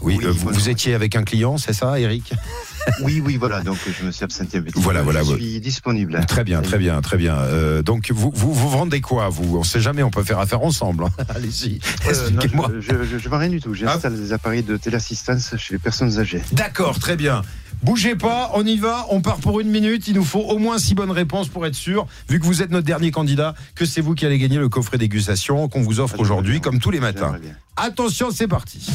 Oui, 0.00 0.18
euh, 0.22 0.30
vous, 0.30 0.50
vous 0.50 0.68
étiez 0.68 0.94
avec 0.94 1.16
un 1.16 1.24
client, 1.24 1.58
c'est 1.58 1.72
ça, 1.72 1.98
Eric 1.98 2.32
Oui, 3.02 3.20
oui, 3.24 3.36
voilà, 3.36 3.60
donc 3.62 3.76
je 3.86 4.06
me 4.06 4.12
suis 4.12 4.24
absenté 4.24 4.62
Voilà, 4.76 5.02
voilà, 5.02 5.22
Je 5.22 5.34
suis 5.34 5.60
disponible. 5.60 6.20
Très 6.26 6.44
bien, 6.44 6.62
très 6.62 6.78
bien, 6.78 7.00
très 7.00 7.16
bien. 7.16 7.36
Euh, 7.36 7.82
donc, 7.82 8.10
vous, 8.12 8.30
vous, 8.34 8.54
vous 8.54 8.68
vendez 8.70 9.00
quoi, 9.00 9.28
vous? 9.28 9.56
On 9.58 9.64
sait 9.64 9.80
jamais, 9.80 10.02
on 10.02 10.10
peut 10.10 10.22
faire 10.22 10.38
affaire 10.38 10.62
ensemble. 10.62 11.04
hein. 11.04 11.10
Allez-y, 11.34 11.80
Euh, 12.06 12.10
expliquez-moi. 12.10 12.70
je, 12.80 13.18
je 13.18 13.28
vends 13.28 13.38
rien 13.38 13.50
du 13.50 13.60
tout. 13.60 13.74
J'installe 13.74 14.16
des 14.18 14.32
appareils 14.32 14.62
de 14.62 14.76
téléassistance 14.76 15.54
chez 15.58 15.74
les 15.74 15.78
personnes 15.78 16.18
âgées. 16.18 16.42
D'accord, 16.52 16.98
très 16.98 17.16
bien. 17.16 17.42
Bougez 17.82 18.16
pas, 18.16 18.50
on 18.54 18.64
y 18.66 18.76
va, 18.76 19.06
on 19.10 19.20
part 19.20 19.38
pour 19.38 19.60
une 19.60 19.70
minute. 19.70 20.08
Il 20.08 20.14
nous 20.14 20.24
faut 20.24 20.40
au 20.40 20.58
moins 20.58 20.78
six 20.78 20.94
bonnes 20.94 21.10
réponses 21.10 21.48
pour 21.48 21.64
être 21.66 21.74
sûr, 21.74 22.06
vu 22.28 22.40
que 22.40 22.44
vous 22.44 22.60
êtes 22.62 22.70
notre 22.70 22.86
dernier 22.86 23.10
candidat, 23.10 23.54
que 23.74 23.84
c'est 23.84 24.00
vous 24.00 24.14
qui 24.14 24.26
allez 24.26 24.38
gagner 24.38 24.58
le 24.58 24.68
coffret 24.68 24.98
dégustation 24.98 25.68
qu'on 25.68 25.82
vous 25.82 26.00
offre 26.00 26.18
aujourd'hui, 26.20 26.60
comme 26.60 26.80
tous 26.80 26.90
les 26.90 27.00
matins. 27.00 27.36
Attention, 27.76 28.28
c'est 28.32 28.48
parti. 28.48 28.86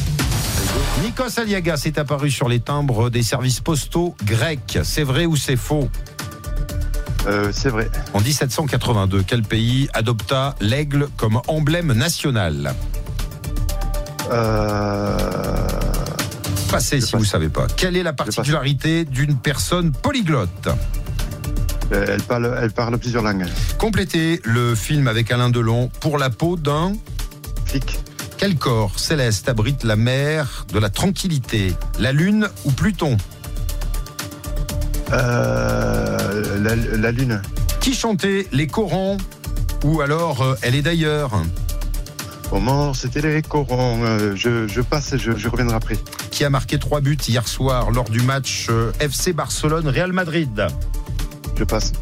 Nikos 1.02 1.38
Aliagas 1.40 1.82
est 1.86 1.98
apparu 1.98 2.30
sur 2.30 2.48
les 2.48 2.60
timbres 2.60 3.10
des 3.10 3.22
services 3.22 3.60
postaux 3.60 4.14
grecs. 4.24 4.78
C'est 4.82 5.02
vrai 5.04 5.24
ou 5.26 5.36
c'est 5.36 5.56
faux? 5.56 5.88
Euh, 7.26 7.50
C'est 7.52 7.70
vrai. 7.70 7.90
En 8.12 8.20
1782, 8.20 9.22
quel 9.26 9.42
pays 9.42 9.88
adopta 9.94 10.56
l'aigle 10.60 11.08
comme 11.16 11.40
emblème 11.48 11.92
national? 11.92 12.74
Euh, 14.30 15.16
Passez 16.74 17.00
si 17.00 17.12
vous 17.12 17.20
ne 17.22 17.24
savez 17.24 17.48
pas. 17.48 17.66
Quelle 17.76 17.96
est 17.96 18.02
la 18.02 18.12
particularité 18.12 19.04
d'une 19.04 19.36
personne 19.36 19.92
polyglotte 19.92 20.68
Euh, 21.92 22.04
elle, 22.08 22.22
parle, 22.22 22.56
elle 22.60 22.72
parle 22.72 22.98
plusieurs 22.98 23.22
langues. 23.22 23.46
Complétez 23.78 24.40
le 24.44 24.74
film 24.74 25.06
avec 25.06 25.30
Alain 25.30 25.50
Delon 25.50 25.90
pour 26.00 26.18
la 26.18 26.30
peau 26.30 26.56
d'un 26.56 26.92
flic. 27.66 27.98
Quel 28.38 28.56
corps 28.56 28.98
céleste 28.98 29.48
abrite 29.48 29.84
la 29.84 29.94
mer 29.96 30.66
de 30.72 30.78
la 30.80 30.90
tranquillité 30.90 31.74
La 32.00 32.10
Lune 32.12 32.48
ou 32.64 32.72
Pluton 32.72 33.16
Euh, 35.12 36.58
la, 36.60 36.74
la 36.76 37.12
Lune. 37.12 37.40
Qui 37.80 37.94
chantait 37.94 38.46
les 38.52 38.66
Corans 38.66 39.16
Ou 39.84 40.00
alors 40.00 40.42
euh, 40.42 40.54
Elle 40.62 40.74
est 40.74 40.82
d'ailleurs 40.82 41.30
Comment 42.50 42.94
C'était 42.94 43.20
les 43.22 43.42
corons. 43.42 44.04
Euh, 44.04 44.34
je, 44.36 44.68
je 44.68 44.80
passe, 44.80 45.16
je, 45.16 45.32
je 45.36 45.48
reviendrai 45.48 45.74
après. 45.76 45.96
Qui 46.34 46.42
a 46.44 46.50
marqué 46.50 46.80
trois 46.80 47.00
buts 47.00 47.16
hier 47.28 47.46
soir 47.46 47.92
lors 47.92 48.10
du 48.10 48.20
match 48.20 48.66
euh, 48.68 48.90
FC 48.98 49.32
Barcelone-Real 49.32 50.12
Madrid 50.12 50.66
Je 51.56 51.62
passe. 51.62 51.92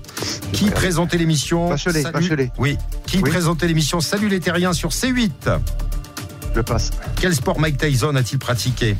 Qui 0.54 0.70
présentait 0.70 1.18
l'émission 1.18 1.68
Bachelet, 1.68 2.00
Salut- 2.00 2.12
Bachelet. 2.14 2.50
Oui. 2.56 2.78
Qui 3.06 3.18
Oui. 3.18 3.28
présentait 3.30 3.66
l'émission 3.66 4.00
Salut 4.00 4.28
les 4.30 4.40
Terriens 4.40 4.72
sur 4.72 4.88
C8 4.88 5.58
Je 6.56 6.60
passe. 6.62 6.92
Quel 7.20 7.34
sport 7.34 7.60
Mike 7.60 7.76
Tyson 7.76 8.14
a-t-il 8.16 8.38
pratiqué? 8.38 8.96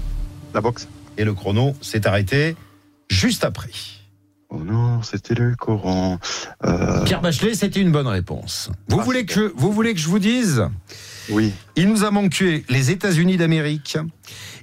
La 0.53 0.61
boxe. 0.61 0.87
Et 1.17 1.25
le 1.25 1.33
chrono 1.33 1.75
s'est 1.81 2.07
arrêté 2.07 2.55
juste 3.09 3.43
après. 3.45 3.71
Oh 4.51 4.59
non, 4.63 5.03
c'était 5.03 5.35
le 5.35 5.57
coron. 5.57 6.19
Euh, 6.67 7.05
Pierre 7.05 7.23
Bachelet, 7.23 7.55
c'était 7.55 7.81
une 7.81 7.91
bonne 7.91 8.07
réponse. 8.07 8.69
Vous, 8.89 9.01
Ah, 9.01 9.05
voulez, 9.05 9.25
que, 9.25 9.51
vous 9.57 9.73
voulez 9.73 9.95
que 9.95 10.01
je 10.01 10.09
vous 10.09 10.19
dise 10.19 10.67
Oui. 11.29 11.53
Il 11.77 11.89
nous 11.89 12.05
a 12.05 12.11
manqué 12.11 12.65
les 12.69 12.91
États-Unis 12.91 13.37
d'Amérique. 13.37 13.97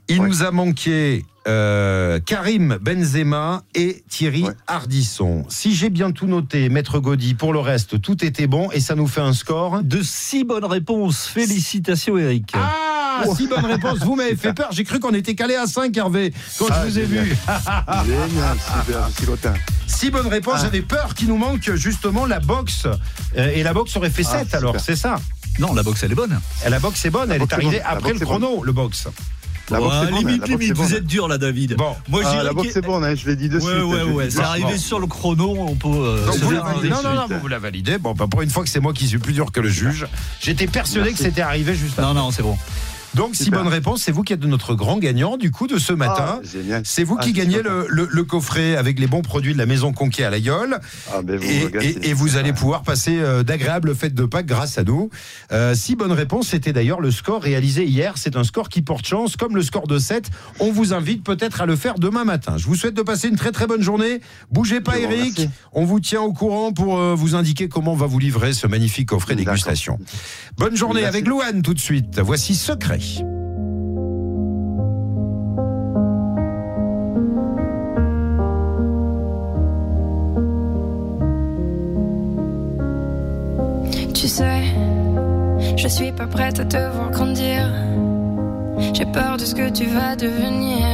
Il 0.07 0.23
nous 0.23 0.41
a 0.41 0.49
manqué 0.49 1.23
euh, 1.47 2.19
Karim 2.19 2.79
Benzema 2.81 3.61
et 3.75 4.03
Thierry 4.09 4.45
Ardisson. 4.67 5.45
Si 5.49 5.75
j'ai 5.75 5.91
bien 5.91 6.11
tout 6.11 6.25
noté, 6.25 6.67
Maître 6.69 6.99
Gaudy, 6.99 7.35
pour 7.35 7.53
le 7.53 7.59
reste, 7.59 8.01
tout 8.01 8.25
était 8.25 8.47
bon 8.47 8.71
et 8.71 8.79
ça 8.79 8.95
nous 8.95 9.07
fait 9.07 9.21
un 9.21 9.33
score. 9.33 9.83
De 9.83 10.01
six 10.01 10.43
bonnes 10.43 10.65
réponses. 10.65 11.27
Félicitations, 11.27 12.17
Eric. 12.17 12.51
Ah, 12.55 13.23
six 13.35 13.47
bonnes 13.47 13.65
réponses. 13.65 13.99
Vous 13.99 14.15
m'avez 14.15 14.35
fait 14.35 14.53
peur. 14.53 14.69
J'ai 14.71 14.83
cru 14.83 14.99
qu'on 14.99 15.13
était 15.13 15.35
calé 15.35 15.55
à 15.55 15.67
5, 15.67 15.95
Hervé, 15.95 16.33
quand 16.57 16.67
Ah, 16.71 16.81
je 16.85 16.89
vous 16.89 16.99
ai 16.99 17.05
vu. 17.05 17.17
Génial, 18.05 18.57
super. 18.57 19.09
Six 19.85 20.09
bonnes 20.09 20.27
réponses. 20.27 20.55
Ah. 20.57 20.63
J'avais 20.63 20.81
peur 20.81 21.13
qu'il 21.13 21.27
nous 21.27 21.37
manque 21.37 21.71
justement 21.75 22.25
la 22.25 22.39
boxe. 22.39 22.87
Euh, 23.37 23.51
et 23.53 23.61
la 23.61 23.73
boxe 23.73 23.95
aurait 23.95 24.09
fait 24.09 24.25
Ah, 24.27 24.39
7 24.39 24.55
alors, 24.55 24.79
c'est 24.79 24.95
ça 24.95 25.17
Non, 25.59 25.73
la 25.73 25.83
boxe, 25.83 26.03
elle 26.03 26.11
est 26.11 26.15
bonne. 26.15 26.39
Et 26.65 26.69
La 26.69 26.79
boxe 26.79 27.03
est 27.05 27.09
bonne, 27.09 27.31
elle 27.31 27.41
est 27.41 27.53
arrivée 27.53 27.81
après 27.81 28.13
le 28.13 28.19
chrono, 28.19 28.63
le 28.63 28.71
boxe. 28.71 29.07
La 29.69 29.77
boxe 29.79 29.93
Ouais, 29.97 30.07
est 30.07 30.11
bonne, 30.11 30.19
limite, 30.27 30.47
limite, 30.47 30.73
vous 30.73 30.95
êtes 30.95 31.05
dur 31.05 31.27
là, 31.27 31.37
David. 31.37 31.75
Bon. 31.77 31.95
moi, 32.07 32.21
Ah, 32.25 32.31
dirais 32.31 32.43
la 32.43 32.53
boxe 32.53 32.75
est 32.75 32.81
bonne, 32.81 33.03
hein, 33.03 33.13
je 33.13 33.27
l'ai 33.27 33.35
dit 33.35 33.49
de 33.49 33.57
Ouais, 33.57 33.61
suite. 33.61 33.83
ouais, 33.83 34.01
ouais. 34.01 34.27
dit. 34.27 34.35
C'est 34.35 34.41
arrivé 34.41 34.77
sur 34.79 34.99
le 34.99 35.05
chrono, 35.05 35.55
on 35.59 35.75
peut. 35.75 35.87
euh, 35.89 36.25
Donc 36.25 36.33
se 36.35 36.39
vous 36.39 36.49
faire 36.51 36.63
la 36.63 36.69
un 36.71 36.73
validez. 36.73 36.89
Non, 36.89 37.03
non, 37.03 37.27
non, 37.29 37.37
vous 37.39 37.47
la 37.47 37.59
validez. 37.59 37.97
Bon, 37.99 38.13
bah, 38.13 38.25
pour 38.27 38.41
une 38.41 38.49
fois 38.49 38.63
que 38.63 38.69
c'est 38.69 38.79
moi 38.79 38.93
qui 38.93 39.07
suis 39.07 39.19
plus 39.19 39.33
dur 39.33 39.51
que 39.51 39.59
le 39.59 39.69
juge, 39.69 40.07
j'étais 40.41 40.65
persuadé 40.65 41.09
Merci. 41.09 41.23
que 41.23 41.29
c'était 41.29 41.41
arrivé 41.41 41.75
juste 41.75 41.99
Non, 41.99 42.15
non, 42.15 42.31
c'est 42.31 42.41
bon. 42.41 42.57
Donc, 43.15 43.35
si 43.35 43.49
bonne 43.49 43.67
réponse, 43.67 44.01
c'est 44.03 44.11
vous 44.11 44.23
qui 44.23 44.33
êtes 44.33 44.43
notre 44.45 44.75
grand 44.75 44.97
gagnant 44.97 45.37
du 45.37 45.51
coup 45.51 45.67
de 45.67 45.77
ce 45.77 45.93
matin. 45.93 46.39
Ah, 46.39 46.39
génial. 46.43 46.81
C'est 46.85 47.03
vous 47.03 47.17
Ah, 47.19 47.23
qui 47.23 47.33
gagnez 47.33 47.61
le, 47.61 47.85
le- 47.89 48.07
le 48.11 48.23
coffret 48.23 48.75
avec 48.75 48.99
les 48.99 49.07
bons 49.07 49.21
produits 49.21 49.53
de 49.53 49.57
la 49.57 49.65
maison 49.65 49.91
Conquet 49.93 50.23
à 50.23 50.29
l'Aïole. 50.29 50.79
Ah, 51.13 51.21
ben, 51.21 51.37
vous 51.37 51.43
Et, 51.49 51.63
regatez. 51.65 51.87
et- 51.89 52.09
et 52.09 52.13
vous 52.13 52.37
allez 52.37 52.53
pouvoir 52.53 52.83
passer 52.83 53.17
euh, 53.19 53.43
d'agréables 53.43 53.95
fêtes 53.95 54.13
de 54.13 54.25
Pâques 54.25 54.45
grâce 54.45 54.77
à 54.77 54.83
nous. 54.83 55.09
Euh, 55.51 55.73
si 55.75 55.95
bonne 55.95 56.11
réponse, 56.11 56.47
c'était 56.49 56.73
d'ailleurs 56.73 57.01
le 57.01 57.11
score 57.11 57.41
réalisé 57.41 57.83
hier. 57.85 58.13
C'est 58.17 58.35
un 58.35 58.43
score 58.43 58.69
qui 58.69 58.81
porte 58.81 59.05
chance, 59.05 59.35
comme 59.35 59.55
le 59.55 59.63
score 59.63 59.87
de 59.87 59.97
7. 59.97 60.29
On 60.59 60.71
vous 60.71 60.93
invite 60.93 61.23
peut-être 61.23 61.61
à 61.61 61.65
le 61.65 61.75
faire 61.75 61.95
demain 61.95 62.23
matin. 62.25 62.57
Je 62.57 62.65
vous 62.65 62.75
souhaite 62.75 62.93
de 62.95 63.01
passer 63.01 63.27
une 63.27 63.35
très 63.37 63.51
très 63.51 63.65
bonne 63.67 63.81
journée. 63.81 64.21
Bougez 64.51 64.81
pas, 64.81 64.99
Eric. 64.99 65.47
On 65.73 65.85
vous 65.85 65.99
tient 65.99 66.21
au 66.21 66.31
courant 66.33 66.71
pour 66.73 66.97
euh, 66.99 67.15
vous 67.15 67.35
indiquer 67.35 67.67
comment 67.69 67.93
on 67.93 67.97
va 67.97 68.05
vous 68.07 68.19
livrer 68.19 68.53
ce 68.53 68.67
magnifique 68.67 69.09
coffret 69.09 69.35
dégustation. 69.35 69.97
Bonne 70.57 70.75
journée 70.75 71.01
Merci. 71.01 71.17
avec 71.17 71.27
Louane 71.27 71.61
tout 71.61 71.73
de 71.73 71.79
suite. 71.79 72.19
Voici 72.19 72.53
Secret. 72.55 72.98
Tu 72.99 73.05
sais, 84.27 84.63
je 85.77 85.87
suis 85.87 86.11
pas 86.11 86.27
prête 86.27 86.59
à 86.59 86.65
te 86.65 86.75
voir 86.75 87.09
grandir. 87.11 87.71
J'ai 88.93 89.05
peur 89.05 89.37
de 89.37 89.45
ce 89.45 89.55
que 89.55 89.69
tu 89.69 89.85
vas 89.85 90.17
devenir. 90.17 90.85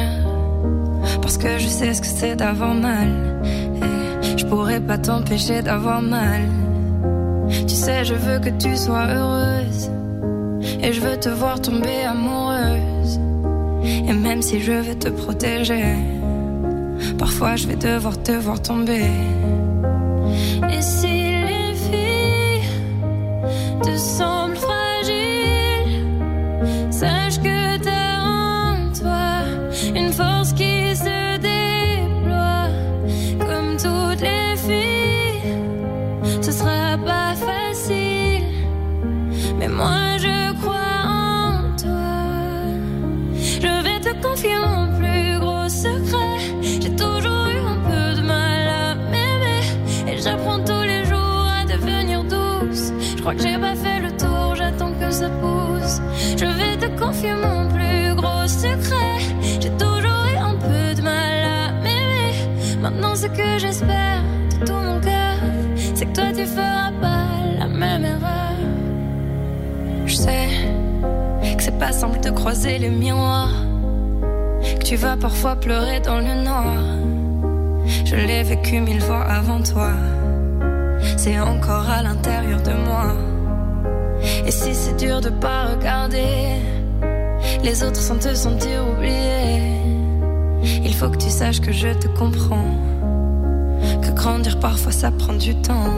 Parce 1.23 1.39
que 1.39 1.57
je 1.57 1.67
sais 1.67 1.95
ce 1.95 2.01
que 2.01 2.07
c'est 2.07 2.35
d'avoir 2.35 2.75
mal. 2.75 3.41
Je 4.37 4.45
pourrais 4.45 4.79
pas 4.79 4.99
t'empêcher 4.99 5.63
d'avoir 5.63 6.03
mal. 6.03 6.43
Tu 7.67 7.73
sais, 7.73 8.05
je 8.05 8.13
veux 8.13 8.37
que 8.37 8.49
tu 8.49 8.77
sois 8.77 9.07
heureuse. 9.07 9.64
Et 10.85 10.93
je 10.93 11.01
veux 11.01 11.19
te 11.19 11.29
voir 11.29 11.59
tomber 11.59 12.03
amoureuse. 12.07 13.19
Et 13.83 14.13
même 14.13 14.43
si 14.43 14.61
je 14.61 14.71
veux 14.71 14.93
te 14.93 15.09
protéger, 15.09 15.95
parfois 17.17 17.55
je 17.55 17.65
vais 17.65 17.75
devoir 17.75 18.21
te 18.21 18.33
voir 18.33 18.61
tomber. 18.61 19.09
Et 20.71 20.81
si 20.83 21.07
les 21.07 21.73
filles 21.73 22.69
te 23.81 23.97
semblent 23.97 24.34
j'ai 53.39 53.57
pas 53.57 53.75
fait 53.75 53.99
le 53.99 54.11
tour, 54.17 54.55
j'attends 54.55 54.91
que 54.93 55.11
ça 55.11 55.29
pousse. 55.29 56.01
Je 56.37 56.45
vais 56.45 56.77
te 56.77 56.87
confier 56.99 57.33
mon 57.33 57.67
plus 57.69 58.15
gros 58.15 58.47
secret. 58.47 59.19
J'ai 59.59 59.71
toujours 59.71 60.25
eu 60.33 60.37
un 60.37 60.55
peu 60.55 60.95
de 60.95 61.01
mal 61.01 61.43
à 61.43 61.71
m'aimer. 61.83 62.33
Maintenant, 62.81 63.15
ce 63.15 63.27
que 63.27 63.57
j'espère 63.57 64.21
de 64.51 64.65
tout 64.65 64.73
mon 64.73 64.99
cœur, 64.99 65.37
c'est 65.95 66.05
que 66.05 66.13
toi 66.13 66.31
tu 66.35 66.45
feras 66.45 66.91
pas 67.01 67.27
la 67.59 67.67
même 67.67 68.05
erreur. 68.05 68.55
Je 70.05 70.15
sais 70.15 70.49
que 71.57 71.63
c'est 71.63 71.79
pas 71.79 71.91
simple 71.91 72.19
de 72.19 72.29
croiser 72.29 72.77
les 72.77 72.89
miroirs. 72.89 73.53
Que 74.79 74.83
tu 74.83 74.95
vas 74.95 75.17
parfois 75.17 75.55
pleurer 75.55 75.99
dans 75.99 76.19
le 76.19 76.43
noir. 76.43 76.75
Je 78.05 78.15
l'ai 78.15 78.43
vécu 78.43 78.79
mille 78.79 79.01
fois 79.01 79.23
avant 79.23 79.61
toi. 79.61 79.91
C'est 81.17 81.39
encore 81.39 81.89
à 81.89 82.01
l'intérieur 82.03 82.61
de 82.61 82.73
moi. 82.73 83.13
Si 84.55 84.73
c'est 84.73 84.95
dur 84.95 85.19
de 85.19 85.29
pas 85.29 85.65
regarder 85.65 86.61
les 87.61 87.83
autres 87.83 87.99
sans 87.99 88.17
te 88.17 88.33
sentir 88.33 88.87
oublié, 88.87 89.81
il 90.83 90.93
faut 90.95 91.09
que 91.09 91.17
tu 91.17 91.29
saches 91.29 91.59
que 91.59 91.73
je 91.73 91.89
te 91.89 92.07
comprends. 92.17 92.73
Que 94.01 94.11
grandir 94.11 94.57
parfois 94.59 94.93
ça 94.93 95.11
prend 95.11 95.33
du 95.33 95.53
temps. 95.55 95.91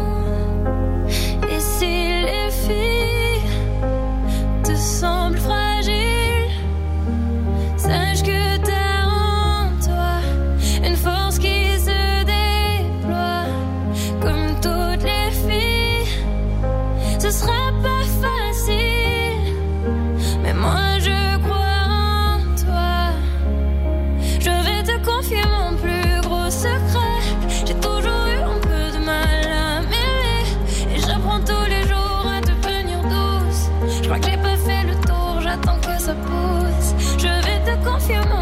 Vais 38.07 38.36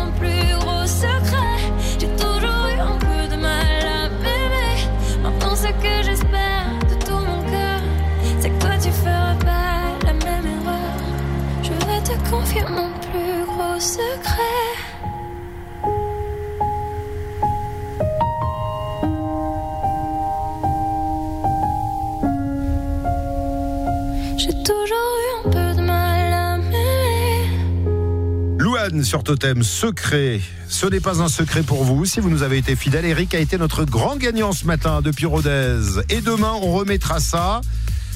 Sur 29.04 29.24
Totem, 29.24 29.62
secret. 29.64 30.42
Ce 30.68 30.86
n'est 30.86 31.00
pas 31.00 31.22
un 31.22 31.28
secret 31.28 31.64
pour 31.64 31.84
vous. 31.84 32.06
Si 32.06 32.20
vous 32.20 32.30
nous 32.30 32.44
avez 32.44 32.58
été 32.58 32.76
fidèles, 32.76 33.06
Eric 33.06 33.36
a 33.36 33.40
été 33.40 33.58
notre 33.58 33.84
grand 33.84 34.16
gagnant 34.16 34.52
ce 34.52 34.66
matin 34.66 35.02
depuis 35.02 35.26
Rodez. 35.26 35.80
Et 36.10 36.22
demain, 36.22 36.54
on 36.62 36.72
remettra 36.74 37.20
ça. 37.20 37.62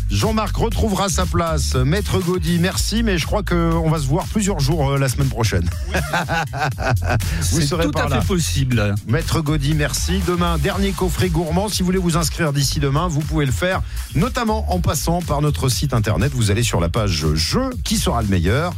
Jean-Marc 0.09 0.55
retrouvera 0.57 1.09
sa 1.09 1.25
place. 1.25 1.75
Maître 1.75 2.19
Gaudy, 2.19 2.57
merci, 2.59 3.03
mais 3.03 3.17
je 3.17 3.25
crois 3.25 3.43
qu'on 3.43 3.89
va 3.89 3.99
se 3.99 4.07
voir 4.07 4.25
plusieurs 4.25 4.59
jours 4.59 4.91
euh, 4.91 4.97
la 4.97 5.07
semaine 5.09 5.29
prochaine. 5.29 5.69
vous 5.93 7.59
C'est 7.61 7.61
serez 7.67 7.85
tout 7.85 7.91
par 7.91 8.07
à 8.07 8.09
là. 8.09 8.21
fait 8.21 8.27
possible. 8.27 8.95
Maître 9.07 9.41
Gaudy, 9.41 9.75
merci. 9.75 10.21
Demain, 10.27 10.57
dernier 10.57 10.91
coffret 10.91 11.29
gourmand. 11.29 11.69
Si 11.69 11.79
vous 11.81 11.85
voulez 11.87 11.99
vous 11.99 12.17
inscrire 12.17 12.53
d'ici 12.53 12.79
demain, 12.79 13.07
vous 13.07 13.19
pouvez 13.21 13.45
le 13.45 13.51
faire, 13.51 13.81
notamment 14.15 14.73
en 14.73 14.79
passant 14.79 15.21
par 15.21 15.41
notre 15.41 15.69
site 15.69 15.93
internet. 15.93 16.31
Vous 16.33 16.49
allez 16.51 16.63
sur 16.63 16.79
la 16.79 16.89
page 16.89 17.25
Jeu, 17.35 17.69
qui 17.83 17.97
sera 17.97 18.21
le 18.23 18.27
meilleur 18.29 18.73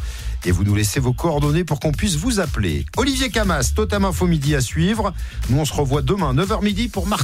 et 0.45 0.51
vous 0.51 0.63
nous 0.63 0.75
laissez 0.75 0.99
vos 0.99 1.13
coordonnées 1.13 1.63
pour 1.63 1.79
qu'on 1.79 1.91
puisse 1.91 2.15
vous 2.15 2.39
appeler. 2.39 2.85
Olivier 2.97 3.29
Camas, 3.29 3.71
Totem 3.75 4.05
Info 4.05 4.27
Midi 4.27 4.55
à 4.55 4.61
suivre. 4.61 5.13
Nous, 5.49 5.59
on 5.59 5.65
se 5.65 5.73
revoit 5.73 6.01
demain, 6.01 6.33
9h 6.33 6.63
midi 6.63 6.87
pour 6.87 7.07
Marc. 7.07 7.19